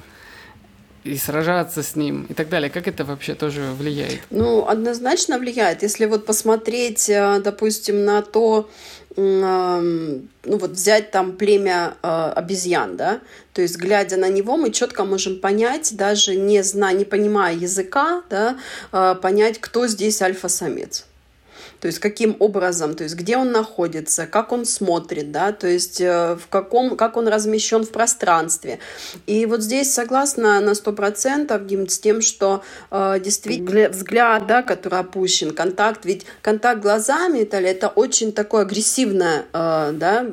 и 1.05 1.17
сражаться 1.17 1.83
с 1.83 1.97
ним 1.97 2.27
и 2.29 2.35
так 2.35 2.49
далее. 2.49 2.71
Как 2.71 2.89
это 2.89 3.05
вообще 3.05 3.35
тоже 3.35 3.73
влияет? 3.79 4.21
Ну, 4.31 4.67
однозначно 4.67 5.39
влияет. 5.39 5.83
Если 5.83 6.07
вот 6.07 6.27
посмотреть, 6.27 7.09
э, 7.09 7.41
допустим, 7.43 8.05
на 8.05 8.23
то, 8.23 8.69
ну 9.17 10.23
вот 10.45 10.71
взять 10.71 11.11
там 11.11 11.37
племя 11.37 11.95
э, 12.03 12.33
обезьян, 12.37 12.97
да, 12.97 13.21
то 13.53 13.61
есть 13.61 13.77
глядя 13.77 14.17
на 14.17 14.29
него 14.29 14.57
мы 14.57 14.71
четко 14.71 15.05
можем 15.05 15.41
понять, 15.41 15.97
даже 15.97 16.37
не 16.37 16.63
зная, 16.63 16.95
не 16.95 17.05
понимая 17.05 17.55
языка, 17.55 18.23
да, 18.31 18.57
э, 18.93 19.17
понять, 19.21 19.61
кто 19.61 19.89
здесь 19.89 20.23
альфа-самец 20.23 21.07
то 21.81 21.87
есть 21.87 21.99
каким 21.99 22.37
образом, 22.39 22.95
то 22.95 23.05
есть 23.05 23.17
где 23.17 23.37
он 23.37 23.53
находится, 23.53 24.27
как 24.27 24.53
он 24.53 24.65
смотрит, 24.65 25.33
да, 25.33 25.53
то 25.53 25.67
есть 25.67 26.01
э, 26.01 26.37
в 26.37 26.49
каком, 26.49 26.97
как 26.97 27.17
он 27.17 27.29
размещен 27.29 27.85
в 27.85 27.91
пространстве. 27.91 28.79
И 29.27 29.47
вот 29.47 29.63
здесь 29.63 29.93
согласна 29.93 30.61
на 30.61 30.75
сто 30.75 30.93
процентов 30.93 31.63
с 31.71 31.99
тем, 31.99 32.21
что 32.21 32.63
э, 32.91 33.21
действительно 33.23 33.89
взгляд, 33.89 34.47
да, 34.47 34.63
который 34.63 34.99
опущен, 34.99 35.53
контакт, 35.53 36.05
ведь 36.05 36.27
контакт 36.43 36.81
глазами, 36.81 37.41
это, 37.41 37.59
это 37.59 37.89
очень 37.89 38.33
такое 38.33 38.63
агрессивное, 38.63 39.45
э, 39.53 39.93
да, 39.95 40.27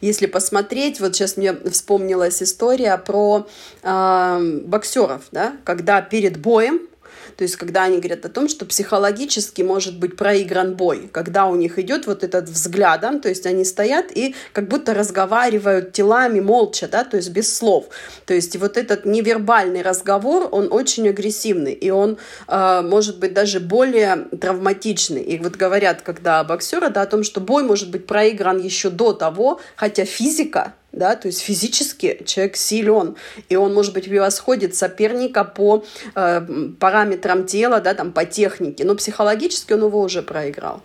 если 0.00 0.26
посмотреть, 0.26 1.00
вот 1.00 1.14
сейчас 1.14 1.36
мне 1.36 1.54
вспомнилась 1.70 2.42
история 2.42 2.96
про 2.98 3.46
э, 3.82 4.60
боксеров, 4.64 5.22
да, 5.32 5.56
когда 5.64 6.02
перед 6.02 6.38
боем 6.38 6.87
то 7.36 7.42
есть, 7.42 7.56
когда 7.56 7.84
они 7.84 7.98
говорят 7.98 8.24
о 8.24 8.28
том, 8.28 8.48
что 8.48 8.64
психологически 8.64 9.62
может 9.62 9.98
быть 9.98 10.16
проигран 10.16 10.74
бой, 10.74 11.08
когда 11.12 11.46
у 11.46 11.54
них 11.56 11.78
идет 11.78 12.06
вот 12.06 12.24
этот 12.24 12.48
взглядом, 12.48 13.20
то 13.20 13.28
есть 13.28 13.46
они 13.46 13.64
стоят 13.64 14.06
и 14.14 14.34
как 14.52 14.68
будто 14.68 14.94
разговаривают 14.94 15.92
телами 15.92 16.40
молча, 16.40 16.88
да, 16.88 17.04
то 17.04 17.16
есть 17.16 17.30
без 17.30 17.54
слов. 17.56 17.86
То 18.26 18.34
есть 18.34 18.56
вот 18.56 18.76
этот 18.76 19.04
невербальный 19.04 19.82
разговор, 19.82 20.48
он 20.50 20.68
очень 20.72 21.08
агрессивный, 21.08 21.72
и 21.72 21.90
он 21.90 22.18
э, 22.46 22.82
может 22.82 23.18
быть 23.18 23.34
даже 23.34 23.60
более 23.60 24.26
травматичный. 24.40 25.22
И 25.22 25.38
вот 25.38 25.56
говорят, 25.56 26.02
когда 26.02 26.44
боксеры, 26.44 26.90
да, 26.90 27.02
о 27.02 27.06
том, 27.06 27.22
что 27.24 27.40
бой 27.40 27.62
может 27.62 27.90
быть 27.90 28.06
проигран 28.06 28.58
еще 28.58 28.90
до 28.90 29.12
того, 29.12 29.60
хотя 29.76 30.04
физика 30.04 30.74
да, 30.92 31.16
то 31.16 31.28
есть 31.28 31.40
физически 31.40 32.22
человек 32.24 32.56
силен, 32.56 33.16
и 33.48 33.56
он, 33.56 33.74
может 33.74 33.92
быть, 33.92 34.04
превосходит 34.04 34.74
соперника 34.74 35.44
по 35.44 35.84
э, 36.14 36.40
параметрам 36.80 37.46
тела, 37.46 37.80
да, 37.80 37.94
там, 37.94 38.12
по 38.12 38.24
технике, 38.24 38.84
но 38.84 38.94
психологически 38.94 39.74
он 39.74 39.84
его 39.84 40.00
уже 40.00 40.22
проиграл. 40.22 40.82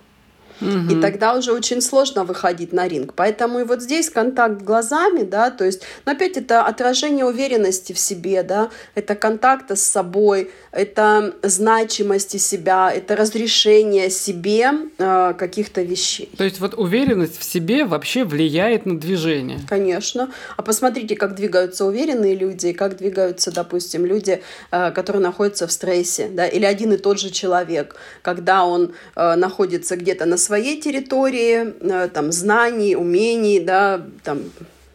Угу. 0.61 0.93
И 0.93 1.01
тогда 1.01 1.35
уже 1.35 1.51
очень 1.51 1.81
сложно 1.81 2.23
выходить 2.23 2.73
на 2.73 2.87
ринг. 2.87 3.13
Поэтому 3.15 3.59
и 3.59 3.63
вот 3.63 3.81
здесь 3.81 4.09
контакт 4.09 4.61
глазами, 4.61 5.23
да, 5.23 5.49
то 5.51 5.65
есть, 5.65 5.81
но 6.05 6.13
опять 6.13 6.37
это 6.37 6.63
отражение 6.63 7.25
уверенности 7.25 7.93
в 7.93 7.99
себе, 7.99 8.43
да, 8.43 8.69
это 8.95 9.15
контакта 9.15 9.75
с 9.75 9.83
собой, 9.83 10.51
это 10.71 11.35
значимости 11.43 12.37
себя, 12.37 12.91
это 12.91 13.15
разрешение 13.15 14.09
себе 14.09 14.71
э, 14.97 15.33
каких-то 15.37 15.81
вещей. 15.81 16.29
То 16.37 16.43
есть 16.43 16.59
вот 16.59 16.73
уверенность 16.73 17.37
в 17.39 17.43
себе 17.43 17.85
вообще 17.85 18.23
влияет 18.23 18.85
на 18.85 18.99
движение? 18.99 19.59
Конечно. 19.67 20.31
А 20.57 20.61
посмотрите, 20.61 21.15
как 21.15 21.35
двигаются 21.35 21.85
уверенные 21.85 22.35
люди, 22.35 22.67
и 22.67 22.73
как 22.73 22.97
двигаются, 22.97 23.51
допустим, 23.51 24.05
люди, 24.05 24.41
э, 24.71 24.91
которые 24.91 25.21
находятся 25.21 25.67
в 25.67 25.71
стрессе, 25.71 26.29
да, 26.31 26.47
или 26.47 26.65
один 26.65 26.93
и 26.93 26.97
тот 26.97 27.19
же 27.19 27.29
человек, 27.29 27.95
когда 28.21 28.65
он 28.65 28.93
э, 29.15 29.35
находится 29.35 29.95
где-то 29.95 30.25
на 30.25 30.37
своей 30.43 30.81
территории, 30.81 31.73
э, 31.79 32.09
там, 32.09 32.31
знаний, 32.31 32.95
умений, 32.95 33.59
да, 33.59 34.05
там, 34.23 34.43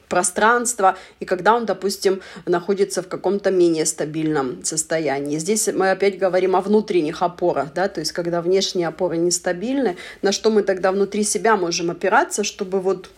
пространства, 0.08 0.96
и 1.20 1.24
когда 1.24 1.54
он, 1.54 1.66
допустим, 1.66 2.20
находится 2.46 3.02
в 3.02 3.08
каком-то 3.08 3.50
менее 3.50 3.86
стабильном 3.86 4.64
состоянии. 4.64 5.38
Здесь 5.38 5.68
мы 5.68 5.90
опять 5.90 6.18
говорим 6.18 6.56
о 6.56 6.60
внутренних 6.60 7.22
опорах, 7.22 7.72
да, 7.74 7.88
то 7.88 8.00
есть 8.00 8.12
когда 8.12 8.40
внешние 8.40 8.88
опоры 8.88 9.16
нестабильны, 9.16 9.96
на 10.22 10.32
что 10.32 10.50
мы 10.50 10.62
тогда 10.62 10.92
внутри 10.92 11.24
себя 11.24 11.56
можем 11.56 11.90
опираться, 11.90 12.42
чтобы 12.42 12.80
вот 12.80 13.10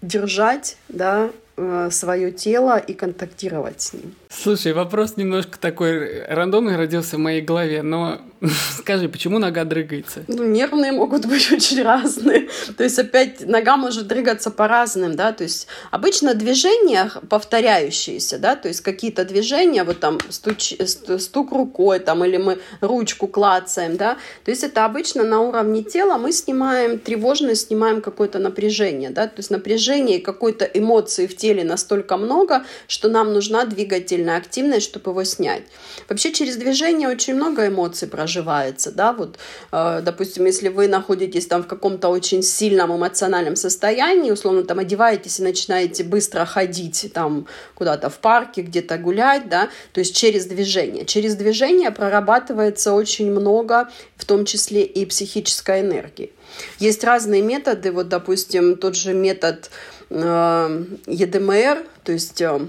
держать, 0.00 0.76
да, 0.88 1.30
э, 1.56 1.88
свое 1.90 2.32
тело 2.32 2.78
и 2.78 2.94
контактировать 2.94 3.80
с 3.80 3.92
ним. 3.92 4.14
Слушай, 4.34 4.72
вопрос 4.72 5.16
немножко 5.16 5.58
такой 5.58 6.24
рандомный 6.24 6.76
родился 6.76 7.16
в 7.16 7.18
моей 7.18 7.42
голове, 7.42 7.82
но 7.82 8.18
скажи, 8.78 9.08
почему 9.08 9.38
нога 9.38 9.64
дрыгается? 9.64 10.24
Ну, 10.26 10.44
нервные 10.44 10.90
могут 10.90 11.26
быть 11.26 11.52
очень 11.52 11.82
разные. 11.82 12.48
То 12.76 12.82
есть, 12.82 12.98
опять, 12.98 13.46
нога 13.46 13.76
может 13.76 14.06
дрыгаться 14.06 14.50
по-разному, 14.50 15.14
да, 15.14 15.32
то 15.32 15.44
есть, 15.44 15.68
обычно 15.90 16.34
движения 16.34 17.10
повторяющиеся, 17.28 18.38
да, 18.38 18.56
то 18.56 18.68
есть, 18.68 18.80
какие-то 18.80 19.24
движения, 19.24 19.84
вот 19.84 20.00
там 20.00 20.18
стуч, 20.30 20.74
стук 21.18 21.52
рукой, 21.52 21.98
там, 21.98 22.24
или 22.24 22.38
мы 22.38 22.58
ручку 22.80 23.28
клацаем, 23.28 23.96
да, 23.96 24.16
то 24.44 24.50
есть, 24.50 24.64
это 24.64 24.86
обычно 24.86 25.24
на 25.24 25.40
уровне 25.40 25.84
тела 25.84 26.16
мы 26.16 26.32
снимаем 26.32 26.98
тревожность, 26.98 27.68
снимаем 27.68 28.00
какое-то 28.00 28.38
напряжение, 28.38 29.10
да, 29.10 29.26
то 29.26 29.38
есть, 29.38 29.50
напряжение 29.50 30.18
и 30.18 30.22
какой-то 30.22 30.64
эмоции 30.64 31.26
в 31.26 31.36
теле 31.36 31.64
настолько 31.64 32.16
много, 32.16 32.64
что 32.88 33.08
нам 33.08 33.32
нужна 33.32 33.66
двигатель 33.66 34.21
сильная 34.22 34.36
активность, 34.36 34.86
чтобы 34.86 35.10
его 35.10 35.24
снять. 35.24 35.62
Вообще 36.08 36.32
через 36.32 36.56
движение 36.56 37.08
очень 37.08 37.34
много 37.34 37.66
эмоций 37.66 38.08
проживается, 38.08 38.92
да, 38.92 39.12
вот, 39.12 39.38
э, 39.72 40.00
допустим, 40.02 40.46
если 40.46 40.68
вы 40.68 40.88
находитесь 40.88 41.46
там 41.46 41.62
в 41.62 41.66
каком-то 41.66 42.08
очень 42.08 42.42
сильном 42.42 42.92
эмоциональном 42.94 43.56
состоянии, 43.56 44.30
условно 44.30 44.62
там 44.62 44.78
одеваетесь 44.78 45.40
и 45.40 45.42
начинаете 45.42 46.04
быстро 46.04 46.44
ходить 46.44 47.10
там 47.12 47.46
куда-то 47.74 48.08
в 48.10 48.18
парке, 48.18 48.62
где-то 48.62 48.96
гулять, 48.98 49.48
да, 49.48 49.68
то 49.92 50.00
есть 50.00 50.14
через 50.16 50.46
движение. 50.46 51.04
Через 51.04 51.34
движение 51.34 51.90
прорабатывается 51.90 52.92
очень 52.92 53.30
много, 53.30 53.88
в 54.16 54.24
том 54.24 54.44
числе 54.44 54.82
и 54.82 55.04
психической 55.04 55.80
энергии. 55.80 56.30
Есть 56.78 57.04
разные 57.04 57.42
методы, 57.42 57.90
вот, 57.90 58.08
допустим, 58.08 58.76
тот 58.76 58.94
же 58.94 59.14
метод 59.14 59.70
э, 60.10 60.84
ЕДМР, 61.06 61.78
то 62.04 62.12
есть 62.12 62.42
Э, 62.42 62.60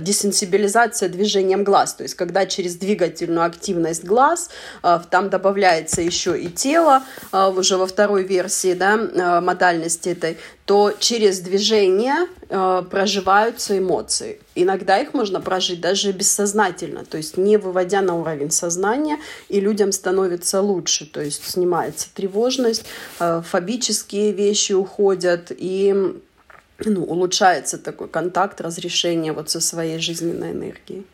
десенсибилизация 0.00 1.08
движением 1.08 1.64
глаз, 1.64 1.94
то 1.94 2.02
есть 2.02 2.14
когда 2.14 2.46
через 2.46 2.76
двигательную 2.76 3.46
активность 3.46 4.04
глаз 4.04 4.50
э, 4.82 5.00
там 5.10 5.30
добавляется 5.30 6.02
еще 6.02 6.40
и 6.40 6.48
тело 6.48 7.02
э, 7.32 7.48
уже 7.48 7.76
во 7.76 7.86
второй 7.86 8.24
версии 8.24 8.74
да, 8.74 9.40
модальности 9.40 10.10
этой, 10.10 10.38
то 10.64 10.92
через 10.98 11.40
движение 11.40 12.26
проживаются 12.48 13.78
эмоции. 13.78 14.40
Иногда 14.54 14.98
их 14.98 15.14
можно 15.14 15.40
прожить 15.40 15.80
даже 15.80 16.12
бессознательно, 16.12 17.04
то 17.04 17.16
есть 17.16 17.36
не 17.36 17.56
выводя 17.56 18.02
на 18.02 18.14
уровень 18.14 18.50
сознания, 18.50 19.18
и 19.48 19.60
людям 19.60 19.92
становится 19.92 20.60
лучше, 20.60 21.06
то 21.06 21.22
есть 21.22 21.48
снимается 21.48 22.08
тревожность, 22.14 22.84
фобические 23.18 24.32
вещи 24.32 24.72
уходят, 24.72 25.52
и 25.56 26.20
ну, 26.84 27.04
улучшается 27.04 27.78
такой 27.78 28.08
контакт, 28.08 28.60
разрешение 28.60 29.32
вот 29.32 29.50
со 29.50 29.60
своей 29.60 29.98
жизненной 29.98 30.52
энергией. 30.52 31.06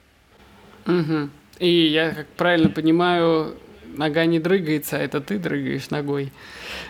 Угу. 0.87 1.31
И 1.61 1.87
я, 1.87 2.11
как 2.11 2.27
правильно 2.37 2.69
понимаю, 2.69 3.57
нога 3.97 4.27
не 4.27 4.41
дрыгается, 4.41 4.97
а 4.97 5.01
это 5.01 5.21
ты 5.21 5.39
дрыгаешь 5.39 5.91
ногой, 5.91 6.33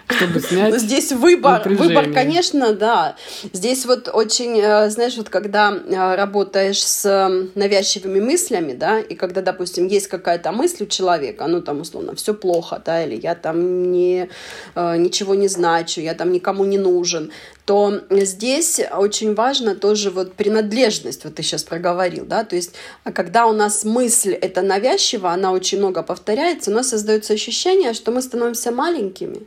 чтобы 0.08 0.40
снять 0.40 0.72
ну, 0.72 0.78
Здесь 0.78 1.12
выбор, 1.12 1.68
выбор, 1.68 2.12
конечно, 2.12 2.72
да. 2.74 3.16
Здесь 3.52 3.86
вот 3.86 4.08
очень, 4.12 4.60
э, 4.60 4.90
знаешь, 4.90 5.16
вот 5.16 5.28
когда 5.28 5.72
э, 5.72 6.14
работаешь 6.14 6.84
с 6.84 7.30
навязчивыми 7.54 8.20
мыслями, 8.20 8.74
да, 8.74 9.00
и 9.00 9.14
когда, 9.14 9.40
допустим, 9.40 9.86
есть 9.86 10.08
какая-то 10.08 10.52
мысль 10.52 10.84
у 10.84 10.86
человека, 10.86 11.46
ну, 11.46 11.62
там, 11.62 11.80
условно, 11.80 12.14
все 12.14 12.34
плохо, 12.34 12.82
да, 12.84 13.04
или 13.04 13.18
я 13.20 13.34
там 13.34 13.90
не, 13.92 14.28
э, 14.74 14.96
ничего 14.96 15.34
не 15.34 15.48
значу, 15.48 16.00
я 16.00 16.14
там 16.14 16.32
никому 16.32 16.64
не 16.64 16.78
нужен, 16.78 17.32
то 17.64 18.02
здесь 18.10 18.80
очень 18.92 19.34
важно 19.34 19.74
тоже 19.74 20.10
вот 20.10 20.34
принадлежность, 20.34 21.24
вот 21.24 21.34
ты 21.34 21.42
сейчас 21.42 21.64
проговорил, 21.64 22.26
да, 22.26 22.44
то 22.44 22.56
есть 22.56 22.74
а 23.04 23.12
когда 23.12 23.46
у 23.46 23.52
нас 23.52 23.84
мысль 23.84 24.32
это 24.32 24.60
навязчиво, 24.60 25.30
она 25.30 25.52
очень 25.52 25.78
много 25.78 26.02
повторяется, 26.02 26.70
у 26.70 26.74
нас 26.74 26.90
создается 26.90 27.32
ощущение, 27.32 27.94
что 27.94 28.12
мы 28.12 28.20
становимся 28.20 28.70
маленькими, 28.70 29.46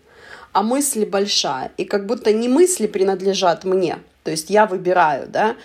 а 0.58 0.64
мысль 0.64 1.06
большая, 1.06 1.72
и 1.78 1.86
как 1.86 2.06
будто 2.06 2.34
не 2.34 2.50
мысли 2.50 2.88
принадлежат 2.88 3.64
мне, 3.64 4.00
то 4.24 4.32
есть 4.32 4.50
я 4.50 4.66
выбираю, 4.66 5.28
да, 5.28 5.56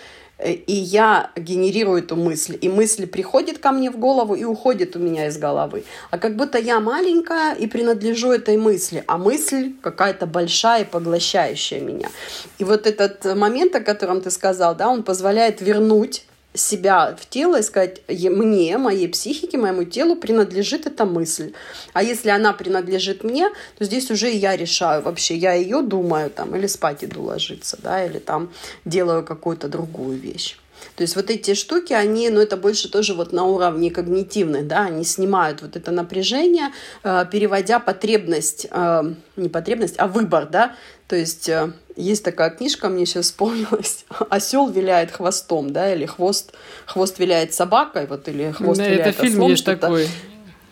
Э, 0.43 0.51
и 0.51 0.73
я 0.73 1.31
генерирую 1.35 1.99
эту 1.99 2.15
мысль, 2.15 2.57
и 2.59 2.69
мысль 2.69 3.07
приходит 3.07 3.59
ко 3.59 3.71
мне 3.71 3.89
в 3.89 3.97
голову 3.97 4.35
и 4.35 4.43
уходит 4.43 4.95
у 4.95 4.99
меня 4.99 5.27
из 5.27 5.37
головы. 5.37 5.83
А 6.11 6.17
как 6.17 6.35
будто 6.35 6.57
я 6.57 6.79
маленькая 6.79 7.53
и 7.55 7.67
принадлежу 7.67 8.31
этой 8.31 8.57
мысли, 8.57 9.03
а 9.07 9.17
мысль 9.17 9.73
какая-то 9.81 10.25
большая 10.25 10.81
и 10.81 10.85
поглощающая 10.85 11.79
меня. 11.79 12.09
И 12.57 12.63
вот 12.63 12.87
этот 12.87 13.23
момент, 13.35 13.75
о 13.75 13.81
котором 13.81 14.21
ты 14.21 14.31
сказал, 14.31 14.75
да, 14.75 14.89
он 14.89 15.03
позволяет 15.03 15.61
вернуть 15.61 16.25
себя 16.53 17.15
в 17.19 17.25
тело 17.27 17.59
и 17.59 17.63
сказать, 17.63 18.01
мне, 18.07 18.77
моей 18.77 19.07
психике, 19.07 19.57
моему 19.57 19.83
телу 19.83 20.15
принадлежит 20.15 20.85
эта 20.85 21.05
мысль. 21.05 21.53
А 21.93 22.03
если 22.03 22.29
она 22.29 22.53
принадлежит 22.53 23.23
мне, 23.23 23.49
то 23.77 23.85
здесь 23.85 24.11
уже 24.11 24.29
я 24.29 24.55
решаю 24.55 25.01
вообще, 25.01 25.35
я 25.35 25.53
ее 25.53 25.81
думаю 25.81 26.29
там, 26.29 26.55
или 26.55 26.67
спать 26.67 27.03
иду 27.03 27.23
ложиться, 27.23 27.77
да, 27.81 28.05
или 28.05 28.19
там 28.19 28.51
делаю 28.85 29.23
какую-то 29.23 29.67
другую 29.67 30.17
вещь. 30.17 30.57
То 30.95 31.01
есть 31.03 31.15
вот 31.15 31.29
эти 31.29 31.53
штуки, 31.53 31.93
они, 31.93 32.29
ну 32.29 32.39
это 32.39 32.57
больше 32.57 32.89
тоже 32.89 33.13
вот 33.13 33.33
на 33.33 33.45
уровне 33.45 33.89
когнитивных, 33.89 34.67
да, 34.67 34.85
они 34.85 35.03
снимают 35.03 35.61
вот 35.61 35.75
это 35.75 35.91
напряжение, 35.91 36.71
э, 37.03 37.25
переводя 37.31 37.79
потребность, 37.79 38.67
э, 38.69 39.03
не 39.35 39.49
потребность, 39.49 39.95
а 39.97 40.07
выбор, 40.07 40.47
да, 40.49 40.75
то 41.07 41.15
есть 41.15 41.49
э, 41.49 41.71
есть 41.95 42.23
такая 42.23 42.49
книжка, 42.49 42.89
мне 42.89 43.05
сейчас 43.05 43.25
вспомнилась, 43.25 44.05
осел 44.29 44.69
виляет 44.69 45.11
хвостом, 45.11 45.71
да, 45.71 45.93
или 45.93 46.05
хвост, 46.05 46.53
хвост 46.85 47.19
виляет 47.19 47.53
собакой, 47.53 48.07
вот, 48.07 48.27
или 48.27 48.51
хвост 48.51 48.79
да, 48.79 48.87
виляет 48.87 49.15
это 49.15 49.21
фильм 49.21 49.35
ослом, 49.35 49.49
есть 49.49 49.65
такой. 49.65 50.07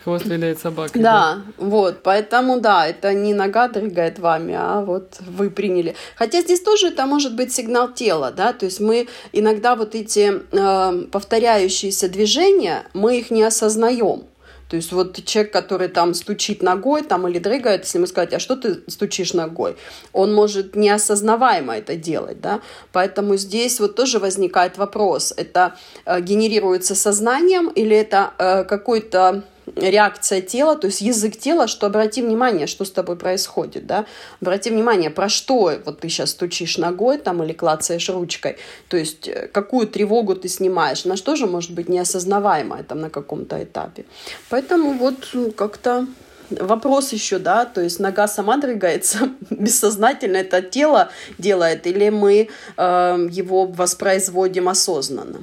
Хвост 0.03 0.25
виляет 0.25 0.59
собакой. 0.59 0.99
Да, 0.99 1.35
да, 1.35 1.41
вот, 1.57 2.01
поэтому, 2.01 2.59
да, 2.59 2.87
это 2.87 3.13
не 3.13 3.35
нога 3.35 3.67
дрыгает 3.67 4.17
вами, 4.17 4.55
а 4.57 4.81
вот 4.81 5.17
вы 5.19 5.51
приняли. 5.51 5.95
Хотя 6.15 6.41
здесь 6.41 6.61
тоже 6.61 6.87
это 6.87 7.05
может 7.05 7.35
быть 7.35 7.53
сигнал 7.53 7.93
тела, 7.93 8.31
да, 8.31 8.51
то 8.53 8.65
есть 8.65 8.79
мы 8.79 9.07
иногда 9.31 9.75
вот 9.75 9.93
эти 9.93 10.41
э, 10.51 11.07
повторяющиеся 11.11 12.09
движения, 12.09 12.85
мы 12.93 13.19
их 13.19 13.29
не 13.29 13.43
осознаем. 13.43 14.23
То 14.71 14.77
есть 14.77 14.93
вот 14.93 15.21
человек, 15.25 15.51
который 15.51 15.89
там 15.89 16.13
стучит 16.13 16.63
ногой 16.63 17.03
там, 17.03 17.27
или 17.27 17.39
дрыгает, 17.39 17.83
если 17.83 17.97
ему 17.97 18.07
сказать, 18.07 18.33
а 18.33 18.39
что 18.39 18.55
ты 18.55 18.81
стучишь 18.87 19.33
ногой, 19.33 19.75
он 20.13 20.33
может 20.33 20.77
неосознаваемо 20.77 21.77
это 21.77 21.97
делать. 21.97 22.39
Да? 22.39 22.61
Поэтому 22.93 23.35
здесь 23.35 23.81
вот 23.81 23.97
тоже 23.97 24.19
возникает 24.19 24.77
вопрос, 24.77 25.33
это 25.35 25.75
э, 26.05 26.21
генерируется 26.21 26.95
сознанием 26.95 27.67
или 27.67 27.97
это 27.97 28.31
э, 28.37 28.63
какой-то 28.63 29.43
реакция 29.75 30.41
тела, 30.41 30.75
то 30.75 30.87
есть 30.87 31.01
язык 31.01 31.37
тела, 31.37 31.67
что 31.67 31.87
обрати 31.87 32.21
внимание, 32.21 32.67
что 32.67 32.85
с 32.85 32.91
тобой 32.91 33.15
происходит, 33.15 33.85
да, 33.85 34.05
обрати 34.41 34.69
внимание, 34.69 35.09
про 35.09 35.29
что 35.29 35.73
вот 35.85 35.99
ты 35.99 36.09
сейчас 36.09 36.31
стучишь 36.31 36.77
ногой 36.77 37.17
там 37.17 37.43
или 37.43 37.53
клацаешь 37.53 38.09
ручкой, 38.09 38.57
то 38.87 38.97
есть 38.97 39.27
э, 39.27 39.47
какую 39.51 39.87
тревогу 39.87 40.35
ты 40.35 40.47
снимаешь, 40.49 41.05
на 41.05 41.15
что 41.15 41.35
же 41.35 41.47
может 41.47 41.71
быть 41.71 41.89
неосознаваемое 41.89 42.83
там 42.83 43.01
на 43.01 43.09
каком-то 43.09 43.63
этапе. 43.63 44.05
Поэтому 44.49 44.93
вот 44.93 45.29
ну, 45.33 45.51
как-то 45.51 46.07
вопрос 46.49 47.13
еще, 47.13 47.39
да, 47.39 47.65
то 47.65 47.81
есть 47.81 47.99
нога 47.99 48.27
сама 48.27 48.57
дрыгается, 48.57 49.29
бессознательно 49.49 50.37
это 50.37 50.61
тело 50.61 51.09
делает, 51.37 51.87
или 51.87 52.09
мы 52.09 52.49
э, 52.77 53.27
его 53.31 53.65
воспроизводим 53.65 54.69
осознанно. 54.69 55.41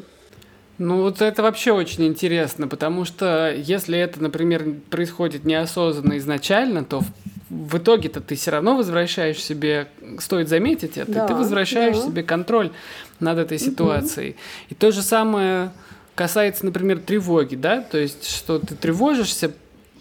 Ну, 0.79 1.03
вот 1.03 1.21
это 1.21 1.43
вообще 1.43 1.73
очень 1.73 2.07
интересно, 2.07 2.69
потому 2.69 3.05
что 3.05 3.53
если 3.53 3.99
это, 3.99 4.23
например, 4.23 4.65
происходит 4.91 5.45
неосознанно 5.45 6.19
изначально, 6.19 6.85
то 6.85 7.03
в 7.51 7.79
итоге-то 7.79 8.21
ты 8.21 8.37
все 8.37 8.53
равно 8.53 8.77
возвращаешь 8.77 9.43
себе, 9.43 9.89
стоит 10.21 10.49
заметить 10.49 10.97
это, 10.97 11.13
да, 11.13 11.27
ты 11.27 11.35
возвращаешь 11.35 11.97
да. 11.97 12.03
себе 12.03 12.23
контроль 12.23 12.71
над 13.19 13.39
этой 13.39 13.59
ситуацией. 13.59 14.31
Угу. 14.31 14.39
И 14.71 14.75
то 14.75 14.93
же 14.93 15.03
самое 15.03 15.73
касается, 16.15 16.65
например, 16.65 16.99
тревоги, 16.99 17.57
да, 17.57 17.81
то 17.81 17.99
есть, 17.99 18.29
что 18.29 18.59
ты 18.59 18.75
тревожишься, 18.77 19.53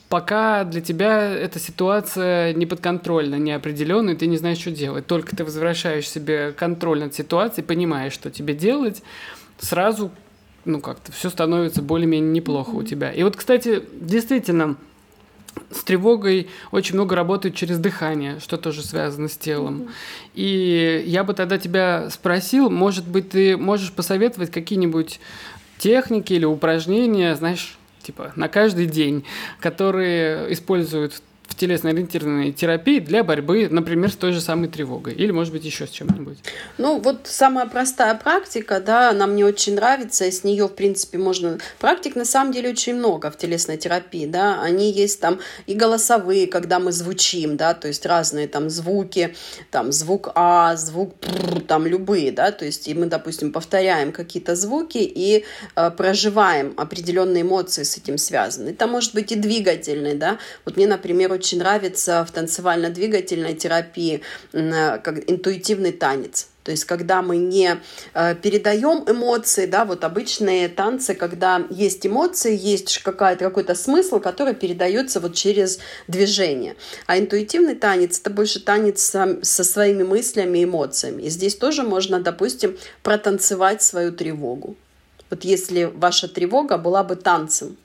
пока 0.09 0.63
для 0.63 0.81
тебя 0.81 1.23
эта 1.23 1.59
ситуация 1.59 2.53
не 2.53 2.65
подконтрольна, 2.65 3.35
неопределенная, 3.35 4.15
ты 4.15 4.27
не 4.27 4.37
знаешь, 4.37 4.59
что 4.59 4.71
делать. 4.71 5.07
Только 5.07 5.35
ты 5.35 5.43
возвращаешь 5.43 6.07
себе 6.07 6.51
контроль 6.51 6.99
над 6.99 7.13
ситуацией, 7.13 7.65
понимаешь, 7.65 8.13
что 8.13 8.29
тебе 8.29 8.53
делать, 8.53 9.03
сразу 9.59 10.11
ну, 10.67 10.79
как-то 10.81 11.11
все 11.11 11.29
становится 11.29 11.81
более-менее 11.81 12.31
неплохо 12.31 12.71
у 12.71 12.83
тебя. 12.83 13.11
И 13.11 13.23
вот, 13.23 13.35
кстати, 13.35 13.83
действительно, 13.99 14.75
с 15.71 15.83
тревогой 15.83 16.49
очень 16.71 16.95
много 16.95 17.15
работают 17.15 17.55
через 17.55 17.79
дыхание, 17.79 18.39
что 18.39 18.57
тоже 18.57 18.83
связано 18.83 19.27
с 19.27 19.37
телом. 19.37 19.89
И 20.33 21.03
я 21.05 21.23
бы 21.23 21.33
тогда 21.33 21.57
тебя 21.57 22.09
спросил, 22.09 22.69
может 22.69 23.07
быть, 23.07 23.29
ты 23.29 23.57
можешь 23.57 23.91
посоветовать 23.91 24.51
какие-нибудь 24.51 25.19
техники 25.77 26.33
или 26.33 26.45
упражнения, 26.45 27.35
знаешь, 27.35 27.77
типа 28.01 28.31
на 28.35 28.47
каждый 28.47 28.85
день, 28.85 29.25
которые 29.59 30.51
используют 30.53 31.21
телесно-ориентированной 31.57 32.51
терапии 32.51 32.99
для 32.99 33.23
борьбы, 33.23 33.67
например, 33.69 34.11
с 34.11 34.15
той 34.15 34.31
же 34.31 34.41
самой 34.41 34.69
тревогой 34.69 35.13
или, 35.13 35.31
может 35.31 35.53
быть, 35.53 35.65
еще 35.65 35.87
с 35.87 35.89
чем-нибудь? 35.89 36.37
Ну, 36.77 36.99
вот 36.99 37.21
самая 37.25 37.65
простая 37.65 38.15
практика, 38.15 38.79
да, 38.79 39.09
она 39.09 39.27
мне 39.27 39.45
очень 39.45 39.75
нравится, 39.75 40.25
и 40.25 40.31
с 40.31 40.43
нее, 40.43 40.67
в 40.67 40.75
принципе, 40.75 41.17
можно... 41.17 41.57
Практик, 41.79 42.15
на 42.15 42.25
самом 42.25 42.53
деле, 42.53 42.69
очень 42.69 42.95
много 42.95 43.31
в 43.31 43.37
телесной 43.37 43.77
терапии, 43.77 44.25
да, 44.25 44.61
они 44.61 44.91
есть 44.91 45.19
там 45.19 45.39
и 45.65 45.73
голосовые, 45.73 46.47
когда 46.47 46.79
мы 46.79 46.91
звучим, 46.91 47.57
да, 47.57 47.73
то 47.73 47.87
есть 47.87 48.05
разные 48.05 48.47
там 48.47 48.69
звуки, 48.69 49.35
там 49.71 49.91
звук 49.91 50.29
А, 50.35 50.75
звук 50.75 51.15
там 51.67 51.87
любые, 51.87 52.31
да, 52.31 52.51
то 52.51 52.65
есть 52.65 52.87
и 52.87 52.93
мы, 52.93 53.07
допустим, 53.07 53.51
повторяем 53.51 54.11
какие-то 54.11 54.55
звуки 54.55 54.99
и 54.99 55.45
э, 55.75 55.91
проживаем 55.91 56.73
определенные 56.77 57.41
эмоции 57.41 57.83
с 57.83 57.97
этим 57.97 58.17
связаны. 58.17 58.69
Это 58.69 58.87
может 58.87 59.13
быть 59.13 59.31
и 59.31 59.35
двигательный, 59.35 60.13
да, 60.13 60.37
вот 60.65 60.77
мне, 60.77 60.87
например, 60.87 61.31
очень 61.31 61.46
нравится 61.55 62.25
в 62.25 62.31
танцевально-двигательной 62.31 63.55
терапии 63.55 64.21
как 64.51 65.29
интуитивный 65.29 65.91
танец. 65.91 66.47
То 66.67 66.71
есть, 66.71 66.83
когда 66.83 67.21
мы 67.21 67.37
не 67.37 67.77
э, 68.13 68.35
передаем 68.35 69.05
эмоции, 69.09 69.67
да, 69.67 69.85
вот 69.85 70.03
обычные 70.03 70.67
танцы, 70.67 71.13
когда 71.15 71.65
есть 71.69 72.05
эмоции, 72.05 72.57
есть 72.57 72.97
какая-то, 73.03 73.45
какой-то 73.45 73.73
смысл, 73.73 74.19
который 74.19 74.53
передается 74.53 75.21
вот 75.21 75.33
через 75.33 75.79
движение. 76.09 76.75
А 77.05 77.17
интуитивный 77.17 77.75
танец– 77.75 78.19
это 78.21 78.31
больше 78.31 78.59
танец 78.59 79.01
со, 79.01 79.39
со 79.43 79.63
своими 79.63 80.03
мыслями 80.03 80.57
и 80.57 80.65
эмоциями. 80.65 81.21
И 81.21 81.29
здесь 81.29 81.55
тоже 81.55 81.83
можно, 81.83 82.19
допустим, 82.19 82.77
протанцевать 83.01 83.81
свою 83.81 84.11
тревогу. 84.11 84.75
Вот 85.29 85.45
если 85.45 85.85
ваша 85.85 86.27
тревога 86.27 86.77
была 86.77 87.05
бы 87.05 87.15
танцем, 87.15 87.77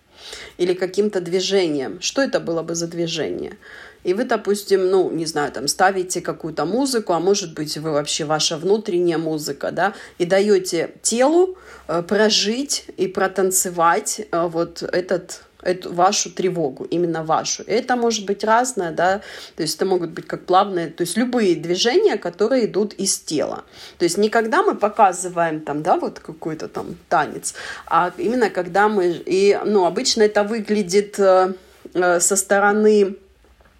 или 0.58 0.74
каким-то 0.74 1.20
движением. 1.20 2.00
Что 2.00 2.22
это 2.22 2.40
было 2.40 2.62
бы 2.62 2.74
за 2.74 2.86
движение? 2.86 3.56
И 4.04 4.14
вы, 4.14 4.24
допустим, 4.24 4.90
ну, 4.90 5.10
не 5.10 5.26
знаю, 5.26 5.52
там 5.52 5.68
ставите 5.68 6.20
какую-то 6.20 6.64
музыку, 6.64 7.12
а 7.12 7.20
может 7.20 7.54
быть, 7.54 7.76
вы 7.76 7.92
вообще 7.92 8.24
ваша 8.24 8.56
внутренняя 8.56 9.18
музыка, 9.18 9.70
да, 9.70 9.94
и 10.18 10.24
даете 10.24 10.94
телу 11.02 11.56
э, 11.86 12.02
прожить 12.02 12.86
и 12.96 13.06
протанцевать 13.06 14.26
э, 14.30 14.46
вот 14.48 14.82
этот 14.82 15.42
эту 15.62 15.92
вашу 15.92 16.30
тревогу, 16.30 16.84
именно 16.84 17.22
вашу. 17.22 17.62
И 17.62 17.72
это 17.72 17.96
может 17.96 18.26
быть 18.26 18.44
разное, 18.44 18.92
да, 18.92 19.20
то 19.56 19.62
есть 19.62 19.76
это 19.76 19.86
могут 19.86 20.10
быть 20.10 20.26
как 20.26 20.44
плавные, 20.46 20.88
то 20.88 21.02
есть 21.02 21.16
любые 21.16 21.56
движения, 21.56 22.16
которые 22.16 22.66
идут 22.66 22.94
из 22.94 23.18
тела. 23.18 23.64
То 23.98 24.04
есть 24.04 24.18
не 24.18 24.28
когда 24.28 24.62
мы 24.62 24.74
показываем 24.74 25.60
там, 25.60 25.82
да, 25.82 25.96
вот 25.96 26.18
какой-то 26.18 26.68
там 26.68 26.96
танец, 27.08 27.54
а 27.86 28.12
именно 28.18 28.50
когда 28.50 28.88
мы, 28.88 29.22
и, 29.26 29.58
ну, 29.64 29.86
обычно 29.86 30.22
это 30.22 30.44
выглядит 30.44 31.18
э, 31.18 31.54
э 31.94 32.20
со 32.20 32.36
стороны 32.36 33.16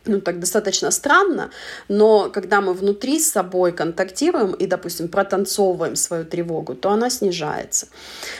ну, 0.05 0.21
так 0.21 0.41
достаточно 0.41 0.91
странно, 0.91 1.51
но 1.89 2.31
когда 2.31 2.61
мы 2.61 2.75
внутри 2.75 3.21
с 3.21 3.31
собой 3.31 3.73
контактируем 3.73 4.53
и, 4.53 4.67
допустим, 4.67 5.09
протанцовываем 5.09 5.97
свою 5.97 6.25
тревогу, 6.25 6.75
то 6.75 6.91
она 6.91 7.11
снижается. 7.11 7.87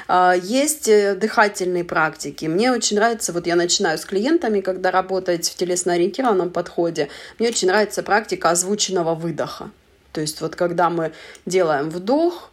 А, 0.09 0.35
есть 0.35 0.89
э, 0.89 1.15
дыхательные 1.15 1.85
практики. 1.85 2.47
Мне 2.47 2.73
очень 2.73 2.97
нравится, 2.97 3.33
вот 3.33 3.47
я 3.47 3.57
начинаю 3.57 3.99
с 3.99 4.05
клиентами, 4.05 4.61
когда 4.61 4.91
работать 4.91 5.49
в 5.49 5.57
телесно-ориентированном 5.57 6.51
подходе, 6.51 7.09
мне 7.39 7.49
очень 7.49 7.69
нравится 7.69 8.03
практика 8.03 8.51
озвученного 8.51 9.15
выдоха. 9.15 9.71
То 10.13 10.21
есть 10.21 10.41
вот 10.41 10.57
когда 10.57 10.91
мы 10.91 11.13
делаем 11.47 11.91
вдох, 11.91 12.51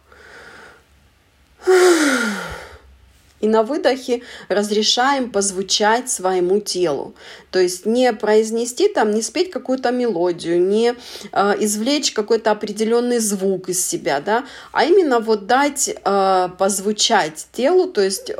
и 3.40 3.48
на 3.48 3.62
выдохе 3.62 4.22
разрешаем 4.48 5.30
позвучать 5.30 6.10
своему 6.10 6.60
телу. 6.60 7.14
То 7.50 7.58
есть 7.58 7.86
не 7.86 8.12
произнести 8.12 8.88
там, 8.88 9.10
не 9.10 9.22
спеть 9.22 9.50
какую-то 9.50 9.90
мелодию, 9.90 10.60
не 10.60 10.94
э, 11.32 11.54
извлечь 11.58 12.12
какой-то 12.12 12.50
определенный 12.52 13.18
звук 13.18 13.68
из 13.68 13.84
себя, 13.84 14.20
да, 14.20 14.44
а 14.72 14.84
именно 14.84 15.20
вот 15.20 15.46
дать 15.46 15.88
э, 15.88 16.48
позвучать 16.58 17.46
телу, 17.52 17.86
то 17.88 18.00
есть 18.00 18.30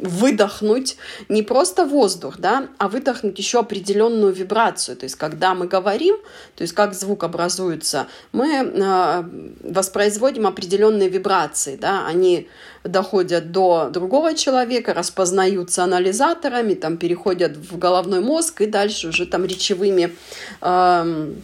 выдохнуть 0.00 0.96
не 1.28 1.42
просто 1.42 1.84
воздух, 1.84 2.38
да, 2.38 2.68
а 2.78 2.88
выдохнуть 2.88 3.38
еще 3.38 3.60
определенную 3.60 4.32
вибрацию. 4.32 4.96
То 4.96 5.04
есть 5.04 5.16
когда 5.16 5.54
мы 5.54 5.66
говорим, 5.66 6.16
то 6.54 6.62
есть 6.62 6.74
как 6.74 6.94
звук 6.94 7.24
образуется, 7.24 8.06
мы 8.32 8.48
э, 8.48 9.24
воспроизводим 9.62 10.46
определенные 10.46 11.08
вибрации, 11.08 11.76
да, 11.76 12.06
они 12.06 12.48
доходят 12.84 13.50
до 13.50 13.88
другого 13.90 14.34
человека, 14.34 14.94
распознаются 14.94 15.82
анализаторами, 15.84 16.74
там 16.74 16.96
переходят 16.98 17.56
в 17.56 17.78
головной 17.78 18.20
мозг 18.20 18.60
и 18.60 18.66
дальше 18.66 19.08
уже 19.08 19.26
там 19.26 19.44
речевыми 19.44 20.14
э, 20.60 21.34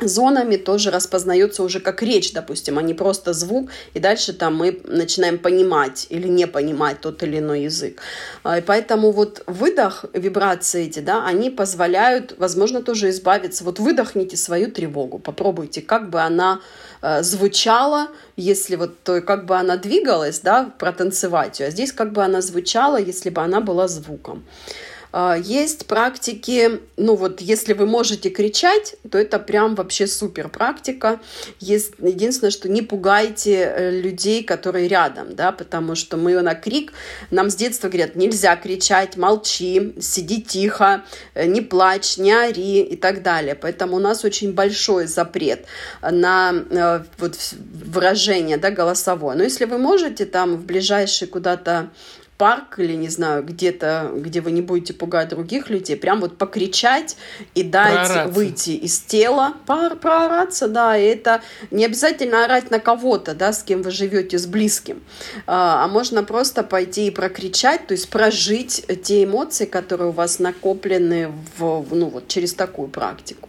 зонами 0.00 0.56
тоже 0.56 0.90
распознается 0.90 1.62
уже 1.62 1.80
как 1.80 2.02
речь, 2.02 2.32
допустим, 2.32 2.78
а 2.78 2.82
не 2.82 2.94
просто 2.94 3.32
звук, 3.32 3.70
и 3.94 4.00
дальше 4.00 4.32
там 4.32 4.56
мы 4.56 4.80
начинаем 4.84 5.38
понимать 5.38 6.06
или 6.10 6.28
не 6.28 6.46
понимать 6.46 7.00
тот 7.00 7.22
или 7.22 7.38
иной 7.38 7.62
язык. 7.62 8.00
А, 8.42 8.58
и 8.58 8.60
поэтому 8.60 9.10
вот 9.12 9.42
выдох, 9.46 10.04
вибрации 10.12 10.86
эти, 10.86 11.00
да, 11.00 11.26
они 11.26 11.50
позволяют, 11.50 12.34
возможно, 12.38 12.82
тоже 12.82 13.10
избавиться. 13.10 13.64
Вот 13.64 13.78
выдохните 13.78 14.36
свою 14.36 14.70
тревогу, 14.70 15.18
попробуйте, 15.18 15.80
как 15.80 16.10
бы 16.10 16.20
она 16.20 16.60
э, 17.02 17.22
звучала, 17.22 18.08
если 18.36 18.76
вот 18.76 19.02
то, 19.02 19.20
как 19.20 19.46
бы 19.46 19.56
она 19.56 19.76
двигалась, 19.76 20.40
да, 20.40 20.70
протанцевать 20.78 21.60
ее, 21.60 21.66
а 21.66 21.70
здесь 21.70 21.92
как 21.92 22.12
бы 22.12 22.22
она 22.22 22.40
звучала, 22.40 22.96
если 22.96 23.30
бы 23.30 23.42
она 23.42 23.60
была 23.60 23.88
звуком. 23.88 24.44
А, 25.18 25.34
есть 25.34 25.86
практики, 25.86 26.82
ну 26.98 27.14
вот 27.14 27.40
если 27.40 27.72
вы 27.72 27.86
можете 27.86 28.28
кричать, 28.28 28.96
то 29.10 29.16
это 29.16 29.38
прям 29.38 29.74
вообще 29.74 30.06
супер 30.06 30.50
практика. 30.50 31.20
Есть, 31.58 31.94
единственное, 32.00 32.50
что 32.50 32.68
не 32.68 32.82
пугайте 32.82 33.54
э, 33.54 33.90
людей, 34.02 34.44
которые 34.44 34.88
рядом, 34.88 35.34
да, 35.34 35.52
потому 35.52 35.94
что 35.94 36.18
мы 36.18 36.38
на 36.42 36.54
крик, 36.54 36.92
нам 37.30 37.48
с 37.48 37.54
детства 37.54 37.88
говорят, 37.88 38.14
нельзя 38.14 38.56
кричать, 38.56 39.16
молчи, 39.16 39.94
сиди 40.02 40.42
тихо, 40.42 41.02
э, 41.32 41.46
не 41.46 41.62
плачь, 41.62 42.18
не 42.18 42.32
ори 42.32 42.82
и 42.82 42.96
так 42.96 43.22
далее. 43.22 43.54
Поэтому 43.54 43.96
у 43.96 44.00
нас 44.00 44.22
очень 44.22 44.52
большой 44.52 45.06
запрет 45.06 45.64
на 46.02 46.52
э, 46.68 47.04
вот 47.16 47.38
выражение, 47.86 48.58
да, 48.58 48.70
голосовое. 48.70 49.34
Но 49.34 49.44
если 49.44 49.64
вы 49.64 49.78
можете 49.78 50.26
там 50.26 50.56
в 50.56 50.66
ближайший 50.66 51.26
куда-то 51.26 51.88
парк 52.38 52.78
или, 52.78 52.94
не 52.94 53.08
знаю, 53.08 53.42
где-то, 53.42 54.12
где 54.14 54.40
вы 54.40 54.50
не 54.50 54.60
будете 54.60 54.92
пугать 54.92 55.28
других 55.28 55.70
людей, 55.70 55.96
прям 55.96 56.20
вот 56.20 56.38
покричать 56.38 57.16
и 57.54 57.62
дать 57.62 58.08
проораться. 58.08 58.32
выйти 58.32 58.70
из 58.70 59.00
тела, 59.00 59.54
про 59.66 59.96
проораться, 59.96 60.68
да, 60.68 60.96
и 60.96 61.04
это 61.04 61.42
не 61.70 61.84
обязательно 61.84 62.44
орать 62.44 62.70
на 62.70 62.78
кого-то, 62.78 63.34
да, 63.34 63.52
с 63.52 63.62
кем 63.62 63.82
вы 63.82 63.90
живете, 63.90 64.38
с 64.38 64.46
близким, 64.46 65.02
а, 65.46 65.84
а 65.84 65.88
можно 65.88 66.22
просто 66.22 66.62
пойти 66.62 67.06
и 67.06 67.10
прокричать, 67.10 67.86
то 67.86 67.92
есть 67.92 68.08
прожить 68.08 68.84
те 69.02 69.24
эмоции, 69.24 69.64
которые 69.64 70.08
у 70.08 70.12
вас 70.12 70.38
накоплены 70.38 71.32
в, 71.56 71.86
ну, 71.90 72.08
вот, 72.08 72.28
через 72.28 72.54
такую 72.54 72.88
практику. 72.88 73.48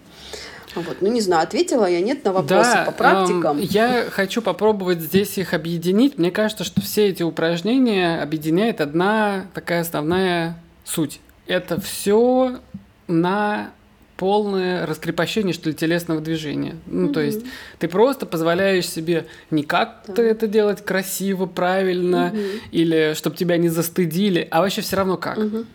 Вот. 0.82 0.98
Ну, 1.02 1.12
не 1.12 1.22
знаю, 1.22 1.44
ответила 1.44 1.86
я 1.86 2.02
нет 2.02 2.24
на 2.24 2.34
вопросы 2.34 2.72
да, 2.74 2.84
по 2.86 2.92
практикам. 2.92 3.58
Эм, 3.58 3.64
я 3.64 4.06
хочу 4.10 4.42
попробовать 4.42 5.00
здесь 5.00 5.38
их 5.38 5.54
объединить. 5.54 6.18
Мне 6.18 6.32
кажется, 6.32 6.64
что 6.64 6.82
все 6.82 7.08
эти 7.08 7.24
упражнения 7.24 8.22
объединяет 8.22 8.82
одна 8.82 9.46
такая 9.54 9.82
основная 9.82 10.60
суть. 10.84 11.20
Это 11.48 11.80
все 11.80 12.60
на 13.08 13.72
полное 14.18 14.86
раскрепощение, 14.86 15.54
что 15.54 15.70
ли, 15.70 15.76
телесного 15.76 16.22
движения. 16.22 16.76
Ну, 16.88 17.08
mm-hmm. 17.08 17.14
то 17.14 17.22
есть 17.22 17.42
ты 17.80 17.88
просто 17.88 18.26
позволяешь 18.26 18.88
себе 18.90 19.28
не 19.52 19.64
как-то 19.64 20.16
да. 20.16 20.24
это 20.24 20.48
делать 20.48 20.84
красиво, 20.84 21.46
правильно, 21.46 22.32
mm-hmm. 22.34 22.60
или 22.72 23.14
чтобы 23.16 23.36
тебя 23.36 23.58
не 23.58 23.70
застыдили, 23.70 24.48
а 24.50 24.62
вообще 24.62 24.82
все 24.82 24.96
равно 24.98 25.18
как. 25.18 25.38
Mm-hmm. 25.38 25.66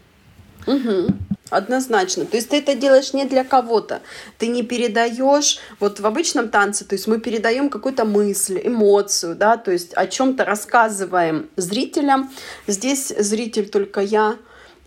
Угу. 0.66 1.14
Однозначно. 1.50 2.24
То 2.24 2.36
есть 2.36 2.48
ты 2.48 2.58
это 2.58 2.74
делаешь 2.74 3.12
не 3.12 3.26
для 3.26 3.44
кого-то. 3.44 4.00
Ты 4.38 4.46
не 4.46 4.62
передаешь, 4.62 5.58
вот 5.80 6.00
в 6.00 6.06
обычном 6.06 6.48
танце, 6.48 6.86
то 6.86 6.94
есть 6.94 7.06
мы 7.06 7.20
передаем 7.20 7.68
какую-то 7.68 8.06
мысль, 8.06 8.60
эмоцию, 8.64 9.34
да, 9.34 9.58
то 9.58 9.70
есть 9.70 9.92
о 9.94 10.06
чем-то 10.06 10.44
рассказываем 10.44 11.50
зрителям. 11.56 12.30
Здесь 12.66 13.08
зритель 13.08 13.68
только 13.68 14.00
я, 14.00 14.36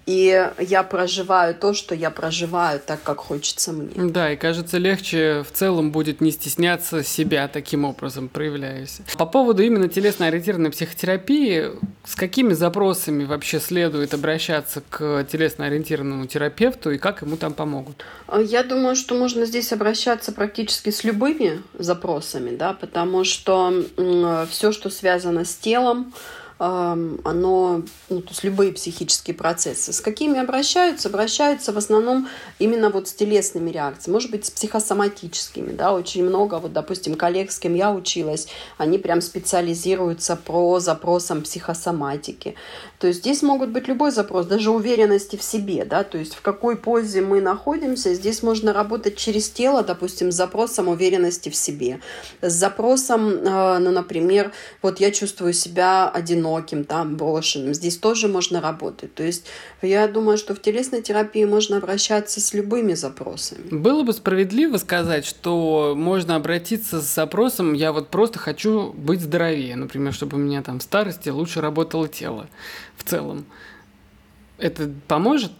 и 0.05 0.51
я 0.59 0.83
проживаю 0.83 1.55
то, 1.55 1.73
что 1.73 1.95
я 1.95 2.11
проживаю 2.11 2.79
так, 2.79 3.01
как 3.01 3.17
хочется 3.17 3.71
мне. 3.71 3.91
Да, 3.95 4.31
и 4.31 4.35
кажется, 4.35 4.77
легче 4.77 5.43
в 5.43 5.51
целом 5.51 5.91
будет 5.91 6.21
не 6.21 6.31
стесняться 6.31 7.03
себя 7.03 7.47
таким 7.47 7.85
образом, 7.85 8.29
проявляясь. 8.29 8.99
По 9.17 9.25
поводу 9.25 9.63
именно 9.63 9.87
телесно-ориентированной 9.87 10.69
психотерапии, 10.69 11.71
с 12.03 12.15
какими 12.15 12.53
запросами 12.53 13.25
вообще 13.25 13.59
следует 13.59 14.13
обращаться 14.13 14.83
к 14.89 15.25
телесно-ориентированному 15.31 16.27
терапевту 16.27 16.91
и 16.91 16.97
как 16.97 17.23
ему 17.23 17.35
там 17.35 17.53
помогут? 17.53 18.05
Я 18.43 18.63
думаю, 18.63 18.95
что 18.95 19.15
можно 19.15 19.45
здесь 19.45 19.73
обращаться 19.73 20.31
практически 20.31 20.91
с 20.91 21.03
любыми 21.03 21.63
запросами, 21.73 22.55
да, 22.55 22.73
потому 22.73 23.23
что 23.23 23.73
все, 24.51 24.71
что 24.71 24.89
связано 24.89 25.45
с 25.45 25.55
телом, 25.55 26.13
оно, 26.57 27.81
ну, 28.09 28.21
то 28.21 28.29
есть 28.29 28.43
любые 28.45 28.71
психические 28.71 29.35
процессы. 29.35 29.91
С 29.91 29.99
какими 29.99 30.39
обращаются? 30.39 31.09
Обращаются 31.09 31.73
в 31.73 31.77
основном 31.77 32.29
именно 32.59 32.89
вот 32.89 33.09
с 33.09 33.13
телесными 33.13 33.71
реакциями, 33.71 34.13
может 34.13 34.31
быть, 34.31 34.45
с 34.45 34.51
психосоматическими, 34.51 35.73
да, 35.73 35.93
очень 35.93 36.23
много, 36.23 36.59
вот, 36.59 36.71
допустим, 36.71 37.15
коллег, 37.15 37.51
с 37.51 37.59
кем 37.59 37.75
я 37.75 37.91
училась, 37.91 38.47
они 38.77 38.97
прям 38.97 39.19
специализируются 39.19 40.37
про 40.37 40.79
запросам 40.79 41.41
психосоматики. 41.41 42.55
То 42.99 43.07
есть 43.07 43.19
здесь 43.19 43.41
могут 43.41 43.71
быть 43.71 43.89
любой 43.89 44.11
запрос, 44.11 44.45
даже 44.45 44.71
уверенности 44.71 45.35
в 45.35 45.43
себе, 45.43 45.83
да, 45.83 46.05
то 46.05 46.17
есть 46.17 46.35
в 46.35 46.41
какой 46.41 46.77
позе 46.77 47.19
мы 47.21 47.41
находимся, 47.41 48.13
здесь 48.13 48.41
можно 48.41 48.71
работать 48.71 49.17
через 49.17 49.49
тело, 49.49 49.83
допустим, 49.83 50.31
с 50.31 50.35
запросом 50.35 50.87
уверенности 50.87 51.49
в 51.49 51.55
себе, 51.55 51.99
с 52.41 52.53
запросом, 52.53 53.29
э, 53.29 53.79
ну, 53.79 53.91
например, 53.91 54.53
вот 54.81 55.01
я 55.01 55.11
чувствую 55.11 55.51
себя 55.51 56.09
одинокой, 56.09 56.44
одиноким, 56.45 56.83
там, 56.83 57.15
брошенным. 57.15 57.73
Здесь 57.73 57.97
тоже 57.97 58.27
можно 58.27 58.61
работать. 58.61 59.13
То 59.13 59.23
есть 59.23 59.45
я 59.81 60.07
думаю, 60.07 60.37
что 60.37 60.53
в 60.53 60.61
телесной 60.61 61.01
терапии 61.01 61.45
можно 61.45 61.77
обращаться 61.77 62.39
с 62.39 62.53
любыми 62.53 62.93
запросами. 62.93 63.67
Было 63.71 64.03
бы 64.03 64.13
справедливо 64.13 64.77
сказать, 64.77 65.25
что 65.25 65.93
можно 65.95 66.35
обратиться 66.35 67.01
с 67.01 67.15
запросом 67.15 67.73
«я 67.73 67.91
вот 67.91 68.09
просто 68.09 68.39
хочу 68.39 68.93
быть 68.93 69.21
здоровее», 69.21 69.75
например, 69.75 70.13
чтобы 70.13 70.37
у 70.37 70.39
меня 70.39 70.61
там 70.61 70.79
в 70.79 70.83
старости 70.83 71.29
лучше 71.29 71.61
работало 71.61 72.07
тело 72.07 72.47
в 72.97 73.03
целом. 73.03 73.45
Это 74.57 74.89
поможет? 75.07 75.51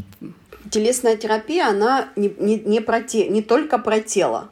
Телесная 0.72 1.18
терапия, 1.18 1.68
она 1.68 2.10
не, 2.16 2.34
не, 2.40 2.60
не, 2.60 2.80
про 2.80 3.02
те, 3.02 3.28
не 3.28 3.42
только 3.42 3.78
про 3.78 4.00
тело. 4.00 4.50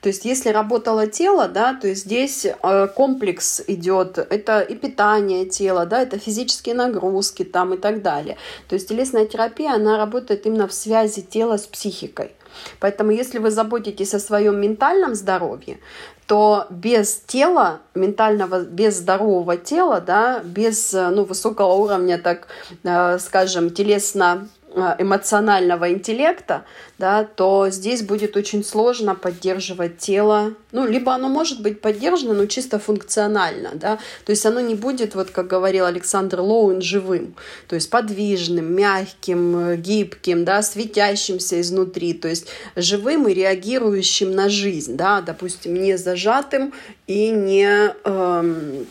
То 0.00 0.08
есть, 0.08 0.24
если 0.24 0.50
работало 0.50 1.06
тело, 1.06 1.48
да, 1.48 1.74
то 1.74 1.88
есть 1.88 2.04
здесь 2.04 2.46
э, 2.46 2.88
комплекс 2.94 3.62
идет, 3.66 4.18
это 4.18 4.60
и 4.60 4.74
питание 4.74 5.46
тела, 5.46 5.86
да, 5.86 6.02
это 6.02 6.18
физические 6.18 6.74
нагрузки 6.74 7.44
там 7.44 7.74
и 7.74 7.76
так 7.76 8.02
далее. 8.02 8.36
То 8.68 8.74
есть 8.74 8.88
телесная 8.88 9.26
терапия, 9.26 9.72
она 9.74 9.96
работает 9.96 10.46
именно 10.46 10.66
в 10.66 10.72
связи 10.72 11.22
тела 11.22 11.56
с 11.56 11.66
психикой. 11.66 12.32
Поэтому, 12.80 13.12
если 13.12 13.38
вы 13.38 13.50
заботитесь 13.50 14.14
о 14.14 14.18
своем 14.18 14.60
ментальном 14.60 15.14
здоровье, 15.14 15.78
то 16.26 16.66
без 16.70 17.16
тела, 17.26 17.80
ментального, 17.94 18.62
без 18.62 18.98
здорового 18.98 19.56
тела, 19.56 20.00
да, 20.00 20.40
без 20.40 20.92
ну, 20.92 21.24
высокого 21.24 21.72
уровня, 21.74 22.18
так 22.18 22.48
э, 22.84 23.18
скажем, 23.18 23.70
телесно 23.70 24.48
Э, 24.59 24.59
эмоционального 24.74 25.90
интеллекта, 25.90 26.64
да, 26.98 27.24
то 27.24 27.68
здесь 27.70 28.02
будет 28.02 28.36
очень 28.36 28.64
сложно 28.64 29.14
поддерживать 29.14 29.98
тело. 29.98 30.54
Ну, 30.70 30.86
либо 30.86 31.12
оно 31.12 31.28
может 31.28 31.60
быть 31.60 31.80
поддержано, 31.80 32.34
но 32.34 32.46
чисто 32.46 32.78
функционально, 32.78 33.70
да, 33.74 33.98
то 34.24 34.30
есть 34.30 34.46
оно 34.46 34.60
не 34.60 34.74
будет, 34.74 35.14
вот 35.14 35.30
как 35.30 35.48
говорил 35.48 35.86
Александр 35.86 36.40
Лоуэн, 36.40 36.82
живым, 36.82 37.34
то 37.66 37.74
есть 37.74 37.90
подвижным, 37.90 38.72
мягким, 38.72 39.70
э, 39.70 39.76
гибким, 39.76 40.44
да, 40.44 40.62
светящимся 40.62 41.60
изнутри, 41.60 42.12
то 42.14 42.28
есть 42.28 42.46
живым 42.76 43.26
и 43.28 43.34
реагирующим 43.34 44.32
на 44.32 44.48
жизнь, 44.48 44.96
да, 44.96 45.20
допустим, 45.20 45.74
не 45.74 45.98
зажатым 45.98 46.72
и 47.06 47.30
не 47.30 47.92
эм, 48.04 48.86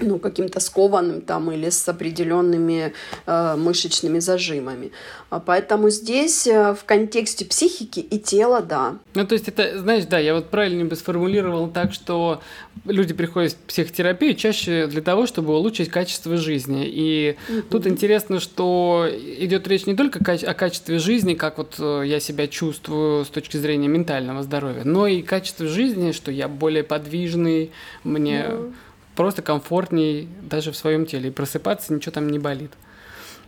ну, 0.00 0.18
каким-то 0.18 0.60
скованным 0.60 1.20
там 1.20 1.50
или 1.50 1.70
с 1.70 1.88
определенными 1.88 2.92
э, 3.26 3.56
мышечными 3.56 4.18
зажимами. 4.18 4.92
А 5.30 5.40
поэтому 5.40 5.90
здесь 5.90 6.46
э, 6.46 6.74
в 6.74 6.84
контексте 6.84 7.44
психики 7.44 8.00
и 8.00 8.18
тела, 8.18 8.62
да. 8.62 8.96
Ну, 9.14 9.26
то 9.26 9.34
есть 9.34 9.48
это, 9.48 9.78
знаешь, 9.78 10.04
да, 10.04 10.18
я 10.18 10.34
вот 10.34 10.50
правильно 10.50 10.84
бы 10.84 10.96
сформулировал 10.96 11.68
так, 11.68 11.92
что 11.92 12.40
люди 12.84 13.12
приходят 13.14 13.52
в 13.52 13.56
психотерапию 13.56 14.34
чаще 14.34 14.86
для 14.86 15.02
того, 15.02 15.26
чтобы 15.26 15.54
улучшить 15.54 15.90
качество 15.90 16.36
жизни. 16.36 16.86
И 16.86 17.36
mm-hmm. 17.48 17.62
тут 17.70 17.86
интересно, 17.86 18.40
что 18.40 19.06
идет 19.10 19.66
речь 19.68 19.86
не 19.86 19.94
только 19.94 20.18
о 20.18 20.54
качестве 20.54 20.98
жизни, 20.98 21.34
как 21.34 21.58
вот 21.58 21.74
э, 21.78 22.02
я 22.06 22.20
себя 22.20 22.46
чувствую 22.46 23.24
с 23.24 23.28
точки 23.28 23.56
зрения 23.56 23.88
ментального 23.88 24.42
здоровья, 24.42 24.82
но 24.84 25.06
и 25.06 25.22
качество 25.22 25.66
жизни, 25.66 26.12
что 26.12 26.30
я 26.30 26.48
более 26.48 26.84
подвижный, 26.84 27.72
мне... 28.04 28.46
Mm-hmm 28.48 28.72
просто 29.18 29.42
комфортней 29.42 30.28
даже 30.42 30.70
в 30.70 30.76
своем 30.76 31.04
теле. 31.04 31.30
И 31.30 31.32
просыпаться 31.32 31.92
ничего 31.92 32.12
там 32.12 32.28
не 32.28 32.38
болит. 32.38 32.70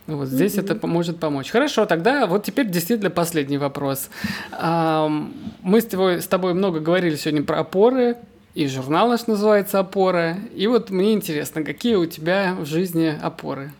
Вот 0.08 0.26
здесь 0.26 0.56
mm-hmm. 0.56 0.74
это 0.74 0.86
может 0.88 1.20
помочь. 1.20 1.48
Хорошо, 1.48 1.86
тогда 1.86 2.26
вот 2.26 2.44
теперь 2.44 2.68
действительно 2.68 3.10
последний 3.10 3.56
вопрос. 3.56 4.08
Мы 4.50 5.80
с 5.80 5.84
тобой, 5.84 6.22
с 6.22 6.26
тобой 6.26 6.54
много 6.54 6.80
говорили 6.80 7.14
сегодня 7.14 7.44
про 7.44 7.60
опоры, 7.60 8.16
и 8.56 8.66
журнал 8.66 9.10
наш 9.10 9.28
называется 9.28 9.78
«Опора». 9.78 10.38
И 10.56 10.66
вот 10.66 10.90
мне 10.90 11.12
интересно, 11.12 11.62
какие 11.62 11.94
у 11.94 12.06
тебя 12.06 12.56
в 12.58 12.66
жизни 12.66 13.16
опоры? 13.22 13.70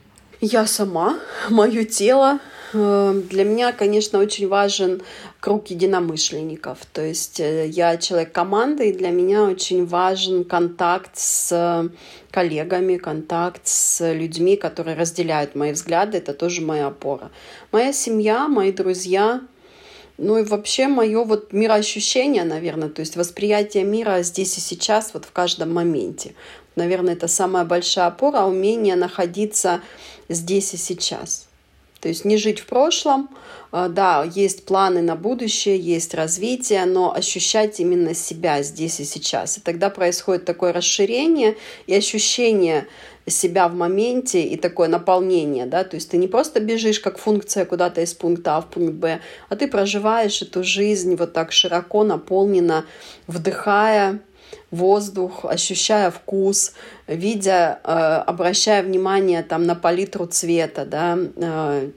Я 0.40 0.66
сама, 0.68 1.18
мое 1.50 1.82
тело, 1.82 2.38
для 2.72 3.44
меня, 3.44 3.72
конечно, 3.72 4.18
очень 4.18 4.46
важен 4.46 5.02
круг 5.40 5.68
единомышленников. 5.68 6.78
То 6.92 7.02
есть 7.02 7.40
э, 7.40 7.66
я 7.66 7.96
человек 7.96 8.32
команды, 8.32 8.90
и 8.90 8.92
для 8.92 9.10
меня 9.10 9.44
очень 9.44 9.86
важен 9.86 10.44
контакт 10.44 11.18
с 11.18 11.90
коллегами, 12.30 12.96
контакт 12.96 13.62
с 13.64 14.12
людьми, 14.12 14.56
которые 14.56 14.96
разделяют 14.96 15.54
мои 15.54 15.72
взгляды. 15.72 16.18
Это 16.18 16.32
тоже 16.32 16.62
моя 16.62 16.88
опора. 16.88 17.30
Моя 17.72 17.92
семья, 17.92 18.46
мои 18.46 18.70
друзья, 18.70 19.40
ну 20.16 20.38
и 20.38 20.44
вообще 20.44 20.86
мое 20.86 21.24
вот 21.24 21.52
мироощущение, 21.52 22.44
наверное, 22.44 22.90
то 22.90 23.00
есть 23.00 23.16
восприятие 23.16 23.84
мира 23.84 24.22
здесь 24.22 24.58
и 24.58 24.60
сейчас, 24.60 25.14
вот 25.14 25.24
в 25.24 25.32
каждом 25.32 25.72
моменте. 25.72 26.34
Наверное, 26.76 27.14
это 27.14 27.26
самая 27.26 27.64
большая 27.64 28.06
опора, 28.06 28.44
умение 28.44 28.96
находиться 28.96 29.80
здесь 30.28 30.74
и 30.74 30.76
сейчас. 30.76 31.49
То 32.00 32.08
есть 32.08 32.24
не 32.24 32.36
жить 32.36 32.60
в 32.60 32.66
прошлом, 32.66 33.28
а, 33.72 33.88
да, 33.88 34.24
есть 34.24 34.64
планы 34.64 35.02
на 35.02 35.16
будущее, 35.16 35.78
есть 35.78 36.14
развитие, 36.14 36.86
но 36.86 37.14
ощущать 37.14 37.78
именно 37.78 38.14
себя 38.14 38.62
здесь 38.62 39.00
и 39.00 39.04
сейчас. 39.04 39.58
И 39.58 39.60
тогда 39.60 39.90
происходит 39.90 40.44
такое 40.44 40.72
расширение 40.72 41.56
и 41.86 41.94
ощущение 41.94 42.86
себя 43.26 43.68
в 43.68 43.74
моменте 43.74 44.42
и 44.42 44.56
такое 44.56 44.88
наполнение, 44.88 45.66
да, 45.66 45.84
то 45.84 45.94
есть 45.94 46.10
ты 46.10 46.16
не 46.16 46.26
просто 46.26 46.58
бежишь 46.58 46.98
как 47.00 47.18
функция 47.18 47.64
куда-то 47.64 48.00
из 48.00 48.12
пункта 48.14 48.56
А 48.56 48.60
в 48.60 48.66
пункт 48.66 48.94
Б, 48.94 49.20
а 49.48 49.56
ты 49.56 49.68
проживаешь 49.68 50.42
эту 50.42 50.64
жизнь 50.64 51.14
вот 51.14 51.32
так 51.32 51.52
широко, 51.52 52.02
наполненно, 52.02 52.86
вдыхая 53.26 54.20
воздух, 54.70 55.44
ощущая 55.44 56.10
вкус, 56.10 56.72
видя, 57.06 57.80
э, 57.82 57.90
обращая 57.90 58.82
внимание 58.82 59.42
там 59.42 59.64
на 59.64 59.74
палитру 59.74 60.26
цвета, 60.26 60.84
да, 60.84 61.18
э, 61.36 61.90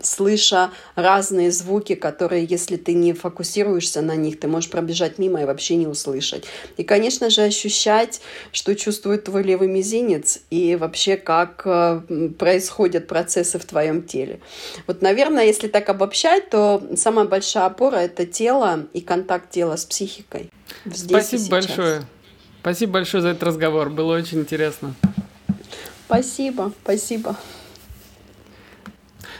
слыша 0.00 0.70
разные 0.94 1.50
звуки, 1.50 1.94
которые, 1.94 2.44
если 2.44 2.76
ты 2.76 2.94
не 2.94 3.12
фокусируешься 3.12 4.02
на 4.02 4.16
них, 4.16 4.38
ты 4.40 4.48
можешь 4.48 4.70
пробежать 4.70 5.18
мимо 5.18 5.42
и 5.42 5.44
вообще 5.44 5.76
не 5.76 5.86
услышать. 5.86 6.44
И, 6.76 6.84
конечно 6.84 7.30
же, 7.30 7.42
ощущать, 7.42 8.20
что 8.52 8.74
чувствует 8.74 9.24
твой 9.24 9.42
левый 9.42 9.68
мизинец 9.68 10.40
и 10.50 10.76
вообще 10.76 11.16
как 11.16 11.62
э, 11.64 12.00
происходят 12.38 13.06
процессы 13.06 13.58
в 13.58 13.64
твоем 13.64 14.02
теле. 14.02 14.40
Вот, 14.86 15.02
наверное, 15.02 15.46
если 15.46 15.68
так 15.68 15.88
обобщать, 15.88 16.50
то 16.50 16.82
самая 16.96 17.24
большая 17.24 17.66
опора— 17.66 17.96
это 17.98 18.26
тело 18.26 18.86
и 18.92 19.00
контакт 19.00 19.50
тела 19.50 19.76
с 19.76 19.84
психикой. 19.84 20.50
Здесь 20.84 21.26
Спасибо 21.26 21.50
большое. 21.50 22.02
Спасибо 22.60 22.92
большое 22.92 23.22
за 23.22 23.28
этот 23.30 23.42
разговор. 23.42 23.90
Было 23.90 24.16
очень 24.16 24.40
интересно. 24.40 24.94
Спасибо, 26.06 26.72
спасибо. 26.82 27.36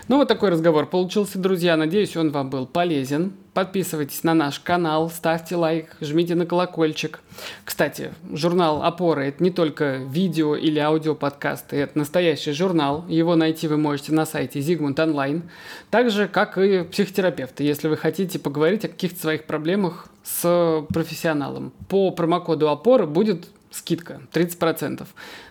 Ну, 0.07 0.19
вот 0.19 0.29
такой 0.29 0.51
разговор 0.51 0.85
получился, 0.85 1.39
друзья. 1.39 1.79
Надеюсь, 1.79 2.15
он 2.15 2.31
вам 2.31 2.51
был 2.51 2.67
полезен. 2.67 3.33
Подписывайтесь 3.55 4.23
на 4.23 4.35
наш 4.35 4.59
канал, 4.59 5.09
ставьте 5.09 5.57
лайк, 5.57 5.97
жмите 6.03 6.35
на 6.35 6.45
колокольчик. 6.45 7.21
Кстати, 7.65 8.13
журнал 8.31 8.83
«Опора»— 8.83 9.21
это 9.23 9.43
не 9.43 9.51
только 9.51 9.95
видео 10.07 10.57
или 10.57 10.79
аудиоподкасты, 10.79 11.77
это 11.77 11.97
настоящий 11.97 12.53
журнал. 12.53 13.07
Его 13.09 13.35
найти 13.35 13.67
вы 13.67 13.79
можете 13.79 14.13
на 14.13 14.27
сайте 14.27 14.59
Zigmund 14.59 14.97
Online. 14.97 15.43
Так 15.91 16.11
же, 16.11 16.29
как 16.29 16.59
и 16.59 16.83
психотерапевты, 16.83 17.65
если 17.65 17.89
вы 17.89 17.97
хотите 17.97 18.39
поговорить 18.39 18.85
о 18.85 18.89
каких-то 18.89 19.21
своих 19.21 19.45
проблемах 19.45 20.09
с 20.23 20.85
профессионалом. 20.93 21.73
По 21.89 22.11
промокоду 22.11 22.69
«Опора» 22.69 23.07
будет 23.07 23.47
скидка 23.71 24.21
30%. 24.33 25.07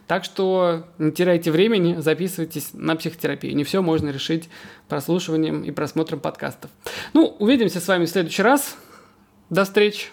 Так 0.08 0.24
что 0.24 0.86
не 0.98 1.12
теряйте 1.12 1.52
времени, 1.52 1.96
записывайтесь 2.00 2.72
на 2.74 2.96
психотерапию. 2.96 3.56
Не 3.56 3.64
все 3.64 3.82
можно 3.82 4.10
решить 4.10 4.50
прослушиванием 4.90 5.64
и 5.64 5.72
просмотром 5.72 6.20
подкастов. 6.20 6.72
Ну, 7.14 7.36
увидимся 7.40 7.80
с 7.80 7.88
вами 7.88 8.06
в 8.06 8.10
следующий 8.10 8.44
раз. 8.44 8.78
До 9.50 9.64
встречи! 9.64 10.08